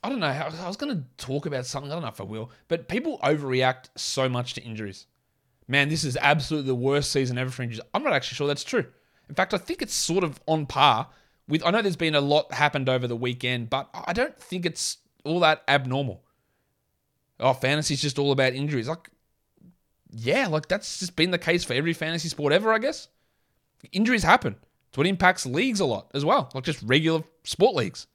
I 0.02 0.08
don't 0.08 0.22
know. 0.22 0.28
I 0.28 0.66
was 0.66 0.78
going 0.78 0.96
to 0.96 1.04
talk 1.18 1.46
about 1.46 1.66
something. 1.66 1.92
I 1.92 1.96
don't 1.96 2.04
know 2.04 2.08
if 2.08 2.22
I 2.22 2.24
will, 2.24 2.52
but 2.70 2.88
people 2.88 3.20
overreact 3.22 3.90
so 3.98 4.30
much 4.30 4.54
to 4.54 4.64
injuries. 4.64 5.08
Man, 5.68 5.90
this 5.90 6.06
is 6.06 6.18
absolutely 6.22 6.70
the 6.70 6.76
worst 6.76 7.12
season 7.12 7.38
ever 7.38 7.52
for 7.52 7.64
injuries. 7.64 7.82
I'm 7.94 8.02
not 8.02 8.14
actually 8.14 8.36
sure 8.36 8.48
that's 8.48 8.64
true. 8.64 8.86
In 9.28 9.36
fact, 9.36 9.54
I 9.54 9.58
think 9.58 9.82
it's 9.82 9.94
sort 9.94 10.24
of 10.24 10.40
on 10.48 10.68
par 10.68 11.10
with. 11.50 11.66
I 11.66 11.72
know 11.72 11.82
there's 11.82 11.98
been 11.98 12.16
a 12.16 12.22
lot 12.22 12.54
happened 12.54 12.88
over 12.88 13.10
the 13.10 13.18
weekend, 13.18 13.70
but 13.70 13.90
I 13.94 14.14
don't 14.14 14.40
think 14.40 14.66
it's 14.66 15.00
all 15.26 15.40
that 15.42 15.64
abnormal. 15.68 16.24
Oh, 17.40 17.54
fantasy's 17.54 18.02
just 18.02 18.20
all 18.20 18.32
about 18.32 18.54
injuries. 18.54 18.88
Like, 18.88 19.10
yeah, 20.12 20.48
like 20.48 20.68
that's 20.68 21.00
just 21.00 21.16
been 21.16 21.32
the 21.32 21.38
case 21.38 21.64
for 21.64 21.74
every 21.74 21.94
fantasy 21.94 22.30
sport 22.30 22.54
ever, 22.54 22.72
I 22.72 22.80
guess. 22.80 23.10
Injuries 23.92 24.24
happen. 24.24 24.56
It's 24.90 24.98
what 24.98 25.08
impacts 25.08 25.46
leagues 25.46 25.82
a 25.82 25.86
lot 25.86 26.10
as 26.14 26.24
well, 26.24 26.50
like 26.54 26.64
just 26.64 26.82
regular 26.82 27.24
sport 27.44 27.76
leagues. 27.76 28.08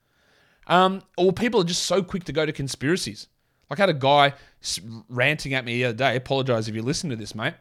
Um, 0.67 1.03
or 1.19 1.33
people 1.33 1.61
are 1.61 1.65
just 1.65 1.83
so 1.83 2.03
quick 2.03 2.25
to 2.25 2.33
go 2.33 2.47
to 2.47 2.53
conspiracies. 2.53 3.27
Like 3.69 3.79
I 3.79 3.83
had 3.83 3.91
a 3.91 3.95
guy 3.95 4.35
ranting 5.09 5.55
at 5.55 5.65
me 5.65 5.77
the 5.77 5.85
other 5.87 5.97
day. 5.97 6.17
Apologize 6.17 6.69
if 6.69 6.75
you 6.75 6.83
listen 6.83 7.11
to 7.11 7.17
this, 7.17 7.35
mate. 7.35 7.55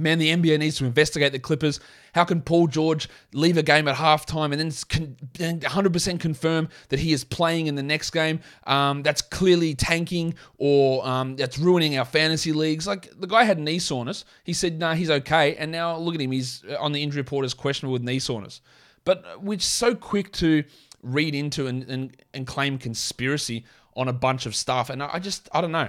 Man, 0.00 0.18
the 0.18 0.30
NBA 0.30 0.58
needs 0.58 0.78
to 0.78 0.84
investigate 0.84 1.32
the 1.32 1.38
Clippers. 1.38 1.80
How 2.14 2.24
can 2.24 2.42
Paul 2.42 2.66
George 2.66 3.08
leave 3.32 3.56
a 3.56 3.62
game 3.62 3.86
at 3.86 3.96
halftime 3.96 4.52
and 4.52 4.60
then 4.60 5.60
100% 5.60 6.20
confirm 6.20 6.68
that 6.88 6.98
he 6.98 7.12
is 7.12 7.22
playing 7.24 7.66
in 7.66 7.74
the 7.74 7.82
next 7.82 8.10
game? 8.10 8.40
Um, 8.66 9.02
that's 9.02 9.22
clearly 9.22 9.74
tanking 9.74 10.34
or 10.58 11.06
um, 11.06 11.36
that's 11.36 11.58
ruining 11.58 11.98
our 11.98 12.04
fantasy 12.04 12.52
leagues. 12.52 12.86
Like 12.86 13.10
the 13.18 13.26
guy 13.26 13.44
had 13.44 13.58
knee 13.58 13.78
soreness. 13.78 14.24
He 14.44 14.52
said, 14.52 14.78
"No, 14.78 14.88
nah, 14.88 14.94
he's 14.94 15.10
okay." 15.10 15.54
And 15.56 15.70
now 15.70 15.96
look 15.96 16.14
at 16.14 16.20
him. 16.20 16.32
He's 16.32 16.64
on 16.78 16.92
the 16.92 17.02
injury 17.02 17.20
report 17.20 17.44
as 17.44 17.54
questionable 17.54 17.92
with 17.92 18.02
knee 18.02 18.18
soreness. 18.18 18.60
But 19.04 19.42
we're 19.42 19.58
so 19.58 19.94
quick 19.94 20.32
to 20.34 20.64
read 21.02 21.34
into 21.34 21.66
and, 21.66 21.82
and, 21.84 22.16
and 22.34 22.46
claim 22.46 22.78
conspiracy 22.78 23.64
on 23.96 24.08
a 24.08 24.12
bunch 24.12 24.46
of 24.46 24.54
stuff. 24.54 24.90
And 24.90 25.02
I 25.02 25.18
just, 25.18 25.48
I 25.52 25.60
don't 25.60 25.72
know. 25.72 25.88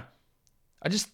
I 0.82 0.88
just 0.88 1.08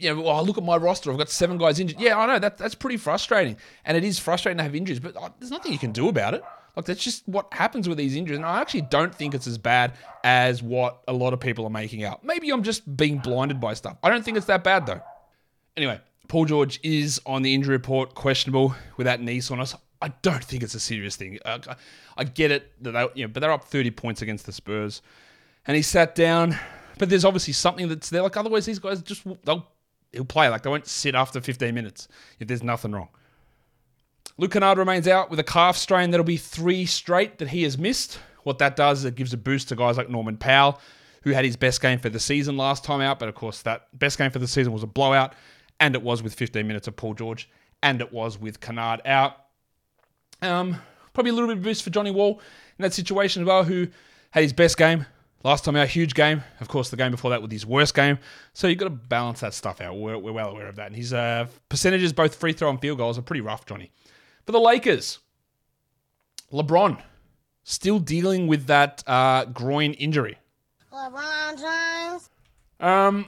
you 0.00 0.14
know, 0.14 0.26
I 0.28 0.40
look 0.40 0.58
at 0.58 0.64
my 0.64 0.76
roster. 0.76 1.10
I've 1.10 1.18
got 1.18 1.28
seven 1.28 1.58
guys 1.58 1.78
injured. 1.78 2.00
Yeah, 2.00 2.18
I 2.18 2.26
know 2.26 2.38
that 2.38 2.58
that's 2.58 2.74
pretty 2.74 2.96
frustrating, 2.96 3.56
and 3.84 3.96
it 3.96 4.04
is 4.04 4.18
frustrating 4.18 4.58
to 4.58 4.62
have 4.62 4.74
injuries. 4.74 5.00
But 5.00 5.16
uh, 5.16 5.30
there's 5.38 5.50
nothing 5.50 5.72
you 5.72 5.78
can 5.78 5.92
do 5.92 6.08
about 6.08 6.34
it. 6.34 6.42
Like 6.76 6.86
that's 6.86 7.02
just 7.02 7.26
what 7.26 7.52
happens 7.52 7.88
with 7.88 7.98
these 7.98 8.16
injuries. 8.16 8.38
And 8.38 8.46
I 8.46 8.60
actually 8.60 8.82
don't 8.82 9.14
think 9.14 9.34
it's 9.34 9.46
as 9.46 9.58
bad 9.58 9.92
as 10.24 10.62
what 10.62 11.02
a 11.08 11.12
lot 11.12 11.32
of 11.32 11.40
people 11.40 11.66
are 11.66 11.70
making 11.70 12.04
out. 12.04 12.24
Maybe 12.24 12.50
I'm 12.50 12.62
just 12.62 12.96
being 12.96 13.18
blinded 13.18 13.60
by 13.60 13.74
stuff. 13.74 13.96
I 14.02 14.08
don't 14.08 14.24
think 14.24 14.36
it's 14.36 14.46
that 14.46 14.64
bad 14.64 14.86
though. 14.86 15.00
Anyway, 15.76 16.00
Paul 16.28 16.44
George 16.44 16.80
is 16.82 17.20
on 17.26 17.42
the 17.42 17.54
injury 17.54 17.76
report, 17.76 18.14
questionable 18.14 18.74
with 18.96 19.06
that 19.06 19.20
knee 19.20 19.40
soreness. 19.40 19.74
I 20.02 20.08
don't 20.22 20.42
think 20.42 20.62
it's 20.62 20.74
a 20.74 20.80
serious 20.80 21.16
thing. 21.16 21.38
Uh, 21.44 21.58
I 22.16 22.24
get 22.24 22.50
it 22.50 22.72
that 22.82 22.92
they, 22.92 23.06
you 23.14 23.26
know, 23.26 23.32
but 23.32 23.40
they're 23.40 23.52
up 23.52 23.64
30 23.64 23.90
points 23.90 24.22
against 24.22 24.46
the 24.46 24.52
Spurs, 24.52 25.02
and 25.66 25.76
he 25.76 25.82
sat 25.82 26.14
down. 26.14 26.56
But 26.98 27.10
there's 27.10 27.24
obviously 27.24 27.52
something 27.52 27.88
that's 27.88 28.10
there. 28.10 28.22
Like 28.22 28.36
otherwise, 28.36 28.66
these 28.66 28.78
guys 28.78 29.02
just 29.02 29.26
they'll 29.44 29.66
he'll 30.12 30.24
play. 30.24 30.48
Like 30.48 30.62
they 30.62 30.70
won't 30.70 30.86
sit 30.86 31.14
after 31.14 31.40
15 31.40 31.74
minutes 31.74 32.08
if 32.38 32.48
there's 32.48 32.62
nothing 32.62 32.92
wrong. 32.92 33.08
Luke 34.36 34.52
Kennard 34.52 34.78
remains 34.78 35.06
out 35.06 35.30
with 35.30 35.38
a 35.38 35.44
calf 35.44 35.76
strain. 35.76 36.10
That'll 36.10 36.24
be 36.24 36.36
three 36.36 36.86
straight 36.86 37.38
that 37.38 37.48
he 37.48 37.62
has 37.64 37.76
missed. 37.76 38.18
What 38.44 38.58
that 38.58 38.74
does 38.74 39.00
is 39.00 39.04
it 39.04 39.14
gives 39.14 39.32
a 39.34 39.36
boost 39.36 39.68
to 39.68 39.76
guys 39.76 39.98
like 39.98 40.08
Norman 40.08 40.38
Powell, 40.38 40.80
who 41.22 41.30
had 41.30 41.44
his 41.44 41.56
best 41.56 41.82
game 41.82 41.98
for 41.98 42.08
the 42.08 42.20
season 42.20 42.56
last 42.56 42.82
time 42.82 43.00
out. 43.00 43.18
But 43.18 43.28
of 43.28 43.34
course, 43.34 43.62
that 43.62 43.86
best 43.98 44.16
game 44.16 44.30
for 44.30 44.38
the 44.38 44.48
season 44.48 44.72
was 44.72 44.82
a 44.82 44.86
blowout, 44.86 45.34
and 45.78 45.94
it 45.94 46.02
was 46.02 46.22
with 46.22 46.34
15 46.34 46.66
minutes 46.66 46.88
of 46.88 46.96
Paul 46.96 47.14
George, 47.14 47.50
and 47.82 48.00
it 48.00 48.12
was 48.12 48.38
with 48.38 48.60
Kennard 48.60 49.02
out. 49.04 49.36
Um, 50.40 50.76
probably 51.12 51.30
a 51.30 51.34
little 51.34 51.48
bit 51.48 51.58
of 51.58 51.62
boost 51.62 51.82
for 51.82 51.90
Johnny 51.90 52.10
Wall 52.10 52.40
in 52.78 52.82
that 52.82 52.94
situation 52.94 53.42
as 53.42 53.46
well, 53.46 53.64
who 53.64 53.88
had 54.30 54.42
his 54.42 54.54
best 54.54 54.78
game 54.78 55.04
last 55.42 55.64
time 55.64 55.76
out, 55.76 55.88
huge 55.88 56.14
game. 56.14 56.42
Of 56.60 56.68
course, 56.68 56.90
the 56.90 56.96
game 56.96 57.10
before 57.10 57.30
that 57.30 57.42
was 57.42 57.50
his 57.50 57.66
worst 57.66 57.94
game. 57.94 58.18
So 58.52 58.66
you've 58.68 58.78
got 58.78 58.86
to 58.86 58.90
balance 58.90 59.40
that 59.40 59.54
stuff 59.54 59.80
out. 59.80 59.96
We're, 59.96 60.18
we're 60.18 60.32
well 60.32 60.50
aware 60.50 60.68
of 60.68 60.76
that. 60.76 60.88
And 60.88 60.96
his 60.96 61.12
uh, 61.12 61.46
percentages, 61.68 62.12
both 62.12 62.34
free 62.34 62.52
throw 62.52 62.70
and 62.70 62.80
field 62.80 62.98
goals, 62.98 63.18
are 63.18 63.22
pretty 63.22 63.40
rough, 63.40 63.66
Johnny. 63.66 63.90
For 64.46 64.52
the 64.52 64.60
Lakers, 64.60 65.18
LeBron 66.52 67.00
still 67.64 67.98
dealing 67.98 68.46
with 68.46 68.66
that 68.66 69.02
uh, 69.06 69.44
groin 69.46 69.92
injury. 69.94 70.38
LeBron 70.92 71.60
James. 71.60 72.30
Um, 72.80 73.26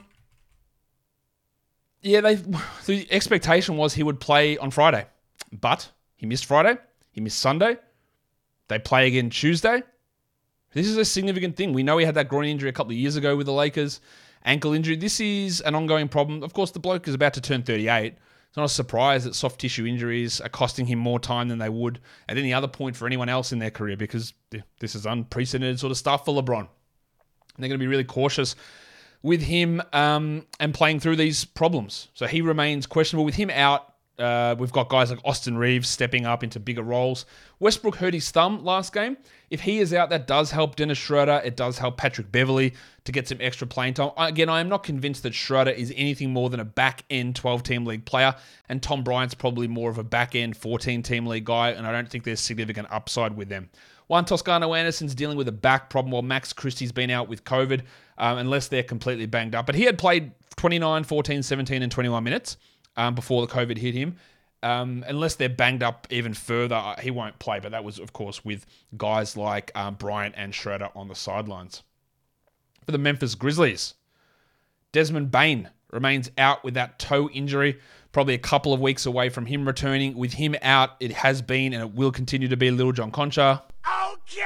yeah, 2.01 2.21
they 2.21 2.35
the 2.85 3.07
expectation 3.11 3.77
was 3.77 3.93
he 3.93 4.03
would 4.03 4.19
play 4.19 4.57
on 4.57 4.71
Friday, 4.71 5.05
but 5.51 5.89
he 6.15 6.25
missed 6.25 6.45
Friday. 6.45 6.77
He 7.11 7.21
missed 7.21 7.39
Sunday. 7.39 7.77
They 8.67 8.79
play 8.79 9.07
again 9.07 9.29
Tuesday. 9.29 9.83
This 10.73 10.87
is 10.87 10.97
a 10.97 11.05
significant 11.05 11.55
thing. 11.55 11.73
We 11.73 11.83
know 11.83 11.97
he 11.97 12.05
had 12.05 12.15
that 12.15 12.27
groin 12.27 12.45
injury 12.45 12.69
a 12.69 12.73
couple 12.73 12.91
of 12.91 12.97
years 12.97 13.15
ago 13.15 13.35
with 13.35 13.45
the 13.45 13.53
Lakers, 13.53 14.01
ankle 14.43 14.73
injury. 14.73 14.95
This 14.95 15.19
is 15.19 15.61
an 15.61 15.75
ongoing 15.75 16.07
problem. 16.07 16.43
Of 16.43 16.53
course, 16.53 16.71
the 16.71 16.79
bloke 16.79 17.07
is 17.07 17.13
about 17.13 17.33
to 17.35 17.41
turn 17.41 17.63
38. 17.63 18.15
It's 18.47 18.57
not 18.57 18.65
a 18.65 18.69
surprise 18.69 19.23
that 19.23 19.33
soft 19.33 19.59
tissue 19.59 19.85
injuries 19.85 20.39
are 20.39 20.49
costing 20.49 20.85
him 20.85 20.99
more 20.99 21.19
time 21.19 21.47
than 21.47 21.57
they 21.57 21.69
would 21.69 21.99
at 22.29 22.37
any 22.37 22.53
other 22.53 22.67
point 22.67 22.95
for 22.95 23.07
anyone 23.07 23.29
else 23.29 23.51
in 23.51 23.59
their 23.59 23.71
career 23.71 23.97
because 23.97 24.33
this 24.79 24.93
is 24.93 25.05
unprecedented 25.05 25.79
sort 25.79 25.91
of 25.91 25.97
stuff 25.97 26.25
for 26.25 26.39
LeBron. 26.39 26.59
And 26.59 26.67
they're 27.57 27.69
going 27.69 27.79
to 27.79 27.83
be 27.83 27.87
really 27.87 28.03
cautious 28.03 28.55
with 29.23 29.41
him 29.41 29.81
um, 29.91 30.45
and 30.59 30.73
playing 30.73 30.99
through 30.99 31.15
these 31.15 31.45
problems. 31.45 32.09
So 32.13 32.27
he 32.27 32.41
remains 32.41 32.85
questionable. 32.85 33.25
With 33.25 33.35
him 33.35 33.49
out, 33.49 33.92
uh, 34.19 34.55
we've 34.59 34.71
got 34.71 34.89
guys 34.89 35.09
like 35.09 35.19
Austin 35.25 35.57
Reaves 35.57 35.89
stepping 35.89 36.25
up 36.25 36.43
into 36.43 36.59
bigger 36.59 36.83
roles. 36.83 37.25
Westbrook 37.59 37.95
hurt 37.95 38.13
his 38.13 38.29
thumb 38.29 38.63
last 38.63 38.93
game. 38.93 39.17
If 39.49 39.61
he 39.61 39.79
is 39.79 39.93
out, 39.93 40.09
that 40.09 40.27
does 40.27 40.51
help 40.51 40.75
Dennis 40.75 40.97
Schroeder. 40.97 41.41
It 41.43 41.57
does 41.57 41.79
help 41.79 41.97
Patrick 41.97 42.31
Beverley 42.31 42.73
to 43.05 43.11
get 43.11 43.27
some 43.27 43.39
extra 43.41 43.65
playing 43.65 43.95
time. 43.95 44.11
Again, 44.17 44.49
I 44.49 44.59
am 44.59 44.69
not 44.69 44.83
convinced 44.83 45.23
that 45.23 45.33
Schroeder 45.33 45.71
is 45.71 45.91
anything 45.95 46.31
more 46.31 46.49
than 46.49 46.59
a 46.59 46.65
back 46.65 47.03
end 47.09 47.35
12 47.35 47.63
team 47.63 47.85
league 47.85 48.05
player, 48.05 48.35
and 48.69 48.83
Tom 48.83 49.03
Bryant's 49.03 49.33
probably 49.33 49.67
more 49.67 49.89
of 49.89 49.97
a 49.97 50.03
back 50.03 50.35
end 50.35 50.55
14 50.57 51.01
team 51.01 51.25
league 51.25 51.45
guy, 51.45 51.71
and 51.71 51.87
I 51.87 51.91
don't 51.91 52.09
think 52.09 52.23
there's 52.23 52.39
significant 52.39 52.87
upside 52.91 53.35
with 53.35 53.49
them. 53.49 53.69
Juan 54.07 54.25
Toscano 54.25 54.73
Anderson's 54.73 55.15
dealing 55.15 55.37
with 55.37 55.47
a 55.47 55.53
back 55.53 55.89
problem 55.89 56.11
while 56.11 56.21
Max 56.21 56.53
Christie's 56.53 56.91
been 56.91 57.09
out 57.09 57.27
with 57.27 57.43
COVID, 57.45 57.81
um, 58.19 58.37
unless 58.37 58.67
they're 58.67 58.83
completely 58.83 59.25
banged 59.25 59.55
up. 59.55 59.65
But 59.65 59.75
he 59.75 59.83
had 59.83 59.97
played 59.97 60.33
29, 60.57 61.03
14, 61.03 61.41
17, 61.41 61.81
and 61.81 61.91
21 61.91 62.23
minutes 62.23 62.57
um, 62.95 63.15
before 63.15 63.45
the 63.45 63.51
COVID 63.51 63.77
hit 63.77 63.93
him. 63.93 64.17
Um, 64.61 65.03
unless 65.07 65.35
they're 65.35 65.49
banged 65.49 65.83
up 65.83 66.07
even 66.09 66.33
further, 66.33 66.75
uh, 66.75 66.99
he 66.99 67.11
won't 67.11 67.37
play. 67.39 67.59
But 67.59 67.71
that 67.71 67.83
was, 67.83 67.99
of 67.99 68.13
course, 68.13 68.45
with 68.45 68.65
guys 68.95 69.35
like 69.35 69.71
um, 69.75 69.95
Bryant 69.95 70.35
and 70.37 70.55
Schroeder 70.55 70.89
on 70.95 71.09
the 71.09 71.15
sidelines. 71.15 71.83
For 72.85 72.91
the 72.91 72.97
Memphis 72.97 73.35
Grizzlies, 73.35 73.95
Desmond 74.93 75.31
Bane 75.31 75.69
remains 75.91 76.31
out 76.37 76.63
with 76.63 76.75
that 76.75 76.97
toe 76.99 77.29
injury. 77.29 77.79
Probably 78.13 78.35
a 78.35 78.39
couple 78.39 78.73
of 78.73 78.79
weeks 78.79 79.05
away 79.05 79.29
from 79.29 79.45
him 79.45 79.65
returning. 79.65 80.15
With 80.15 80.33
him 80.33 80.55
out, 80.61 80.91
it 80.99 81.11
has 81.11 81.41
been 81.41 81.73
and 81.73 81.81
it 81.81 81.93
will 81.93 82.11
continue 82.11 82.47
to 82.47 82.57
be 82.57 82.71
Little 82.71 82.91
John 82.91 83.11
Konchar. 83.11 83.61
Okay. 84.13 84.43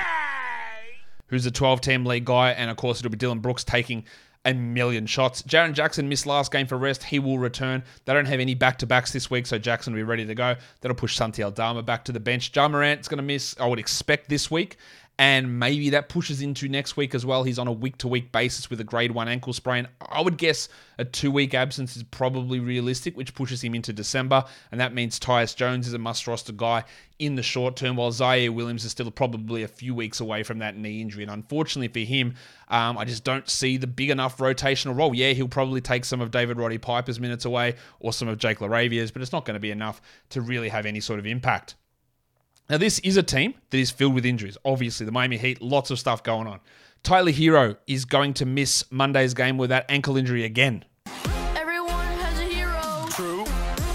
Who's 1.27 1.45
a 1.45 1.51
12 1.51 1.81
team 1.81 2.05
league 2.05 2.25
guy. 2.25 2.51
And 2.51 2.71
of 2.71 2.77
course, 2.77 2.99
it'll 2.99 3.11
be 3.11 3.17
Dillon 3.17 3.39
Brooks 3.39 3.63
taking 3.63 4.05
a 4.47 4.53
million 4.53 5.05
shots. 5.05 5.41
Jaren 5.43 5.73
Jackson 5.73 6.07
missed 6.07 6.25
last 6.25 6.53
game 6.53 6.67
for 6.67 6.77
rest. 6.77 7.03
He 7.03 7.19
will 7.19 7.37
return. 7.37 7.83
They 8.05 8.13
don't 8.13 8.25
have 8.25 8.39
any 8.39 8.55
back 8.55 8.77
to 8.79 8.87
backs 8.87 9.11
this 9.11 9.29
week, 9.29 9.45
so 9.45 9.57
Jackson 9.57 9.91
will 9.91 9.99
be 9.99 10.03
ready 10.03 10.25
to 10.25 10.33
go. 10.33 10.55
That'll 10.79 10.95
push 10.95 11.17
Santi 11.17 11.43
Aldama 11.43 11.83
back 11.83 12.05
to 12.05 12.13
the 12.13 12.21
bench. 12.21 12.55
Ja 12.55 12.69
Morant's 12.69 13.09
going 13.09 13.17
to 13.17 13.23
miss, 13.23 13.55
I 13.59 13.67
would 13.67 13.77
expect, 13.77 14.29
this 14.29 14.49
week. 14.49 14.77
And 15.19 15.57
maybe 15.57 15.89
that 15.89 16.09
pushes 16.09 16.43
into 16.43 16.69
next 16.69 16.95
week 16.95 17.15
as 17.15 17.25
well. 17.25 17.43
He's 17.43 17.57
on 17.57 17.67
a 17.67 17.71
week 17.71 17.97
to 17.99 18.07
week 18.07 18.31
basis 18.31 18.69
with 18.69 18.79
a 18.79 18.83
grade 18.83 19.11
one 19.11 19.27
ankle 19.27 19.51
sprain. 19.51 19.87
I 19.99 20.21
would 20.21 20.37
guess 20.37 20.69
a 20.99 21.05
two 21.05 21.31
week 21.31 21.55
absence 21.55 21.97
is 21.97 22.03
probably 22.03 22.59
realistic, 22.59 23.17
which 23.17 23.33
pushes 23.33 23.63
him 23.63 23.73
into 23.73 23.91
December. 23.91 24.45
And 24.71 24.79
that 24.79 24.93
means 24.93 25.19
Tyus 25.19 25.55
Jones 25.55 25.87
is 25.87 25.93
a 25.93 25.97
must 25.97 26.27
roster 26.27 26.53
guy 26.53 26.83
in 27.17 27.33
the 27.33 27.41
short 27.41 27.75
term, 27.75 27.95
while 27.95 28.11
Ziaire 28.11 28.53
Williams 28.53 28.85
is 28.85 28.91
still 28.91 29.09
probably 29.09 29.63
a 29.63 29.67
few 29.67 29.95
weeks 29.95 30.19
away 30.19 30.43
from 30.43 30.59
that 30.59 30.77
knee 30.77 31.01
injury. 31.01 31.23
And 31.23 31.31
unfortunately 31.31 31.87
for 31.87 32.07
him, 32.07 32.35
um, 32.67 32.95
I 32.95 33.05
just 33.05 33.23
don't 33.23 33.49
see 33.49 33.77
the 33.77 33.87
big 33.87 34.11
enough 34.11 34.37
rotational 34.37 34.95
role. 34.95 35.15
Yeah, 35.15 35.33
he'll 35.33 35.47
probably 35.47 35.81
take 35.81 36.05
some 36.05 36.21
of 36.21 36.29
David 36.29 36.59
Roddy 36.59 36.77
Piper's 36.77 37.19
minutes 37.19 37.43
away 37.43 37.73
or 37.99 38.13
some 38.13 38.27
of 38.27 38.37
Jake 38.37 38.59
LaRavia's, 38.59 39.09
but 39.09 39.23
it's 39.23 39.31
not 39.31 39.45
going 39.45 39.55
to 39.55 39.59
be 39.59 39.71
enough 39.71 39.99
to 40.29 40.41
really 40.41 40.69
have 40.69 40.85
any 40.85 40.99
sort 40.99 41.17
of 41.17 41.25
impact. 41.25 41.73
Now, 42.69 42.75
this 42.77 42.99
is 42.99 43.15
a 43.15 43.23
team 43.23 43.53
that 43.69 43.77
is 43.77 43.91
filled 43.91 44.13
with 44.13 44.25
injuries. 44.25 44.57
Obviously, 44.65 45.05
the 45.05 45.11
Miami 45.13 45.37
Heat, 45.37 45.61
lots 45.61 45.89
of 45.89 45.99
stuff 45.99 46.21
going 46.21 46.47
on. 46.47 46.59
Tyler 47.01 47.31
Herro 47.31 47.77
is 47.87 48.03
going 48.03 48.33
to 48.35 48.45
miss 48.45 48.83
Monday's 48.91 49.33
game 49.33 49.57
with 49.57 49.69
that 49.69 49.85
ankle 49.87 50.17
injury 50.17 50.43
again. 50.43 50.83
Everyone 51.55 51.89
has 51.89 52.37
a 52.37 52.43
hero. 52.43 53.07
True. 53.11 53.45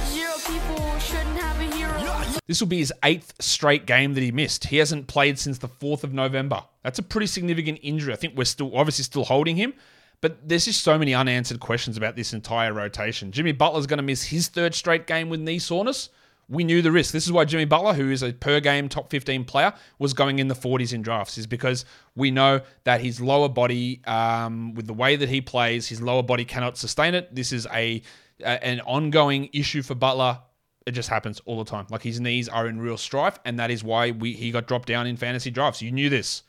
Zero 0.06 0.32
people 0.46 0.98
shouldn't 1.00 1.36
have 1.38 1.60
a 1.60 1.76
hero. 1.76 2.40
This 2.48 2.60
will 2.60 2.68
be 2.68 2.78
his 2.78 2.94
eighth 3.04 3.34
straight 3.40 3.84
game 3.84 4.14
that 4.14 4.22
he 4.22 4.32
missed. 4.32 4.64
He 4.64 4.78
hasn't 4.78 5.06
played 5.06 5.38
since 5.38 5.58
the 5.58 5.68
4th 5.68 6.02
of 6.02 6.14
November. 6.14 6.62
That's 6.82 6.98
a 6.98 7.02
pretty 7.02 7.26
significant 7.26 7.78
injury. 7.82 8.14
I 8.14 8.16
think 8.16 8.38
we're 8.38 8.44
still 8.44 8.74
obviously 8.74 9.04
still 9.04 9.24
holding 9.24 9.56
him, 9.56 9.74
but 10.22 10.48
there's 10.48 10.64
just 10.64 10.82
so 10.82 10.96
many 10.98 11.12
unanswered 11.12 11.60
questions 11.60 11.98
about 11.98 12.16
this 12.16 12.32
entire 12.32 12.72
rotation. 12.72 13.32
Jimmy 13.32 13.52
Butler's 13.52 13.86
going 13.86 13.98
to 13.98 14.02
miss 14.02 14.22
his 14.22 14.48
third 14.48 14.74
straight 14.74 15.06
game 15.06 15.28
with 15.28 15.40
knee 15.40 15.58
soreness 15.58 16.08
we 16.48 16.64
knew 16.64 16.82
the 16.82 16.92
risk. 16.92 17.12
This 17.12 17.24
is 17.24 17.32
why 17.32 17.44
Jimmy 17.44 17.64
Butler, 17.64 17.94
who 17.94 18.10
is 18.10 18.22
a 18.22 18.32
per 18.32 18.60
game 18.60 18.88
top 18.88 19.10
15 19.10 19.44
player, 19.44 19.72
was 19.98 20.12
going 20.12 20.38
in 20.38 20.48
the 20.48 20.54
40s 20.54 20.92
in 20.92 21.02
drafts, 21.02 21.38
is 21.38 21.46
because 21.46 21.84
we 22.14 22.30
know 22.30 22.60
that 22.84 23.00
his 23.00 23.20
lower 23.20 23.48
body, 23.48 24.02
um, 24.06 24.74
with 24.74 24.86
the 24.86 24.92
way 24.94 25.16
that 25.16 25.28
he 25.28 25.40
plays, 25.40 25.88
his 25.88 26.02
lower 26.02 26.22
body 26.22 26.44
cannot 26.44 26.76
sustain 26.76 27.14
it. 27.14 27.34
This 27.34 27.52
is 27.52 27.66
a, 27.72 28.02
a 28.40 28.64
an 28.64 28.80
ongoing 28.80 29.48
issue 29.52 29.82
for 29.82 29.94
Butler. 29.94 30.40
It 30.84 30.92
just 30.92 31.08
happens 31.08 31.40
all 31.44 31.62
the 31.62 31.70
time. 31.70 31.86
Like 31.90 32.02
his 32.02 32.20
knees 32.20 32.48
are 32.48 32.66
in 32.66 32.80
real 32.80 32.96
strife, 32.96 33.38
and 33.44 33.58
that 33.58 33.70
is 33.70 33.84
why 33.84 34.10
we 34.10 34.32
he 34.32 34.50
got 34.50 34.66
dropped 34.66 34.88
down 34.88 35.06
in 35.06 35.16
fantasy 35.16 35.50
drafts. 35.50 35.80
You 35.80 35.92
knew 35.92 36.10
this. 36.10 36.42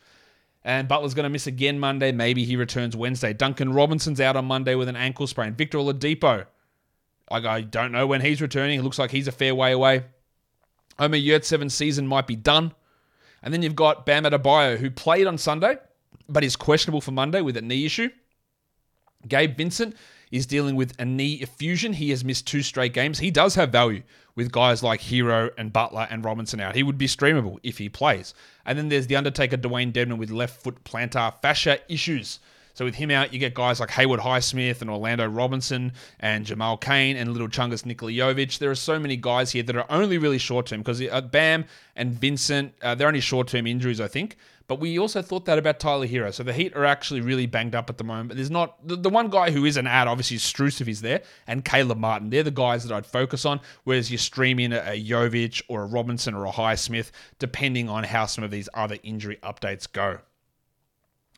And 0.66 0.88
Butler's 0.88 1.14
going 1.14 1.26
to 1.26 1.30
miss 1.30 1.46
again 1.46 1.78
Monday. 1.78 2.14
Maybe 2.14 2.46
he 2.46 2.56
returns 2.56 2.96
Wednesday. 2.96 3.34
Duncan 3.34 3.74
Robinson's 3.74 4.22
out 4.22 4.38
on 4.38 4.46
Monday 4.46 4.76
with 4.76 4.88
an 4.88 4.96
ankle 4.96 5.28
sprain. 5.28 5.54
Victor 5.54 5.78
Oladipo 5.78 6.46
like, 7.32 7.46
I 7.46 7.62
don't 7.62 7.92
know 7.92 8.08
when 8.08 8.22
he's 8.22 8.42
returning. 8.42 8.80
It 8.80 8.84
looks 8.84 9.00
like 9.00 9.12
he's 9.12 9.28
a 9.28 9.32
fair 9.32 9.56
way 9.56 9.72
away. 9.72 10.04
Omer 11.00 11.18
Yurtseven's 11.18 11.74
season 11.74 12.08
might 12.08 12.28
be 12.28 12.36
done. 12.36 12.74
And 13.42 13.54
then 13.54 13.62
you've 13.62 13.76
got 13.76 14.06
Bam 14.06 14.24
Adebayo, 14.24 14.78
who 14.78 14.90
played 14.90 15.28
on 15.28 15.38
Sunday, 15.38 15.78
but 16.30 16.44
is 16.44 16.56
questionable 16.56 17.02
for 17.02 17.12
Monday 17.12 17.42
with 17.42 17.58
a 17.58 17.62
knee 17.62 17.86
issue. 17.86 18.10
Gabe 19.28 19.58
Vincent 19.58 19.96
is 20.32 20.46
dealing 20.46 20.76
with 20.76 20.94
a 21.00 21.06
knee 21.06 21.36
effusion. 21.36 21.94
He 21.94 22.10
has 22.10 22.24
missed 22.24 22.48
two 22.48 22.62
straight 22.62 22.94
games. 22.94 23.20
He 23.20 23.32
does 23.32 23.56
have 23.56 23.72
value 23.72 24.04
with 24.36 24.52
guys 24.52 24.82
like 24.82 25.02
Herro 25.02 25.52
and 25.58 25.72
Butler 25.72 26.08
and 26.10 26.26
Robinson 26.26 26.60
out. 26.60 26.76
He 26.76 26.84
would 26.84 26.98
be 26.98 27.08
streamable 27.08 27.60
if 27.64 27.78
he 27.78 27.90
plays. 27.90 28.34
And 28.66 28.78
then 28.78 28.90
there's 28.90 29.08
the 29.08 29.16
Undertaker 29.16 29.58
Dewayne 29.58 29.94
Dedmon 29.94 30.18
with 30.18 30.32
left 30.32 30.62
foot 30.62 30.84
plantar 30.84 31.34
fascia 31.42 31.80
issues. 31.88 32.40
So 32.74 32.86
with 32.86 32.96
him 32.96 33.12
out, 33.12 33.34
you 33.34 33.40
get 33.40 33.54
guys 33.54 33.80
like 33.80 33.92
Haywood 33.92 34.20
Highsmith 34.20 34.82
and 34.82 34.90
Orlando 34.90 35.28
Robinson 35.28 35.94
and 36.20 36.46
Jamal 36.46 36.78
Cain 36.78 37.16
and 37.18 37.32
Little 37.32 37.48
Chungus 37.48 37.86
Nikola 37.86 38.12
Jovic. 38.12 38.58
There 38.58 38.72
are 38.72 38.76
so 38.76 39.00
many 39.00 39.16
guys 39.16 39.52
here 39.52 39.64
that 39.64 39.76
are 39.76 39.86
only 39.90 40.18
really 40.18 40.40
short 40.40 40.66
term 40.66 40.82
because 40.82 41.02
uh, 41.02 41.22
Bam 41.22 41.66
and 41.96 42.14
Vincent, 42.14 42.74
uh, 42.82 42.96
they're 42.96 43.08
only 43.08 43.20
short 43.20 43.48
term 43.48 43.68
injuries, 43.68 44.02
I 44.02 44.08
think. 44.08 44.38
But 44.68 44.80
we 44.80 44.98
also 44.98 45.22
thought 45.22 45.46
that 45.46 45.60
about 45.60 45.80
Tyler 45.80 46.08
Herro. 46.08 46.34
So 46.34 46.42
the 46.42 46.54
Heat 46.54 46.76
are 46.76 46.86
actually 46.86 47.22
really 47.22 47.46
banged 47.46 47.76
up 47.76 47.90
at 47.90 47.98
the 47.98 48.04
moment. 48.04 48.30
But 48.30 48.38
there's 48.38 48.50
not 48.50 48.88
the, 48.88 48.96
the 48.96 49.10
one 49.10 49.30
guy 49.30 49.52
who 49.52 49.66
is 49.66 49.78
an 49.78 49.88
ad, 49.88 50.08
obviously 50.08 50.38
is 50.38 50.42
Strus 50.42 50.80
if 50.80 50.88
he's 50.88 51.02
there, 51.02 51.22
and 51.48 51.66
Caleb 51.66 51.98
Martin. 51.98 52.30
They're 52.30 52.44
the 52.44 52.52
guys 52.52 52.84
that 52.86 52.96
I'd 52.96 53.06
focus 53.06 53.46
on. 53.46 53.60
Whereas 53.84 54.10
you 54.10 54.18
stream 54.18 54.60
in 54.60 54.72
a, 54.72 54.80
a 54.88 55.04
Jovic 55.04 55.62
or 55.68 55.84
a 55.84 55.86
Robinson 55.86 56.34
or 56.34 56.46
a 56.46 56.52
Highsmith, 56.52 57.12
depending 57.40 57.90
on 57.90 58.04
how 58.06 58.26
some 58.26 58.44
of 58.44 58.52
these 58.52 58.70
other 58.74 58.98
injury 59.04 59.38
updates 59.44 59.92
go 59.92 60.20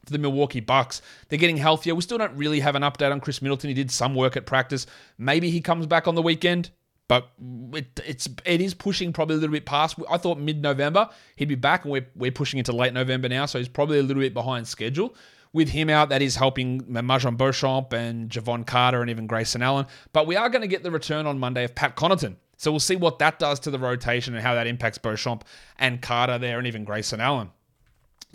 for 0.05 0.11
the 0.13 0.19
Milwaukee 0.19 0.59
Bucks. 0.59 1.01
They're 1.29 1.39
getting 1.39 1.57
healthier. 1.57 1.95
We 1.95 2.01
still 2.01 2.17
don't 2.17 2.35
really 2.35 2.59
have 2.59 2.75
an 2.75 2.83
update 2.83 3.11
on 3.11 3.19
Khris 3.19 3.41
Middleton. 3.41 3.69
He 3.69 3.73
did 3.73 3.91
some 3.91 4.15
work 4.15 4.37
at 4.37 4.45
practice. 4.45 4.85
Maybe 5.17 5.49
he 5.49 5.61
comes 5.61 5.85
back 5.87 6.07
on 6.07 6.15
the 6.15 6.21
weekend. 6.21 6.69
but 7.07 7.29
it, 7.73 7.99
it's 8.05 8.27
it 8.45 8.61
is 8.61 8.73
pushing 8.73 9.13
probably 9.13 9.35
a 9.35 9.39
little 9.39 9.53
bit 9.53 9.65
past. 9.65 9.97
I 10.09 10.17
thought 10.17 10.39
mid 10.39 10.61
November 10.61 11.09
he'd 11.35 11.45
be 11.45 11.55
back, 11.55 11.83
and 11.83 11.91
we're 11.91 12.07
we're 12.15 12.31
pushing 12.31 12.57
into 12.57 12.71
late 12.71 12.93
November 12.93 13.29
now, 13.29 13.45
so 13.45 13.59
he's 13.59 13.67
probably 13.67 13.99
a 13.99 14.03
little 14.03 14.21
bit 14.21 14.33
behind 14.33 14.67
schedule. 14.67 15.15
With 15.53 15.69
him 15.69 15.89
out, 15.89 16.09
that 16.09 16.21
is 16.21 16.35
helping 16.35 16.81
Marjon 16.81 17.37
Beauchamp 17.37 17.93
and 17.93 18.29
Jevon 18.29 18.65
Carter 18.67 18.99
and 18.99 19.09
even 19.09 19.25
Grayson 19.25 19.61
Allen. 19.61 19.85
But 20.11 20.27
we 20.27 20.35
are 20.35 20.49
going 20.49 20.63
to 20.63 20.67
get 20.67 20.83
the 20.83 20.91
return 20.91 21.25
on 21.25 21.39
Monday 21.39 21.63
of 21.63 21.73
Pat 21.73 21.95
Connaughton. 21.95 22.35
So 22.57 22.71
we'll 22.71 22.81
see 22.81 22.97
what 22.97 23.19
that 23.19 23.39
does 23.39 23.61
to 23.61 23.71
the 23.71 23.79
rotation 23.79 24.33
and 24.33 24.43
how 24.43 24.55
that 24.55 24.67
impacts 24.67 24.97
Beauchamp 24.97 25.45
and 25.77 26.01
Carter 26.01 26.37
there 26.37 26.57
and 26.57 26.67
even 26.67 26.83
Grayson 26.83 27.21
Allen. 27.21 27.51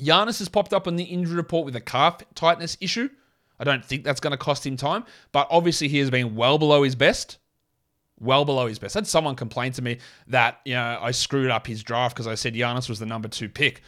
Giannis 0.00 0.38
has 0.38 0.48
popped 0.48 0.72
up 0.72 0.86
on 0.86 0.96
the 0.96 1.04
injury 1.04 1.36
report 1.36 1.64
with 1.64 1.76
a 1.76 1.80
calf 1.80 2.22
tightness 2.34 2.76
issue. 2.80 3.08
I 3.58 3.64
don't 3.64 3.84
think 3.84 4.04
that's 4.04 4.20
going 4.20 4.32
to 4.32 4.38
cost 4.38 4.66
him 4.66 4.76
time, 4.76 5.04
but 5.32 5.46
obviously 5.50 5.88
he 5.88 5.98
has 5.98 6.10
been 6.10 6.34
well 6.34 6.58
below 6.58 6.82
his 6.82 6.94
best. 6.94 7.38
Well 8.18 8.44
below 8.44 8.66
his 8.66 8.78
best. 8.78 8.96
I 8.96 9.00
had 9.00 9.06
someone 9.06 9.34
complain 9.34 9.72
to 9.72 9.82
me 9.82 9.98
that 10.26 10.60
you 10.64 10.74
know 10.74 10.98
I 11.00 11.10
screwed 11.10 11.50
up 11.50 11.66
his 11.66 11.82
draft 11.82 12.14
because 12.14 12.26
I 12.26 12.34
said 12.34 12.54
Giannis 12.54 12.88
was 12.88 12.98
the 12.98 13.06
number 13.06 13.28
two 13.28 13.48
pick 13.48 13.82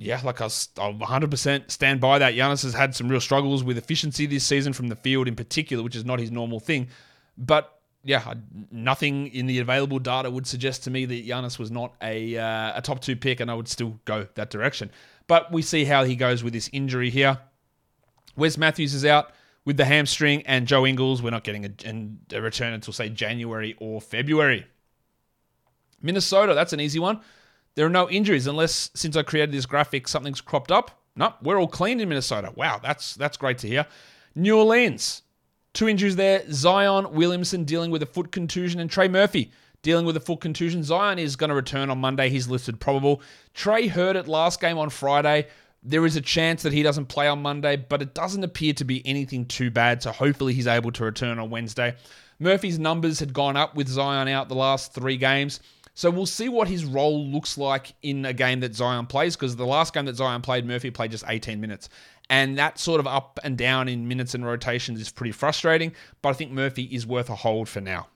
yeah, 0.00 0.18
like 0.24 0.40
I'll, 0.40 0.48
100% 0.48 1.70
stand 1.70 2.00
by 2.00 2.18
that. 2.18 2.32
Giannis 2.32 2.62
has 2.62 2.72
had 2.72 2.94
some 2.94 3.08
real 3.08 3.20
struggles 3.20 3.62
with 3.62 3.76
efficiency 3.76 4.24
this 4.24 4.44
season 4.44 4.72
from 4.72 4.88
the 4.88 4.96
field 4.96 5.28
in 5.28 5.36
particular, 5.36 5.82
which 5.82 5.94
is 5.94 6.06
not 6.06 6.18
his 6.18 6.30
normal 6.30 6.58
thing. 6.58 6.88
But 7.36 7.79
yeah, 8.02 8.34
nothing 8.70 9.28
in 9.28 9.46
the 9.46 9.58
available 9.58 9.98
data 9.98 10.30
would 10.30 10.46
suggest 10.46 10.84
to 10.84 10.90
me 10.90 11.04
that 11.04 11.26
Giannis 11.26 11.58
was 11.58 11.70
not 11.70 11.94
a, 12.02 12.36
uh, 12.36 12.78
a 12.78 12.82
top 12.82 13.00
two 13.00 13.16
pick, 13.16 13.40
and 13.40 13.50
I 13.50 13.54
would 13.54 13.68
still 13.68 14.00
go 14.04 14.26
that 14.34 14.50
direction. 14.50 14.90
But 15.26 15.52
we 15.52 15.62
see 15.62 15.84
how 15.84 16.04
he 16.04 16.16
goes 16.16 16.42
with 16.42 16.52
this 16.52 16.70
injury 16.72 17.10
here. 17.10 17.38
Wes 18.36 18.56
Matthews 18.56 18.94
is 18.94 19.04
out 19.04 19.32
with 19.64 19.76
the 19.76 19.84
hamstring, 19.84 20.42
and 20.46 20.66
Joe 20.66 20.86
Ingles, 20.86 21.22
we're 21.22 21.30
not 21.30 21.44
getting 21.44 21.64
a, 21.66 22.36
a 22.36 22.40
return 22.40 22.72
until, 22.72 22.92
say, 22.92 23.08
January 23.10 23.76
or 23.78 24.00
February. 24.00 24.66
Minnesota, 26.00 26.54
that's 26.54 26.72
an 26.72 26.80
easy 26.80 26.98
one. 26.98 27.20
There 27.74 27.86
are 27.86 27.90
no 27.90 28.08
injuries 28.08 28.46
unless 28.46 28.90
since 28.94 29.16
I 29.16 29.22
created 29.22 29.52
this 29.52 29.66
graphic, 29.66 30.08
something's 30.08 30.40
cropped 30.40 30.72
up. 30.72 31.02
No, 31.16 31.34
we're 31.42 31.60
all 31.60 31.68
clean 31.68 32.00
in 32.00 32.08
Minnesota. 32.08 32.52
Wow, 32.56 32.80
that's 32.82 33.14
that's 33.14 33.36
great 33.36 33.58
to 33.58 33.68
hear. 33.68 33.86
New 34.34 34.56
Orleans, 34.56 35.22
two 35.72 35.88
injuries 35.88 36.16
there. 36.16 36.42
Zion 36.50 37.12
Williamson 37.12 37.64
dealing 37.64 37.90
with 37.90 38.02
a 38.02 38.06
foot 38.06 38.32
contusion, 38.32 38.80
and 38.80 38.90
Trey 38.90 39.08
Murphy 39.08 39.50
dealing 39.82 40.04
with 40.04 40.16
a 40.16 40.20
foot 40.20 40.40
contusion. 40.40 40.82
Zion 40.82 41.18
is 41.18 41.36
going 41.36 41.48
to 41.48 41.54
return 41.54 41.90
on 41.90 41.98
Monday. 41.98 42.28
He's 42.28 42.48
listed 42.48 42.80
probable. 42.80 43.22
Trey 43.54 43.86
hurt 43.86 44.16
it 44.16 44.28
last 44.28 44.60
game 44.60 44.78
on 44.78 44.90
Friday. 44.90 45.46
There 45.82 46.04
is 46.04 46.16
a 46.16 46.20
chance 46.20 46.62
that 46.62 46.72
he 46.72 46.82
doesn't 46.82 47.06
play 47.06 47.26
on 47.26 47.40
Monday, 47.40 47.76
but 47.76 48.02
it 48.02 48.12
doesn't 48.12 48.44
appear 48.44 48.74
to 48.74 48.84
be 48.84 49.06
anything 49.06 49.46
too 49.46 49.70
bad. 49.70 50.02
So 50.02 50.12
hopefully 50.12 50.52
he's 50.52 50.66
able 50.66 50.92
to 50.92 51.04
return 51.04 51.38
on 51.38 51.48
Wednesday. 51.48 51.96
Murphy's 52.38 52.78
numbers 52.78 53.18
had 53.18 53.32
gone 53.32 53.56
up 53.56 53.74
with 53.74 53.88
Zion 53.88 54.28
out 54.28 54.48
the 54.48 54.54
last 54.54 54.92
three 54.92 55.16
games. 55.16 55.60
So 55.94 56.10
we'll 56.10 56.26
see 56.26 56.48
what 56.48 56.68
his 56.68 56.84
role 56.84 57.26
looks 57.26 57.58
like 57.58 57.94
in 58.02 58.24
a 58.24 58.32
game 58.32 58.60
that 58.60 58.74
Zion 58.74 59.06
plays 59.06 59.36
because 59.36 59.56
the 59.56 59.66
last 59.66 59.92
game 59.92 60.06
that 60.06 60.16
Zion 60.16 60.40
played, 60.40 60.64
Murphy 60.64 60.90
played 60.90 61.10
just 61.10 61.24
18 61.26 61.60
minutes. 61.60 61.88
And 62.30 62.56
that 62.58 62.78
sort 62.78 63.00
of 63.00 63.08
up 63.08 63.40
and 63.42 63.58
down 63.58 63.88
in 63.88 64.06
minutes 64.06 64.34
and 64.34 64.46
rotations 64.46 65.00
is 65.00 65.10
pretty 65.10 65.32
frustrating, 65.32 65.92
but 66.22 66.28
I 66.30 66.32
think 66.34 66.52
Murphy 66.52 66.84
is 66.84 67.04
worth 67.04 67.28
a 67.28 67.34
hold 67.34 67.68
for 67.68 67.80
now. 67.80 68.06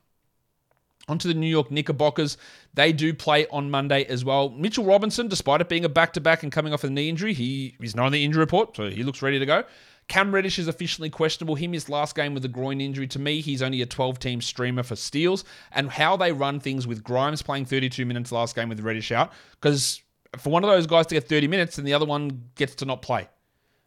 Onto 1.08 1.28
the 1.28 1.34
New 1.34 1.48
York 1.48 1.70
Knickerbockers. 1.70 2.38
They 2.72 2.92
do 2.92 3.12
play 3.12 3.46
on 3.48 3.70
Monday 3.70 4.04
as 4.04 4.24
well. 4.24 4.48
Mitchell 4.50 4.84
Robinson, 4.84 5.26
despite 5.28 5.60
it 5.60 5.68
being 5.68 5.84
a 5.84 5.88
back 5.88 6.12
to 6.14 6.20
back 6.20 6.44
and 6.44 6.52
coming 6.52 6.72
off 6.72 6.84
a 6.84 6.88
knee 6.88 7.08
injury, 7.08 7.34
he, 7.34 7.76
he's 7.80 7.96
not 7.96 8.06
on 8.06 8.12
the 8.12 8.24
injury 8.24 8.40
report, 8.40 8.76
so 8.76 8.88
he 8.88 9.02
looks 9.02 9.20
ready 9.20 9.38
to 9.38 9.44
go. 9.44 9.64
Cam 10.06 10.32
Reddish 10.32 10.58
is 10.58 10.68
officially 10.68 11.10
questionable. 11.10 11.56
He 11.56 11.66
missed 11.66 11.88
last 11.88 12.14
game 12.14 12.34
with 12.34 12.44
a 12.44 12.48
groin 12.48 12.80
injury. 12.80 13.08
To 13.08 13.18
me, 13.18 13.40
he's 13.40 13.62
only 13.62 13.82
a 13.82 13.86
12 13.86 14.18
team 14.18 14.40
streamer 14.40 14.82
for 14.82 14.96
steals. 14.96 15.44
And 15.72 15.90
how 15.90 16.16
they 16.16 16.30
run 16.32 16.60
things 16.60 16.86
with 16.86 17.02
Grimes 17.02 17.42
playing 17.42 17.66
32 17.66 18.06
minutes 18.06 18.30
last 18.30 18.54
game 18.54 18.68
with 18.68 18.80
Reddish 18.80 19.12
out, 19.12 19.32
because 19.52 20.02
for 20.38 20.50
one 20.50 20.62
of 20.62 20.70
those 20.70 20.86
guys 20.86 21.06
to 21.06 21.16
get 21.16 21.28
30 21.28 21.48
minutes, 21.48 21.78
and 21.78 21.86
the 21.86 21.94
other 21.94 22.06
one 22.06 22.44
gets 22.54 22.76
to 22.76 22.84
not 22.84 23.02
play. 23.02 23.28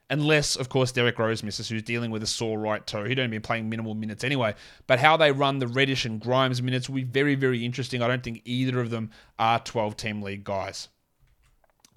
Unless, 0.09 0.55
of 0.55 0.69
course, 0.69 0.93
Derrick 0.93 1.19
Rose 1.19 1.43
misses, 1.43 1.67
who's 1.67 1.83
dealing 1.83 2.11
with 2.11 2.23
a 2.23 2.27
sore 2.27 2.57
right 2.57 2.85
toe. 2.87 3.03
He'd 3.03 3.19
only 3.19 3.31
been 3.31 3.41
playing 3.41 3.69
minimal 3.69 3.93
minutes 3.93 4.23
anyway. 4.23 4.55
But 4.87 4.99
how 4.99 5.17
they 5.17 5.33
run 5.33 5.59
the 5.59 5.67
Reddish 5.67 6.05
and 6.05 6.21
Grimes 6.21 6.61
minutes 6.61 6.87
will 6.87 6.95
be 6.95 7.03
very, 7.03 7.35
very 7.35 7.65
interesting. 7.65 8.01
I 8.01 8.07
don't 8.07 8.23
think 8.23 8.41
either 8.45 8.79
of 8.79 8.89
them 8.89 9.11
are 9.37 9.59
12 9.59 9.97
team 9.97 10.21
league 10.21 10.45
guys. 10.45 10.87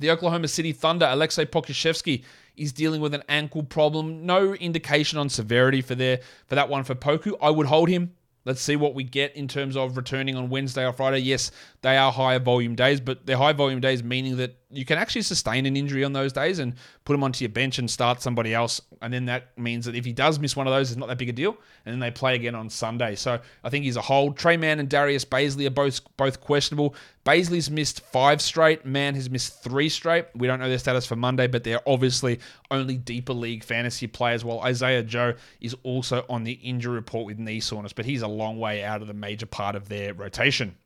The 0.00 0.10
Oklahoma 0.10 0.48
City 0.48 0.72
Thunder, 0.72 1.06
Aleksej 1.06 1.46
Pokusevski 1.46 2.24
is 2.56 2.72
dealing 2.72 3.00
with 3.00 3.14
an 3.14 3.22
ankle 3.28 3.62
problem. 3.62 4.26
No 4.26 4.54
indication 4.54 5.18
on 5.18 5.28
severity 5.28 5.82
for 5.82 5.94
there 5.94 6.20
for 6.46 6.56
that 6.56 6.68
one 6.68 6.84
for 6.84 6.94
Poku. 6.94 7.34
I 7.40 7.50
would 7.50 7.66
hold 7.66 7.88
him. 7.88 8.14
Let's 8.44 8.62
see 8.62 8.76
what 8.76 8.94
we 8.94 9.04
get 9.04 9.36
in 9.36 9.46
terms 9.46 9.76
of 9.76 9.96
returning 9.96 10.36
on 10.36 10.48
Wednesday 10.48 10.86
or 10.86 10.92
Friday. 10.92 11.18
Yes, 11.18 11.50
they 11.82 11.96
are 11.96 12.10
higher 12.10 12.38
volume 12.38 12.74
days, 12.74 13.00
but 13.00 13.26
they're 13.26 13.36
high 13.36 13.52
volume 13.52 13.80
days 13.80 14.02
meaning 14.02 14.38
that 14.38 14.56
you 14.72 14.84
can 14.84 14.98
actually 14.98 15.22
sustain 15.22 15.66
an 15.66 15.76
injury 15.76 16.04
on 16.04 16.12
those 16.12 16.32
days 16.32 16.60
and 16.60 16.74
put 17.04 17.14
him 17.14 17.24
onto 17.24 17.42
your 17.42 17.50
bench 17.50 17.78
and 17.78 17.90
start 17.90 18.22
somebody 18.22 18.54
else. 18.54 18.80
And 19.02 19.12
then 19.12 19.26
that 19.26 19.58
means 19.58 19.84
that 19.86 19.96
if 19.96 20.04
he 20.04 20.12
does 20.12 20.38
miss 20.38 20.54
one 20.54 20.66
of 20.66 20.72
those, 20.72 20.90
it's 20.90 20.98
not 20.98 21.08
that 21.08 21.18
big 21.18 21.28
a 21.28 21.32
deal. 21.32 21.56
And 21.84 21.92
then 21.92 21.98
they 21.98 22.10
play 22.10 22.36
again 22.36 22.54
on 22.54 22.70
Sunday. 22.70 23.16
So 23.16 23.40
I 23.64 23.70
think 23.70 23.84
he's 23.84 23.96
a 23.96 24.00
hold. 24.00 24.36
Tre 24.36 24.56
Mann 24.56 24.78
and 24.78 24.88
Darius 24.88 25.24
Bazley 25.24 25.66
are 25.66 25.70
both 25.70 26.00
both 26.16 26.40
questionable. 26.40 26.94
Bazley's 27.24 27.70
missed 27.70 28.00
five 28.00 28.40
straight. 28.40 28.86
Mann 28.86 29.14
has 29.16 29.28
missed 29.28 29.62
three 29.62 29.88
straight. 29.88 30.26
We 30.34 30.46
don't 30.46 30.60
know 30.60 30.68
their 30.68 30.78
status 30.78 31.04
for 31.04 31.16
Monday, 31.16 31.48
but 31.48 31.64
they're 31.64 31.86
obviously 31.86 32.38
only 32.70 32.96
deeper 32.96 33.32
league 33.32 33.64
fantasy 33.64 34.06
players. 34.06 34.44
While 34.44 34.60
Isaiah 34.60 35.02
Joe 35.02 35.34
is 35.60 35.74
also 35.82 36.24
on 36.28 36.44
the 36.44 36.52
injury 36.52 36.94
report 36.94 37.26
with 37.26 37.38
knee 37.38 37.60
soreness, 37.60 37.92
but 37.92 38.04
he's 38.04 38.22
a 38.22 38.28
long 38.28 38.58
way 38.58 38.84
out 38.84 39.02
of 39.02 39.08
the 39.08 39.14
major 39.14 39.46
part 39.46 39.74
of 39.74 39.88
their 39.88 40.14
rotation. 40.14 40.76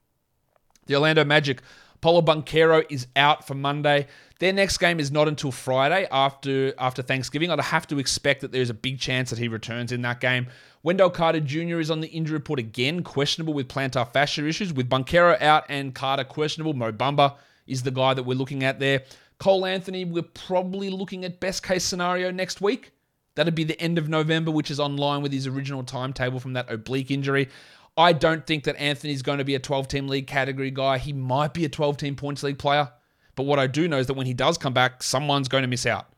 The 0.87 0.97
Orlando 0.97 1.25
Magic 1.25 1.63
Paolo 2.05 2.21
Banchero 2.21 2.85
is 2.91 3.07
out 3.17 3.47
for 3.47 3.55
Monday. 3.55 4.09
Their 4.39 4.53
next 4.53 4.77
game 4.77 5.01
is 5.01 5.11
not 5.11 5.27
until 5.27 5.51
Friday 5.51 6.07
after 6.13 6.75
after 6.79 7.01
Thanksgiving. 7.01 7.51
I'd 7.51 7.59
have 7.61 7.87
to 7.87 7.99
expect 7.99 8.43
that 8.43 8.53
there's 8.53 8.69
a 8.69 8.75
big 8.75 8.99
chance 8.99 9.31
that 9.31 9.39
he 9.39 9.49
returns 9.49 9.91
in 9.91 10.03
that 10.03 10.21
game. 10.21 10.49
Wendell 10.83 11.09
Carter 11.09 11.41
Jr. 11.41 11.81
is 11.81 11.91
on 11.91 12.03
the 12.03 12.09
injury 12.09 12.35
report 12.35 12.59
again, 12.59 13.03
questionable 13.03 13.55
with 13.55 13.69
plantar 13.69 14.07
fascia 14.13 14.47
issues. 14.47 14.71
With 14.71 14.91
Banchero 14.91 15.41
out 15.41 15.65
and 15.71 15.95
Carter 15.95 16.25
questionable, 16.25 16.75
Mo 16.75 16.93
Bamba 16.93 17.37
is 17.67 17.83
the 17.83 17.91
guy 17.91 18.13
that 18.13 18.25
we're 18.25 18.37
looking 18.37 18.65
at 18.65 18.79
there. 18.79 19.05
Cole 19.39 19.65
Anthony, 19.65 20.05
we're 20.05 20.25
probably 20.25 20.91
looking 20.91 21.25
at 21.25 21.41
best 21.41 21.63
case 21.63 21.85
scenario 21.85 22.31
next 22.31 22.61
week. 22.61 22.93
That'd 23.35 23.55
be 23.55 23.65
the 23.65 23.81
end 23.81 23.97
of 23.97 24.11
November, 24.11 24.51
which 24.51 24.71
is 24.71 24.79
on 24.79 24.99
line 24.99 25.23
with 25.23 25.33
his 25.33 25.47
original 25.47 25.83
timetable 25.83 26.39
from 26.39 26.53
that 26.53 26.71
oblique 26.71 27.11
injury. 27.11 27.49
I 27.97 28.13
don't 28.13 28.47
think 28.47 28.65
that 28.65 28.77
Anthony's 28.77 29.23
going 29.23 29.39
to 29.39 29.45
be 29.45 29.55
a 29.55 29.61
12 29.61 29.89
team 29.89 30.09
league 30.09 30.27
category 30.27 30.71
guy. 30.71 30.99
He 30.99 31.13
might 31.13 31.55
be 31.55 31.65
a 31.65 31.69
12 31.69 31.97
team 31.97 32.17
points 32.17 32.43
league 32.43 32.59
player. 32.59 32.91
But 33.37 33.45
what 33.45 33.59
I 33.59 33.67
do 33.67 33.89
know 33.89 33.99
is 33.99 34.07
that 34.09 34.15
when 34.15 34.27
he 34.27 34.35
does 34.35 34.59
come 34.59 34.73
back, 34.73 35.03
someone's 35.03 35.49
going 35.49 35.63
to 35.63 35.69
miss 35.69 35.87
out 35.87 36.14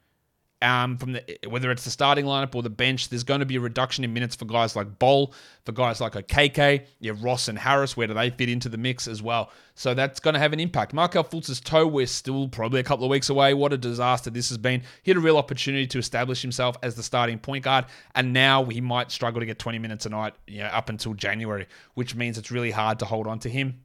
um, 0.66 0.96
from 0.96 1.12
the 1.12 1.38
whether 1.48 1.70
it's 1.70 1.84
the 1.84 1.90
starting 1.90 2.24
lineup 2.24 2.56
or 2.56 2.62
the 2.62 2.68
bench, 2.70 3.08
there's 3.08 3.22
going 3.22 3.38
to 3.38 3.46
be 3.46 3.54
a 3.54 3.60
reduction 3.60 4.02
in 4.02 4.12
minutes 4.12 4.34
for 4.34 4.46
guys 4.46 4.74
like 4.74 4.98
Bol, 4.98 5.32
for 5.64 5.70
guys 5.70 6.00
like 6.00 6.14
KK, 6.14 6.84
yeah, 6.98 7.12
Ross 7.20 7.46
and 7.46 7.56
Harris. 7.56 7.96
Where 7.96 8.08
do 8.08 8.14
they 8.14 8.30
fit 8.30 8.48
into 8.48 8.68
the 8.68 8.76
mix 8.76 9.06
as 9.06 9.22
well? 9.22 9.52
So 9.76 9.94
that's 9.94 10.18
going 10.18 10.34
to 10.34 10.40
have 10.40 10.52
an 10.52 10.58
impact. 10.58 10.92
Markelle 10.92 11.22
Fultz's 11.22 11.60
toe, 11.60 11.86
we're 11.86 12.06
still 12.06 12.48
probably 12.48 12.80
a 12.80 12.82
couple 12.82 13.04
of 13.04 13.10
weeks 13.10 13.30
away. 13.30 13.54
What 13.54 13.72
a 13.72 13.78
disaster 13.78 14.28
this 14.28 14.48
has 14.48 14.58
been. 14.58 14.82
He 15.04 15.12
had 15.12 15.18
a 15.18 15.20
real 15.20 15.38
opportunity 15.38 15.86
to 15.86 15.98
establish 15.98 16.42
himself 16.42 16.76
as 16.82 16.96
the 16.96 17.02
starting 17.02 17.38
point 17.38 17.62
guard, 17.62 17.84
and 18.16 18.32
now 18.32 18.64
he 18.64 18.80
might 18.80 19.12
struggle 19.12 19.40
to 19.40 19.46
get 19.46 19.60
20 19.60 19.78
minutes 19.78 20.04
a 20.04 20.08
night, 20.08 20.34
you 20.48 20.58
know, 20.58 20.66
up 20.66 20.88
until 20.88 21.14
January, 21.14 21.66
which 21.94 22.16
means 22.16 22.38
it's 22.38 22.50
really 22.50 22.72
hard 22.72 22.98
to 22.98 23.04
hold 23.04 23.28
on 23.28 23.38
to 23.38 23.48
him. 23.48 23.84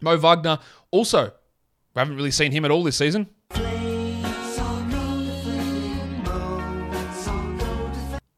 Mo 0.00 0.16
Wagner 0.16 0.60
also, 0.92 1.32
we 1.94 1.98
haven't 1.98 2.16
really 2.16 2.30
seen 2.30 2.52
him 2.52 2.64
at 2.64 2.70
all 2.70 2.84
this 2.84 2.96
season. 2.96 3.26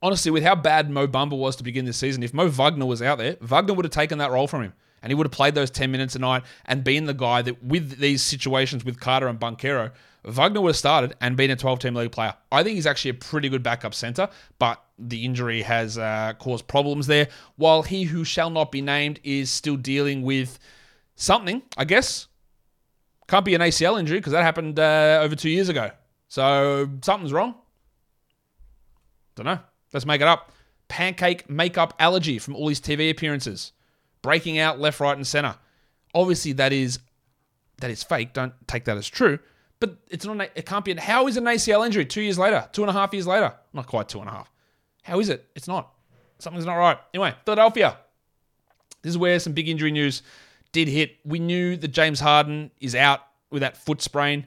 Honestly, 0.03 0.31
with 0.31 0.43
how 0.43 0.55
bad 0.55 0.91
Mo 0.91 1.07
Bamba 1.07 1.37
was 1.37 1.57
to 1.57 1.63
begin 1.63 1.85
this 1.85 1.97
season, 1.97 2.23
if 2.23 2.35
Mo 2.35 2.49
Wagner 2.49 2.87
was 2.87 3.03
out 3.03 3.19
there, 3.19 3.37
Wagner 3.41 3.75
would 3.75 3.85
have 3.85 3.93
taken 3.93 4.19
that 4.19 4.31
role 4.31 4.47
from 4.47 4.63
him. 4.63 4.73
And 5.03 5.11
he 5.11 5.15
would 5.15 5.27
have 5.27 5.33
played 5.33 5.55
those 5.55 5.71
10 5.71 5.93
minutes 5.93 6.17
a 6.17 6.19
night 6.19 6.43
and 6.65 6.83
been 6.83 7.07
the 7.07 7.15
guy 7.15 7.43
that, 7.43 7.63
with 7.63 7.99
these 7.99 8.23
situations 8.23 8.85
with 8.85 8.99
Carter 8.99 9.29
and 9.29 9.39
Banchero, 9.39 9.93
Wagner 10.25 10.61
would 10.61 10.71
have 10.71 10.77
started 10.77 11.15
and 11.21 11.37
been 11.37 11.51
a 11.51 11.57
12 11.57 11.79
team 11.79 11.95
league 11.95 12.11
player. 12.11 12.35
I 12.51 12.63
think 12.63 12.75
he's 12.75 12.87
actually 12.87 13.13
a 13.13 13.15
pretty 13.15 13.49
good 13.49 13.63
backup 13.63 13.95
center, 13.95 14.29
but 14.59 14.83
the 14.99 15.25
injury 15.25 15.63
has 15.63 15.97
uh, 15.97 16.33
caused 16.39 16.67
problems 16.67 17.07
there. 17.07 17.29
While 17.57 17.83
he 17.83 18.05
who 18.05 18.25
shall 18.25 18.51
not 18.51 18.73
be 18.73 18.83
named 18.83 19.21
is 19.23 19.51
still 19.51 19.77
dealing 19.77 20.23
with 20.23 20.59
something, 21.15 21.63
I 21.77 21.85
guess. 21.85 22.27
Can't 23.29 23.45
be 23.45 23.55
an 23.55 23.61
ACL 23.61 24.01
injury 24.01 24.19
because 24.19 24.33
that 24.33 24.43
happened 24.43 24.81
uh, 24.81 25.21
over 25.23 25.37
two 25.37 25.51
years 25.51 25.69
ago. 25.69 25.91
So 26.29 26.89
something's 27.03 27.33
wrong. 27.33 27.55
Don't 29.37 29.47
know. 29.47 29.59
Let's 29.93 30.07
make 30.07 30.21
it 30.21 30.27
up. 30.27 30.53
Pancake 30.89 31.49
makeup 31.51 31.95
allergy 31.99 32.39
from 32.39 32.57
all 32.57 32.69
his 32.69 32.81
TV 32.81 33.11
appearances. 33.11 33.73
Breaking 34.23 34.59
out 34.59 34.81
left, 34.81 35.01
right, 35.01 35.17
and 35.17 35.27
center. 35.27 35.57
Obviously, 36.15 36.53
that 36.55 36.73
is 36.73 36.99
that 37.81 37.91
is 37.91 38.03
fake. 38.03 38.33
Don't 38.33 38.55
take 38.67 38.85
that 38.87 38.97
as 38.97 39.09
true. 39.09 39.39
But 39.81 39.97
it's 40.11 40.25
not. 40.25 40.51
It 40.55 40.67
can't 40.67 40.85
be. 40.85 40.95
How 40.95 41.29
is 41.29 41.37
an 41.37 41.45
ACL 41.45 41.87
injury 41.87 42.05
two 42.05 42.23
years 42.23 42.39
later, 42.39 42.69
two 42.73 42.83
and 42.83 42.91
a 42.91 42.93
half 42.93 43.13
years 43.13 43.27
later? 43.27 43.55
Not 43.73 43.87
quite 43.87 44.09
two 44.09 44.21
and 44.21 44.29
a 44.29 44.33
half. 44.33 44.51
How 45.03 45.21
is 45.21 45.29
it? 45.29 45.47
It's 45.55 45.69
not. 45.69 45.93
Something's 46.39 46.67
not 46.67 46.75
right. 46.75 46.99
Anyway, 47.15 47.35
Philadelphia. 47.45 47.97
This 49.03 49.11
is 49.11 49.19
where 49.19 49.39
some 49.39 49.53
big 49.53 49.69
injury 49.69 49.93
news 49.93 50.23
did 50.73 50.89
hit. 50.89 51.17
We 51.25 51.39
knew 51.39 51.77
that 51.77 51.89
James 51.89 52.19
Harden 52.19 52.71
is 52.81 52.95
out 52.95 53.21
with 53.51 53.63
that 53.63 53.77
foot 53.77 54.03
sprain. 54.03 54.47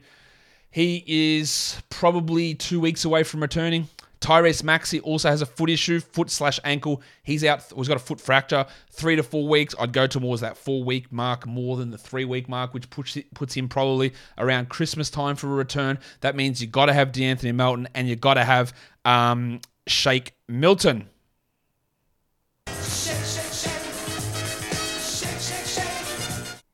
He 0.70 1.04
is 1.06 1.80
probably 1.88 2.54
two 2.54 2.80
weeks 2.80 3.04
away 3.04 3.22
from 3.22 3.40
returning. 3.40 3.88
Tyrese 4.22 4.62
Maxey 4.62 5.00
also 5.00 5.28
has 5.28 5.42
a 5.42 5.46
foot 5.46 5.68
issue, 5.68 6.00
foot 6.00 6.30
slash 6.30 6.60
ankle. 6.64 7.02
He's 7.22 7.44
out. 7.44 7.64
He's 7.74 7.88
got 7.88 7.96
a 7.96 8.00
foot 8.00 8.20
fracture. 8.20 8.64
Three 8.90 9.16
to 9.16 9.22
four 9.22 9.48
weeks. 9.48 9.74
I'd 9.78 9.92
go 9.92 10.06
towards 10.06 10.40
that 10.40 10.56
four 10.56 10.84
week 10.84 11.12
mark 11.12 11.46
more 11.46 11.76
than 11.76 11.90
the 11.90 11.98
three 11.98 12.24
week 12.24 12.48
mark, 12.48 12.72
which 12.72 12.88
puts 12.88 13.18
puts 13.34 13.54
him 13.54 13.68
probably 13.68 14.12
around 14.38 14.68
Christmas 14.68 15.10
time 15.10 15.36
for 15.36 15.48
a 15.48 15.54
return. 15.54 15.98
That 16.20 16.36
means 16.36 16.62
you 16.62 16.68
got 16.68 16.86
to 16.86 16.92
have 16.92 17.12
De'Anthony 17.12 17.54
Melton 17.54 17.88
and 17.94 18.08
you 18.08 18.16
got 18.16 18.34
to 18.34 18.44
have 18.44 18.72
um, 19.04 19.60
Shake 19.86 20.34
Milton. 20.48 21.08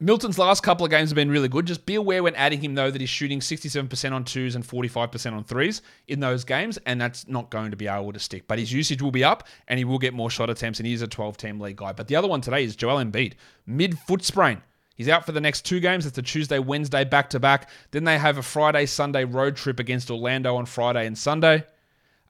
Melton's 0.01 0.39
last 0.39 0.63
couple 0.63 0.85
of 0.85 0.91
games 0.91 1.11
have 1.11 1.17
been 1.17 1.31
really 1.31 1.49
good. 1.49 1.67
Just 1.67 1.85
be 1.85 1.97
aware 1.97 2.23
when 2.23 2.37
adding 2.37 2.61
him, 2.61 2.77
though, 2.77 2.89
that 2.89 3.01
he's 3.01 3.11
shooting 3.11 3.41
67% 3.41 4.13
on 4.13 4.25
twos 4.25 4.55
and 4.55 4.65
45% 4.65 5.33
on 5.33 5.43
threes 5.43 5.83
in 6.07 6.21
those 6.21 6.45
games, 6.45 6.79
and 6.87 7.01
that's 7.01 7.27
not 7.27 7.51
going 7.51 7.73
to 7.73 7.77
be 7.77 7.89
able 7.89 8.13
to 8.13 8.21
stick. 8.21 8.47
But 8.47 8.61
his 8.61 8.73
usage 8.73 9.03
will 9.03 9.11
be 9.11 9.25
up, 9.25 9.49
and 9.67 9.77
he 9.77 9.85
will 9.85 9.99
get 9.99 10.15
more 10.15 10.31
shot 10.31 10.51
attempts, 10.51 10.79
and 10.79 10.87
he 10.87 10.93
is 10.93 11.03
a 11.03 11.09
12 11.09 11.37
team 11.37 11.59
league 11.59 11.77
guy. 11.77 11.93
But 11.93 12.07
the 12.07 12.15
other 12.15 12.29
one 12.29 12.41
today 12.41 12.63
is 12.63 12.77
Joel 12.77 13.03
Embiid, 13.03 13.33
mid 13.67 13.99
foot 13.99 14.23
sprain. 14.23 14.63
He's 14.95 15.09
out 15.09 15.27
for 15.27 15.33
the 15.33 15.41
next 15.41 15.65
two 15.65 15.81
games. 15.81 16.07
It's 16.07 16.19
a 16.19 16.23
Tuesday, 16.23 16.61
Wednesday 16.61 17.05
back 17.05 17.31
to 17.31 17.41
back. 17.41 17.69
Then 17.91 18.05
they 18.05 18.19
have 18.19 18.39
a 18.39 18.43
Friday, 18.43 18.87
Sunday 18.87 19.25
road 19.25 19.57
trip 19.57 19.81
against 19.81 20.13
Orlando 20.13 20.55
on 20.57 20.67
Friday 20.67 21.07
and 21.07 21.19
Sunday. 21.19 21.65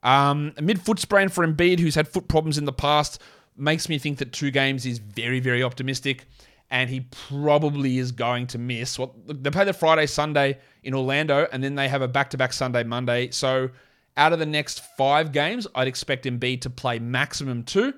Um, 0.01 0.53
mid 0.59 0.81
foot 0.81 0.97
sprain 0.97 1.29
for 1.29 1.45
Embiid, 1.45 1.79
who's 1.79 1.95
had 1.95 2.07
foot 2.07 2.27
problems 2.27 2.57
in 2.57 2.65
the 2.65 2.73
past, 2.73 3.21
makes 3.55 3.89
me 3.89 3.99
think 3.99 4.17
that 4.19 4.33
two 4.33 4.49
games 4.49 4.87
is 4.87 4.97
very, 4.97 5.39
very 5.39 5.61
optimistic 5.61 6.25
and 6.71 6.89
he 6.89 7.01
probably 7.29 7.97
is 7.97 8.11
going 8.11 8.47
to 8.47 8.57
miss. 8.57 8.99
Well, 8.99 9.15
they 9.25 9.49
play 9.49 9.65
the 9.65 9.73
Friday, 9.73 10.05
Sunday 10.05 10.59
in 10.83 10.93
Orlando, 10.93 11.47
and 11.51 11.63
then 11.63 11.75
they 11.75 11.87
have 11.87 12.01
a 12.01 12.07
back-to-back 12.07 12.53
Sunday, 12.53 12.83
Monday. 12.83 13.31
So 13.31 13.69
out 14.15 14.33
of 14.33 14.39
the 14.39 14.45
next 14.45 14.81
five 14.97 15.31
games, 15.31 15.67
I'd 15.73 15.87
expect 15.87 16.25
Embiid 16.25 16.61
to 16.61 16.69
play 16.69 16.99
maximum 16.99 17.63
two. 17.63 17.93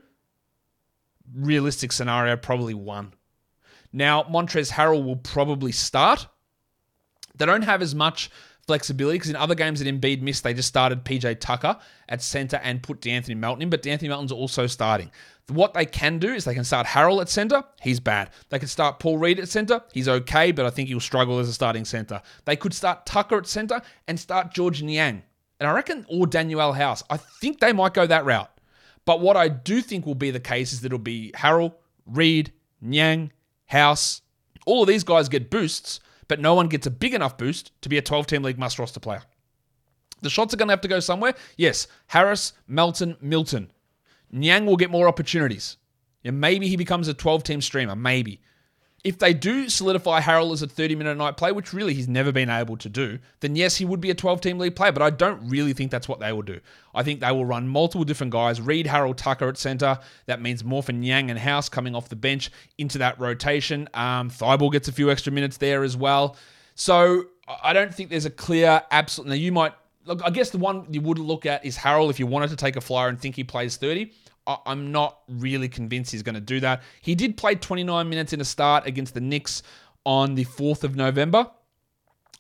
Realistic 1.34 1.92
scenario, 1.92 2.38
probably 2.38 2.74
one. 2.74 3.14
Now, 3.94 4.24
Montrezl 4.24 4.72
Harrell 4.72 5.04
will 5.04 5.18
probably 5.18 5.72
start. 5.72 6.28
They 7.36 7.46
don't 7.46 7.64
have 7.64 7.82
as 7.82 7.96
much 7.96 8.30
flexibility 8.68 9.18
because 9.18 9.30
in 9.30 9.36
other 9.36 9.56
games 9.56 9.80
that 9.80 9.88
Embiid 9.88 10.22
missed, 10.22 10.44
they 10.44 10.54
just 10.54 10.68
started 10.68 11.04
PJ 11.04 11.40
Tucker 11.40 11.78
at 12.10 12.22
center 12.22 12.58
and 12.58 12.82
put 12.82 13.02
De'Anthony 13.02 13.38
Melton 13.38 13.64
in, 13.64 13.70
but 13.70 13.82
De'Anthony 13.82 14.10
Melton's 14.10 14.32
also 14.32 14.68
starting. 14.68 15.12
What 15.48 15.74
they 15.74 15.86
can 15.86 16.18
do 16.20 16.34
is 16.34 16.46
they 16.46 16.54
can 16.54 16.64
start 16.64 16.88
Harrell 16.88 17.22
at 17.22 17.28
center. 17.28 17.64
He's 17.82 18.00
bad. 18.00 18.30
They 18.50 18.60
can 18.60 18.68
start 18.68 19.00
Paul 19.00 19.18
Reed 19.18 19.40
at 19.40 19.50
center. 19.50 19.82
He's 19.92 20.08
okay, 20.08 20.52
but 20.52 20.66
I 20.66 20.70
think 20.70 20.88
he'll 20.88 21.00
struggle 21.00 21.40
as 21.40 21.50
a 21.50 21.54
starting 21.54 21.84
center. 21.84 22.22
They 22.46 22.56
could 22.56 22.74
start 22.74 23.06
Tucker 23.06 23.38
at 23.38 23.48
center 23.48 23.82
and 24.08 24.20
start 24.20 24.54
Georges 24.54 24.84
Niang. 24.84 25.24
And 25.60 25.68
I 25.68 25.74
reckon, 25.74 26.06
or 26.10 26.26
Danuel 26.26 26.76
House. 26.76 27.04
I 27.10 27.18
think 27.18 27.60
they 27.60 27.74
might 27.74 27.94
go 27.94 28.08
that 28.08 28.26
route. 28.26 28.50
But 29.06 29.20
what 29.20 29.36
I 29.36 29.48
do 29.48 29.82
think 29.82 30.06
will 30.06 30.16
be 30.16 30.32
the 30.32 30.40
case 30.40 30.74
is 30.74 30.82
that 30.82 30.88
it'll 30.88 31.00
be 31.00 31.32
Harrell, 31.36 31.74
Reed, 32.06 32.54
Niang, 32.80 33.32
House. 33.66 34.22
All 34.66 34.84
of 34.84 34.88
these 34.88 35.04
guys 35.04 35.28
get 35.28 35.50
boosts, 35.50 36.00
but 36.32 36.40
no 36.40 36.54
one 36.54 36.70
gets 36.70 36.88
a 36.88 36.90
big 36.90 37.14
enough 37.14 37.38
boost 37.38 37.74
to 37.82 37.90
be 37.90 37.98
a 37.98 38.02
12 38.02 38.26
team 38.26 38.42
league 38.42 38.58
must 38.58 38.80
roster 38.80 39.02
player. 39.02 39.22
The 40.22 40.30
shots 40.30 40.54
are 40.54 40.58
going 40.58 40.70
to 40.70 40.72
have 40.72 40.80
to 40.80 40.88
go 40.88 41.02
somewhere. 41.02 41.34
Yes, 41.58 41.88
Harris, 42.08 42.54
Melton, 42.70 43.18
Milton. 43.20 43.70
Niang 44.32 44.66
will 44.66 44.78
get 44.78 44.90
more 44.90 45.10
opportunities. 45.10 45.76
Yeah, 46.24 46.32
maybe 46.32 46.70
he 46.70 46.78
becomes 46.78 47.10
a 47.10 47.14
12 47.14 47.44
team 47.44 47.60
streamer. 47.60 47.98
Maybe. 47.98 48.40
If 49.04 49.18
they 49.18 49.34
do 49.34 49.68
solidify 49.68 50.22
Harrell 50.22 50.54
as 50.54 50.62
a 50.62 50.68
30 50.68 50.96
minute 50.96 51.18
night 51.18 51.36
play, 51.36 51.52
which 51.52 51.74
really 51.74 51.94
he's 51.96 52.08
never 52.08 52.32
been 52.32 52.50
able 52.52 52.78
to 52.78 52.88
do, 52.90 53.18
then 53.40 53.56
yes, 53.56 53.78
he 53.78 53.86
would 53.86 54.00
be 54.00 54.12
a 54.12 54.16
12 54.16 54.42
team 54.42 54.60
league 54.60 54.76
player, 54.76 54.92
but 54.92 55.02
I 55.02 55.10
don't 55.10 55.50
really 55.50 55.74
think 55.74 55.90
that's 55.90 56.08
what 56.08 56.20
they 56.20 56.32
will 56.32 56.44
do. 56.44 56.60
I 56.94 57.02
think 57.02 57.20
they 57.20 57.32
will 57.32 57.46
run 57.46 57.68
multiple 57.68 58.04
different 58.04 58.32
guys, 58.32 58.62
Reed, 58.62 58.86
Harrell, 58.86 59.16
Tucker 59.16 59.50
at 59.50 59.58
center. 59.58 59.98
That 60.28 60.40
means 60.40 60.64
more 60.64 60.84
for 60.84 60.92
Niang 60.92 61.32
and 61.32 61.40
House 61.40 61.68
coming 61.68 61.96
off 61.96 62.10
the 62.10 62.16
bench 62.16 62.52
into 62.78 63.00
that 63.00 63.20
rotation. 63.20 63.90
Um, 63.96 64.30
Thybulle 64.30 64.72
gets 64.72 64.88
a 64.88 64.92
few 64.92 65.10
extra 65.10 65.32
minutes 65.32 65.58
there 65.58 65.84
as 65.84 65.98
well. 65.98 66.36
So 66.76 67.26
I 67.64 67.74
don't 67.74 67.94
think 67.94 68.10
there's 68.10 68.26
a 68.26 68.32
clear 68.32 68.84
absolute. 68.92 69.30
Now, 69.30 69.36
you 69.36 69.52
might, 69.52 69.74
look, 70.06 70.22
I 70.24 70.30
guess 70.30 70.52
the 70.52 70.58
one 70.58 70.86
you 70.92 71.02
would 71.02 71.18
look 71.18 71.46
at 71.46 71.66
is 71.66 71.78
Harrell 71.78 72.10
if 72.10 72.20
you 72.20 72.28
wanted 72.28 72.52
to 72.52 72.56
take 72.56 72.76
a 72.76 72.82
flyer 72.82 73.10
and 73.10 73.20
think 73.20 73.36
he 73.36 73.44
plays 73.44 73.78
30. 73.78 74.12
I'm 74.48 74.92
not 74.92 75.20
really 75.28 75.70
convinced 75.70 76.12
he's 76.12 76.24
going 76.24 76.36
to 76.36 76.42
do 76.42 76.60
that. 76.62 76.82
He 77.02 77.16
did 77.16 77.38
play 77.38 77.56
29 77.56 78.10
minutes 78.10 78.34
in 78.34 78.42
a 78.42 78.46
start 78.46 78.88
against 78.88 79.14
the 79.14 79.22
Knicks 79.22 79.62
on 80.06 80.36
the 80.36 80.46
4th 80.46 80.84
of 80.84 80.96
November, 80.96 81.50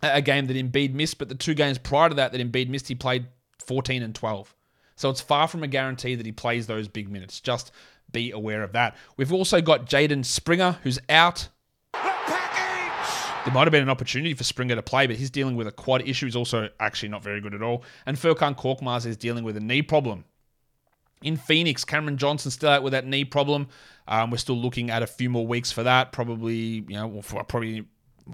a 0.01 0.21
game 0.21 0.47
that 0.47 0.57
Embiid 0.57 0.93
missed, 0.93 1.19
but 1.19 1.29
the 1.29 1.35
two 1.35 1.53
games 1.53 1.77
prior 1.77 2.09
to 2.09 2.15
that 2.15 2.31
that 2.31 2.41
Embiid 2.41 2.69
missed, 2.69 2.87
he 2.87 2.95
played 2.95 3.27
14 3.59 4.01
and 4.01 4.15
12. 4.15 4.55
So 4.95 5.09
it's 5.09 5.21
far 5.21 5.47
from 5.47 5.63
a 5.63 5.67
guarantee 5.67 6.15
that 6.15 6.25
he 6.25 6.31
plays 6.31 6.67
those 6.67 6.87
big 6.87 7.09
minutes. 7.09 7.39
Just 7.39 7.71
be 8.11 8.31
aware 8.31 8.63
of 8.63 8.73
that. 8.73 8.95
We've 9.17 9.33
also 9.33 9.61
got 9.61 9.85
Jaden 9.87 10.25
Springer, 10.25 10.77
who's 10.83 10.99
out. 11.09 11.49
There 11.93 13.53
might 13.53 13.63
have 13.63 13.71
been 13.71 13.81
an 13.81 13.89
opportunity 13.89 14.35
for 14.35 14.43
Springer 14.43 14.75
to 14.75 14.83
play, 14.83 15.07
but 15.07 15.15
he's 15.15 15.31
dealing 15.31 15.55
with 15.55 15.65
a 15.65 15.71
quad 15.71 16.07
issue. 16.07 16.27
He's 16.27 16.35
also 16.35 16.69
actually 16.79 17.09
not 17.09 17.23
very 17.23 17.41
good 17.41 17.55
at 17.55 17.63
all. 17.63 17.83
And 18.05 18.15
Furkan 18.15 18.55
Korkmaz 18.55 19.07
is 19.07 19.17
dealing 19.17 19.43
with 19.43 19.57
a 19.57 19.59
knee 19.59 19.81
problem. 19.81 20.25
In 21.21 21.37
Phoenix, 21.37 21.85
Cameron 21.85 22.17
Johnson 22.17 22.51
still 22.51 22.69
out 22.69 22.83
with 22.83 22.93
that 22.93 23.05
knee 23.05 23.25
problem. 23.25 23.67
Um, 24.07 24.31
we're 24.31 24.37
still 24.37 24.57
looking 24.57 24.89
at 24.89 25.03
a 25.03 25.07
few 25.07 25.29
more 25.29 25.45
weeks 25.45 25.71
for 25.71 25.83
that. 25.83 26.11
Probably, 26.11 26.83
you 26.87 26.95
know, 26.95 27.21
probably 27.47 27.85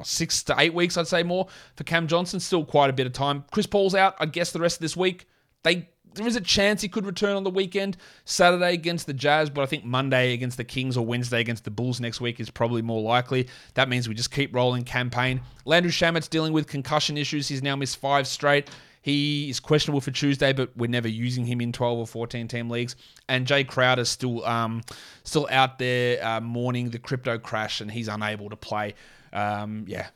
six 0.04 0.44
to 0.44 0.56
eight 0.58 0.74
weeks, 0.74 0.98
I'd 0.98 1.08
say 1.08 1.24
more 1.24 1.48
for 1.76 1.84
Cam 1.84 2.08
Johnson. 2.08 2.40
Still 2.40 2.64
quite 2.66 2.90
a 2.90 2.94
bit 2.94 3.08
of 3.08 3.14
time. 3.14 3.44
Chris 3.52 3.68
Paul's 3.68 3.96
out. 3.96 4.16
I 4.20 4.26
guess 4.26 4.52
the 4.52 4.60
rest 4.60 4.78
of 4.78 4.82
this 4.82 4.96
week. 4.96 5.28
They 5.64 5.90
there 6.18 6.28
is 6.28 6.36
a 6.36 6.42
chance 6.42 6.82
he 6.82 6.90
could 6.90 7.06
return 7.06 7.36
on 7.36 7.44
the 7.44 7.50
weekend, 7.50 7.96
Saturday 8.26 8.74
against 8.74 9.06
the 9.06 9.14
Jazz, 9.14 9.50
but 9.50 9.62
I 9.62 9.66
think 9.68 9.86
Monday 9.86 10.34
against 10.34 10.58
the 10.58 10.64
Kings 10.64 10.98
or 10.98 11.06
Wednesday 11.06 11.40
against 11.40 11.64
the 11.64 11.72
Bulls 11.72 12.00
next 12.00 12.20
week 12.20 12.40
is 12.40 12.50
probably 12.50 12.82
more 12.82 13.02
likely. 13.02 13.48
That 13.76 13.88
means 13.88 14.10
we 14.10 14.16
just 14.16 14.32
keep 14.32 14.54
rolling 14.54 14.84
Cam 14.84 15.10
Payne. 15.10 15.42
Landry 15.66 15.92
Shamet's 15.92 16.28
dealing 16.28 16.54
with 16.54 16.68
concussion 16.68 17.18
issues. 17.18 17.48
He's 17.48 17.62
now 17.62 17.76
missed 17.76 17.98
five 17.98 18.28
straight. 18.28 18.70
He 19.08 19.50
is 19.50 19.62
questionable 19.62 20.02
for 20.02 20.12
Tuesday, 20.12 20.52
but 20.52 20.76
we're 20.76 20.90
never 20.90 21.08
using 21.08 21.46
him 21.46 21.62
in 21.62 21.72
12 21.72 21.98
or 21.98 22.06
14 22.06 22.50
team 22.50 22.70
leagues. 22.70 22.98
And 23.30 23.48
Jae 23.48 23.66
Crowder's 23.66 24.10
still 24.10 24.44
um, 24.44 24.82
still 25.24 25.48
out 25.50 25.80
there 25.80 26.22
uh, 26.22 26.42
mourning 26.42 26.90
the 26.90 27.00
crypto 27.00 27.38
crash, 27.38 27.80
and 27.80 27.90
he's 27.90 28.10
unable 28.10 28.50
to 28.50 28.58
play. 28.58 28.96
Um, 29.32 29.86
yeah, 29.88 30.08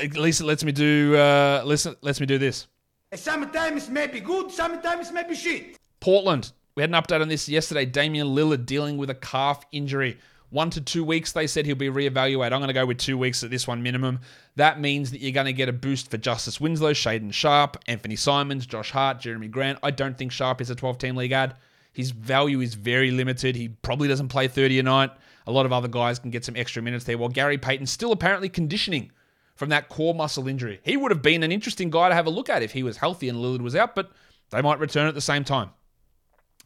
at 0.00 0.16
least 0.16 0.40
it 0.40 0.44
lets 0.44 0.64
me 0.64 0.72
do 0.72 1.16
uh, 1.16 1.64
listen, 1.66 1.94
lets 2.00 2.18
me 2.18 2.24
do 2.24 2.38
this. 2.38 2.66
Sometimes 3.12 3.90
may 3.90 4.06
be 4.06 4.20
good, 4.20 4.50
sometimes 4.50 5.12
may 5.12 5.24
be 5.24 5.34
shit. 5.34 5.76
Portland. 6.00 6.52
We 6.76 6.82
had 6.82 6.88
an 6.88 6.96
update 6.96 7.20
on 7.20 7.28
this 7.28 7.46
yesterday. 7.46 7.84
Damian 7.84 8.28
Lillard 8.28 8.64
dealing 8.64 8.96
with 8.96 9.10
a 9.10 9.14
calf 9.14 9.62
injury 9.70 10.16
one 10.56 10.70
to 10.70 10.80
two 10.80 11.04
weeks, 11.04 11.32
they 11.32 11.46
said 11.46 11.66
he'll 11.66 11.76
be 11.76 11.90
reevaluated. 11.90 12.46
I'm 12.46 12.60
going 12.60 12.68
to 12.68 12.72
go 12.72 12.86
with 12.86 12.96
two 12.96 13.18
weeks 13.18 13.44
at 13.44 13.50
this 13.50 13.68
one 13.68 13.82
minimum. 13.82 14.20
That 14.56 14.80
means 14.80 15.10
that 15.10 15.20
you're 15.20 15.32
going 15.32 15.44
to 15.44 15.52
get 15.52 15.68
a 15.68 15.72
boost 15.72 16.10
for 16.10 16.16
Justice 16.16 16.58
Winslow, 16.58 16.94
Shaedon 16.94 17.30
Sharpe, 17.34 17.84
Anfernee 17.84 18.18
Simons, 18.18 18.64
Josh 18.64 18.90
Hart, 18.90 19.20
Jerami 19.20 19.50
Grant. 19.50 19.78
I 19.82 19.90
don't 19.90 20.16
think 20.16 20.32
Sharpe 20.32 20.62
is 20.62 20.70
a 20.70 20.74
12 20.74 20.96
team 20.96 21.14
league 21.14 21.32
ad. 21.32 21.56
His 21.92 22.10
value 22.10 22.62
is 22.62 22.74
very 22.74 23.10
limited. 23.10 23.54
He 23.54 23.68
probably 23.68 24.08
doesn't 24.08 24.28
play 24.28 24.48
30 24.48 24.78
a 24.78 24.82
night. 24.82 25.10
A 25.46 25.52
lot 25.52 25.66
of 25.66 25.74
other 25.74 25.88
guys 25.88 26.18
can 26.18 26.30
get 26.30 26.42
some 26.42 26.56
extra 26.56 26.80
minutes 26.80 27.04
there, 27.04 27.18
while 27.18 27.28
Gary 27.28 27.58
Payton's 27.58 27.90
still 27.90 28.12
apparently 28.12 28.48
conditioning 28.48 29.12
from 29.56 29.68
that 29.68 29.90
core 29.90 30.14
muscle 30.14 30.48
injury. 30.48 30.80
He 30.84 30.96
would 30.96 31.10
have 31.10 31.22
been 31.22 31.42
an 31.42 31.52
interesting 31.52 31.90
guy 31.90 32.08
to 32.08 32.14
have 32.14 32.26
a 32.26 32.30
look 32.30 32.48
at 32.48 32.62
if 32.62 32.72
he 32.72 32.82
was 32.82 32.96
healthy 32.96 33.28
and 33.28 33.38
Lillard 33.38 33.60
was 33.60 33.76
out, 33.76 33.94
but 33.94 34.10
they 34.50 34.62
might 34.62 34.78
return 34.78 35.06
at 35.06 35.14
the 35.14 35.20
same 35.20 35.44
time. 35.44 35.70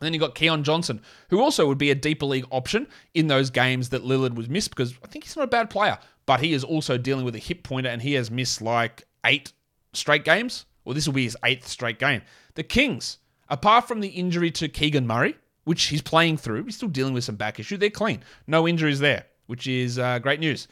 And 0.01 0.07
then 0.07 0.15
you 0.15 0.21
got 0.21 0.35
Keon 0.35 0.65
Johnson, 0.65 1.03
who 1.29 1.41
also 1.41 1.67
would 1.67 1.79
be 1.79 1.91
a 1.91 1.95
deeper 1.95 2.27
league 2.27 2.47
option 2.51 2.87
in 3.13 3.27
those 3.27 3.51
games 3.51 3.91
that 3.91 4.03
Lillard 4.03 4.35
was 4.35 4.49
missed 4.49 4.71
because 4.71 4.95
I 5.05 5.09
think 5.09 5.25
he's 5.25 5.37
not 5.37 5.45
a 5.45 5.49
bad 5.49 5.69
player, 5.69 5.99
but 6.25 6.41
he 6.41 6.55
is 6.55 6.65
also 6.65 6.97
dealing 6.97 7.25
with 7.25 7.35
a 7.35 7.38
hip 7.38 7.63
pointer 7.63 7.90
and 7.90 8.01
he 8.01 8.15
has 8.15 8.31
missed 8.31 8.63
like 8.63 9.07
eight 9.27 9.53
straight 9.92 10.25
games. 10.25 10.65
Well, 10.85 10.94
this 10.94 11.07
will 11.07 11.15
be 11.15 11.25
his 11.25 11.37
eighth 11.44 11.69
straight 11.69 11.98
game. 11.98 12.23
The 12.55 12.63
Kings, 12.63 13.19
apart 13.48 13.87
from 13.87 14.01
the 14.01 14.09
injury 14.09 14.51
to 14.53 14.69
Keegan 14.69 15.07
Murray, 15.07 15.37
which 15.65 15.85
he's 15.85 16.03
playing 16.03 16.38
through, 16.38 16.65
he's 16.65 16.77
still 16.77 16.88
dealing 16.88 17.13
with 17.13 17.25
some 17.25 17.37
back 17.37 17.61
issue. 17.61 17.77
They're 17.77 17.90
clean. 17.90 18.23
No 18.46 18.67
injuries 18.67 19.01
there, 19.01 19.27
which 19.46 19.67
is 19.67 19.98
uh, 19.98 20.19
great 20.19 20.40
news. 20.40 20.67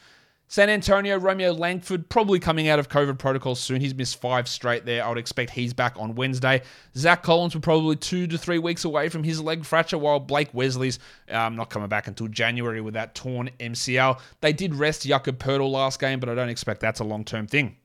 San 0.50 0.70
Antonio, 0.70 1.18
Romeo 1.18 1.52
Langford, 1.52 2.08
probably 2.08 2.40
coming 2.40 2.68
out 2.68 2.78
of 2.78 2.88
COVID 2.88 3.18
protocols 3.18 3.60
soon. 3.60 3.82
He's 3.82 3.94
missed 3.94 4.18
five 4.18 4.48
straight 4.48 4.86
there. 4.86 5.04
I 5.04 5.08
would 5.10 5.18
expect 5.18 5.50
he's 5.50 5.74
back 5.74 5.94
on 5.98 6.14
Wednesday. 6.14 6.62
Zach 6.96 7.22
Collins 7.22 7.52
will 7.52 7.60
probably 7.60 7.96
two 7.96 8.26
to 8.26 8.38
three 8.38 8.58
weeks 8.58 8.86
away 8.86 9.10
from 9.10 9.22
his 9.22 9.42
leg 9.42 9.66
fracture, 9.66 9.98
while 9.98 10.18
Blake 10.18 10.48
Wesley's 10.54 10.98
um, 11.30 11.54
not 11.54 11.68
coming 11.68 11.90
back 11.90 12.06
until 12.06 12.28
January 12.28 12.80
with 12.80 12.94
that 12.94 13.14
torn 13.14 13.50
MCL. 13.60 14.20
They 14.40 14.54
did 14.54 14.74
rest 14.74 15.06
Jakob 15.06 15.38
Poeltl 15.38 15.70
last 15.70 16.00
game, 16.00 16.18
but 16.18 16.30
I 16.30 16.34
don't 16.34 16.48
expect 16.48 16.80
that's 16.80 17.00
a 17.00 17.04
long 17.04 17.24
term 17.24 17.46
thing. 17.46 17.76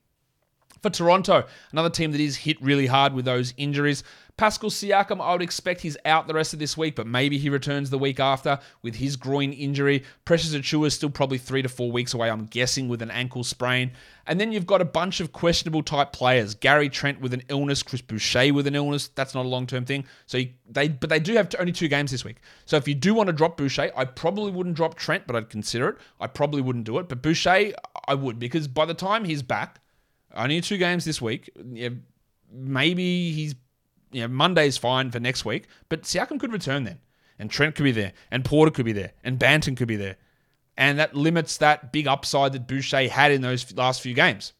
For 0.84 0.90
Toronto, 0.90 1.46
another 1.72 1.90
team 1.90 2.12
that 2.12 2.20
is 2.20 2.36
hit 2.36 2.62
really 2.62 2.88
hard 2.88 3.14
with 3.14 3.24
those 3.24 3.54
injuries. 3.56 4.04
Pascal 4.36 4.70
Siakam, 4.70 5.22
I 5.22 5.32
would 5.32 5.42
expect 5.42 5.80
he's 5.80 5.96
out 6.04 6.28
the 6.28 6.34
rest 6.34 6.52
of 6.52 6.60
this 6.60 6.76
week, 6.76 6.98
but 6.98 7.08
maybe 7.08 7.38
he 7.38 7.50
returns 7.50 7.90
the 7.90 7.98
week 7.98 8.20
after 8.20 8.60
with 8.82 8.96
his 8.96 9.16
groin 9.16 9.54
injury. 9.54 10.04
Precious 10.26 10.54
Achiuwa 10.54 10.88
is 10.88 10.94
still 10.94 11.10
probably 11.10 11.38
three 11.38 11.62
to 11.62 11.70
four 11.70 11.90
weeks 11.90 12.14
away, 12.14 12.30
I'm 12.30 12.48
guessing, 12.48 12.90
with 12.90 13.02
an 13.02 13.12
ankle 13.12 13.46
sprain. 13.46 13.92
And 14.28 14.42
then 14.42 14.52
you've 14.52 14.66
got 14.66 14.82
a 14.82 14.86
bunch 14.86 15.22
of 15.22 15.32
questionable 15.32 15.84
type 15.84 16.12
players. 16.12 16.54
Gary 16.54 16.90
Trent 16.90 17.22
with 17.22 17.34
an 17.34 17.44
illness, 17.48 17.82
Chris 17.82 18.02
Boucher 18.02 18.54
with 18.54 18.68
an 18.68 18.76
illness. 18.76 19.08
That's 19.08 19.34
not 19.34 19.46
a 19.46 19.50
long 19.50 19.66
term 19.66 19.86
thing. 19.86 20.04
So 20.26 20.40
you, 20.40 20.50
they, 20.70 20.90
but 20.90 21.10
they 21.10 21.20
do 21.22 21.34
have 21.36 21.56
only 21.60 21.72
two 21.72 21.88
games 21.88 22.12
this 22.12 22.26
week. 22.26 22.42
So 22.66 22.76
if 22.76 22.90
you 22.90 22.96
do 22.96 23.14
want 23.14 23.28
to 23.28 23.34
drop 23.34 23.56
Boucher, 23.56 23.92
I 23.96 24.04
probably 24.04 24.52
wouldn't 24.52 24.76
drop 24.76 24.96
Trent, 24.96 25.28
but 25.28 25.38
I'd 25.38 25.50
consider 25.50 25.90
it. 25.90 25.98
I 26.20 26.28
probably 26.28 26.62
wouldn't 26.62 26.86
do 26.86 26.98
it, 26.98 27.08
but 27.08 27.22
Boucher, 27.22 27.72
I 28.08 28.16
would 28.16 28.38
because 28.38 28.68
by 28.68 28.86
the 28.86 28.94
time 28.94 29.24
he's 29.24 29.44
back, 29.44 29.80
only 30.34 30.62
two 30.62 30.78
games 30.78 31.06
this 31.06 31.22
week. 31.22 31.50
Yeah, 31.72 31.90
maybe 32.52 33.32
he's 33.32 33.56
you 34.12 34.22
know 34.22 34.28
Monday's 34.28 34.78
fine 34.78 35.12
for 35.12 35.20
next 35.20 35.46
week, 35.46 35.68
but 35.90 36.04
Siakam 36.04 36.40
could 36.40 36.52
return 36.52 36.84
then, 36.84 37.00
and 37.40 37.50
Trent 37.50 37.76
could 37.76 37.84
be 37.84 37.92
there, 37.92 38.14
and 38.32 38.46
Porter 38.46 38.72
could 38.72 38.86
be 38.86 38.94
there, 38.94 39.12
and 39.24 39.40
Banton 39.40 39.76
could 39.76 39.88
be 39.88 39.96
there, 39.96 40.18
and 40.78 41.00
that 41.00 41.16
limits 41.16 41.58
that 41.58 41.92
big 41.92 42.08
upside 42.08 42.54
that 42.54 42.68
Boucher 42.68 43.10
had 43.10 43.32
in 43.32 43.42
those 43.42 43.76
last 43.76 44.02
few 44.02 44.14
games. 44.14 44.54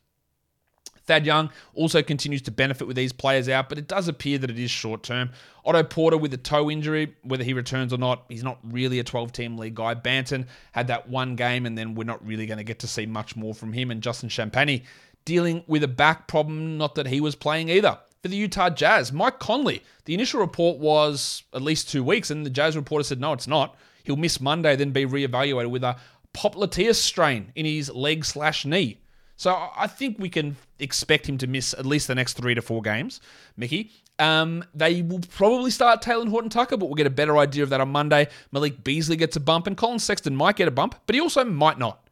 Thad 1.06 1.26
Young 1.26 1.50
also 1.74 2.02
continues 2.02 2.42
to 2.44 2.52
benefit 2.52 2.88
with 2.88 2.96
these 2.96 3.12
players 3.12 3.50
out, 3.50 3.68
but 3.68 3.78
it 3.78 3.88
does 3.88 4.08
appear 4.08 4.38
that 4.38 4.50
it 4.50 4.58
is 4.58 4.72
short 4.72 5.04
term. 5.04 5.32
Otto 5.66 5.84
Porter 5.84 6.18
with 6.18 6.34
a 6.34 6.38
toe 6.38 6.72
injury, 6.72 7.14
whether 7.24 7.44
he 7.44 7.54
returns 7.54 7.92
or 7.92 7.98
not, 7.98 8.24
he's 8.30 8.44
not 8.44 8.60
really 8.64 9.00
a 9.00 9.04
12 9.04 9.32
team 9.34 9.58
league 9.58 9.76
guy. 9.76 9.96
Banton 9.96 10.48
had 10.72 10.88
that 10.88 11.10
one 11.10 11.36
game, 11.36 11.66
and 11.66 11.78
then 11.78 11.94
we're 11.94 12.06
not 12.06 12.26
really 12.26 12.46
going 12.46 12.58
to 12.58 12.64
get 12.64 12.80
to 12.80 12.88
see 12.88 13.06
much 13.06 13.36
more 13.36 13.54
from 13.54 13.74
him. 13.74 13.92
And 13.92 14.02
Justin 14.02 14.30
Champagnie 14.30 14.84
dealing 15.26 15.64
with 15.68 15.84
a 15.84 15.88
back 15.88 16.28
problem, 16.28 16.78
not 16.78 16.96
that 16.96 17.08
he 17.08 17.22
was 17.22 17.36
playing 17.36 17.70
either. 17.70 17.98
For 18.22 18.30
the 18.30 18.38
Utah 18.38 18.70
Jazz, 18.70 19.12
Mike 19.12 19.40
Conley, 19.40 19.84
the 20.06 20.14
initial 20.14 20.40
report 20.40 20.80
was 20.80 21.44
at 21.54 21.62
least 21.62 21.90
two 21.90 22.04
weeks, 22.04 22.32
and 22.32 22.46
the 22.46 22.50
Jazz 22.50 22.76
reporter 22.76 23.04
said, 23.04 23.20
no, 23.20 23.34
it's 23.34 23.48
not. 23.48 23.76
He'll 24.04 24.16
miss 24.16 24.40
Monday, 24.40 24.76
then 24.76 24.92
be 24.92 25.06
reevaluated 25.06 25.70
with 25.70 25.84
a 25.84 25.98
popliteus 26.34 26.96
strain 26.96 27.52
in 27.56 27.66
his 27.66 27.92
leg 27.92 28.26
slash 28.26 28.66
knee. 28.66 29.00
So 29.36 29.70
I 29.76 29.88
think 29.88 30.20
we 30.20 30.30
can 30.30 30.56
expect 30.80 31.28
him 31.28 31.38
to 31.40 31.48
miss 31.48 31.74
at 31.74 31.86
least 31.86 32.08
the 32.08 32.16
next 32.16 32.34
three 32.34 32.56
to 32.56 32.62
four 32.62 32.82
games, 32.82 33.20
Mickey. 33.58 33.92
Um, 34.20 34.64
they 34.76 35.02
will 35.02 35.22
probably 35.32 35.72
start 35.72 36.02
Talen 36.02 36.30
Horton 36.30 36.50
Tucker, 36.50 36.78
but 36.78 36.86
we'll 36.86 36.96
get 36.96 37.08
a 37.08 37.12
better 37.12 37.38
idea 37.38 37.64
of 37.64 37.70
that 37.70 37.82
on 37.82 37.90
Monday. 37.90 38.28
Malik 38.52 38.84
Beasley 38.84 39.16
gets 39.16 39.36
a 39.36 39.40
bump, 39.40 39.68
and 39.68 39.76
Collin 39.76 40.00
Sexton 40.00 40.36
might 40.36 40.56
get 40.56 40.68
a 40.68 40.72
bump, 40.72 40.96
but 41.08 41.16
he 41.16 41.20
also 41.20 41.44
might 41.44 41.80
not. 41.80 42.08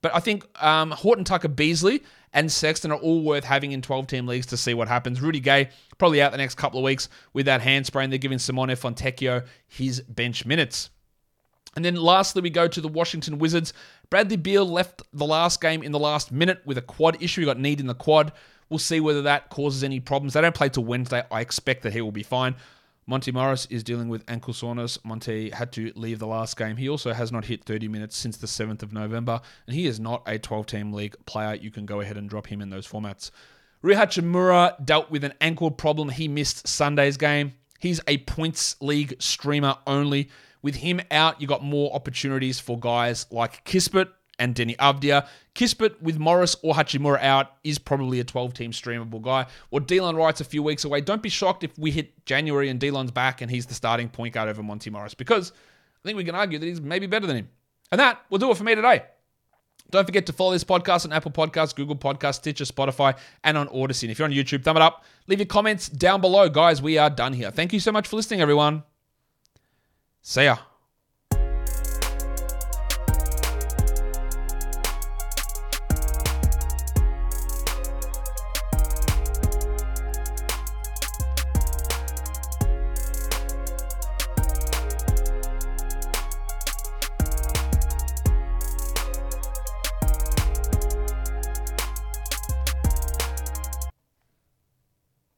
But 0.00 0.14
I 0.14 0.20
think 0.20 0.44
um, 0.62 0.90
Horton 0.90 1.24
Tucker 1.24 1.48
Beasley 1.48 2.02
and 2.32 2.50
Sexton 2.50 2.90
are 2.92 2.98
all 2.98 3.22
worth 3.22 3.44
having 3.44 3.72
in 3.72 3.82
12 3.82 4.06
team 4.06 4.26
leagues 4.26 4.46
to 4.46 4.56
see 4.56 4.74
what 4.74 4.88
happens. 4.88 5.20
Rudy 5.20 5.40
Gay 5.40 5.68
probably 5.98 6.22
out 6.22 6.32
the 6.32 6.38
next 6.38 6.54
couple 6.54 6.78
of 6.78 6.84
weeks 6.84 7.08
with 7.32 7.46
that 7.46 7.60
hand 7.60 7.86
sprain. 7.86 8.10
They're 8.10 8.18
giving 8.18 8.38
Simone 8.38 8.70
Fontecchio 8.70 9.46
his 9.68 10.00
bench 10.00 10.46
minutes. 10.46 10.90
And 11.74 11.84
then 11.84 11.96
lastly, 11.96 12.42
we 12.42 12.50
go 12.50 12.68
to 12.68 12.80
the 12.80 12.88
Washington 12.88 13.38
Wizards. 13.38 13.72
Bradley 14.10 14.36
Beal 14.36 14.66
left 14.66 15.02
the 15.12 15.26
last 15.26 15.60
game 15.60 15.82
in 15.82 15.92
the 15.92 15.98
last 15.98 16.30
minute 16.30 16.60
with 16.66 16.76
a 16.76 16.82
quad 16.82 17.22
issue. 17.22 17.42
He 17.42 17.46
got 17.46 17.58
kneed 17.58 17.80
in 17.80 17.86
the 17.86 17.94
quad. 17.94 18.32
We'll 18.68 18.78
see 18.78 19.00
whether 19.00 19.22
that 19.22 19.50
causes 19.50 19.84
any 19.84 20.00
problems. 20.00 20.34
They 20.34 20.40
don't 20.40 20.54
play 20.54 20.68
till 20.68 20.84
Wednesday. 20.84 21.22
I 21.30 21.40
expect 21.40 21.82
that 21.82 21.92
he 21.92 22.00
will 22.00 22.12
be 22.12 22.22
fine. 22.22 22.56
Monte 23.06 23.32
Morris 23.32 23.66
is 23.66 23.82
dealing 23.82 24.08
with 24.08 24.22
ankle 24.28 24.54
soreness. 24.54 24.98
Monte 25.04 25.50
had 25.50 25.72
to 25.72 25.92
leave 25.96 26.20
the 26.20 26.26
last 26.26 26.56
game. 26.56 26.76
He 26.76 26.88
also 26.88 27.12
has 27.12 27.32
not 27.32 27.44
hit 27.44 27.64
30 27.64 27.88
minutes 27.88 28.16
since 28.16 28.36
the 28.36 28.46
7th 28.46 28.82
of 28.82 28.92
November, 28.92 29.40
and 29.66 29.74
he 29.74 29.86
is 29.86 29.98
not 29.98 30.22
a 30.26 30.38
12 30.38 30.66
team 30.66 30.92
league 30.92 31.16
player. 31.26 31.54
You 31.54 31.70
can 31.70 31.84
go 31.84 32.00
ahead 32.00 32.16
and 32.16 32.30
drop 32.30 32.46
him 32.46 32.60
in 32.60 32.70
those 32.70 32.86
formats. 32.86 33.30
Rui 33.82 33.96
Hachimura 33.96 34.84
dealt 34.84 35.10
with 35.10 35.24
an 35.24 35.34
ankle 35.40 35.72
problem. 35.72 36.10
He 36.10 36.28
missed 36.28 36.68
Sunday's 36.68 37.16
game. 37.16 37.54
He's 37.80 38.00
a 38.06 38.18
points 38.18 38.76
league 38.80 39.20
streamer 39.20 39.76
only. 39.88 40.30
With 40.62 40.76
him 40.76 41.00
out, 41.10 41.40
you 41.40 41.48
got 41.48 41.64
more 41.64 41.92
opportunities 41.92 42.60
for 42.60 42.78
guys 42.78 43.26
like 43.32 43.64
Kispert 43.64 44.10
and 44.38 44.54
Deni 44.54 44.76
Avdija. 44.76 45.26
Kispert 45.54 46.00
with 46.00 46.18
Morris 46.18 46.56
or 46.62 46.74
Hachimura 46.74 47.22
out 47.22 47.52
is 47.62 47.78
probably 47.78 48.20
a 48.20 48.24
12 48.24 48.54
team 48.54 48.72
streamable 48.72 49.20
guy. 49.20 49.46
Or 49.70 49.80
Delon 49.80 50.16
Wright's 50.16 50.40
a 50.40 50.44
few 50.44 50.62
weeks 50.62 50.84
away. 50.84 51.00
Don't 51.00 51.22
be 51.22 51.28
shocked 51.28 51.64
if 51.64 51.78
we 51.78 51.90
hit 51.90 52.24
January 52.24 52.68
and 52.68 52.80
Delon's 52.80 53.10
back 53.10 53.40
and 53.40 53.50
he's 53.50 53.66
the 53.66 53.74
starting 53.74 54.08
point 54.08 54.34
guard 54.34 54.48
over 54.48 54.62
Monte 54.62 54.88
Morris 54.90 55.14
because 55.14 55.52
I 55.52 56.08
think 56.08 56.16
we 56.16 56.24
can 56.24 56.34
argue 56.34 56.58
that 56.58 56.66
he's 56.66 56.80
maybe 56.80 57.06
better 57.06 57.26
than 57.26 57.36
him. 57.36 57.48
And 57.90 58.00
that 58.00 58.20
will 58.30 58.38
do 58.38 58.50
it 58.50 58.56
for 58.56 58.64
me 58.64 58.74
today. 58.74 59.02
Don't 59.90 60.06
forget 60.06 60.24
to 60.26 60.32
follow 60.32 60.52
this 60.52 60.64
podcast 60.64 61.04
on 61.04 61.12
Apple 61.12 61.30
Podcasts, 61.30 61.74
Google 61.74 61.96
Podcasts, 61.96 62.36
Stitcher, 62.36 62.64
Spotify, 62.64 63.16
and 63.44 63.58
on 63.58 63.68
Odysee. 63.68 64.06
And 64.06 64.10
if 64.10 64.18
you're 64.18 64.26
on 64.26 64.32
YouTube, 64.32 64.64
thumb 64.64 64.76
it 64.78 64.82
up. 64.82 65.04
Leave 65.26 65.38
your 65.38 65.46
comments 65.46 65.88
down 65.88 66.22
below. 66.22 66.48
Guys, 66.48 66.80
we 66.80 66.96
are 66.96 67.10
done 67.10 67.34
here. 67.34 67.50
Thank 67.50 67.74
you 67.74 67.80
so 67.80 67.92
much 67.92 68.08
for 68.08 68.16
listening, 68.16 68.40
everyone. 68.40 68.84
See 70.22 70.44
ya. 70.44 70.71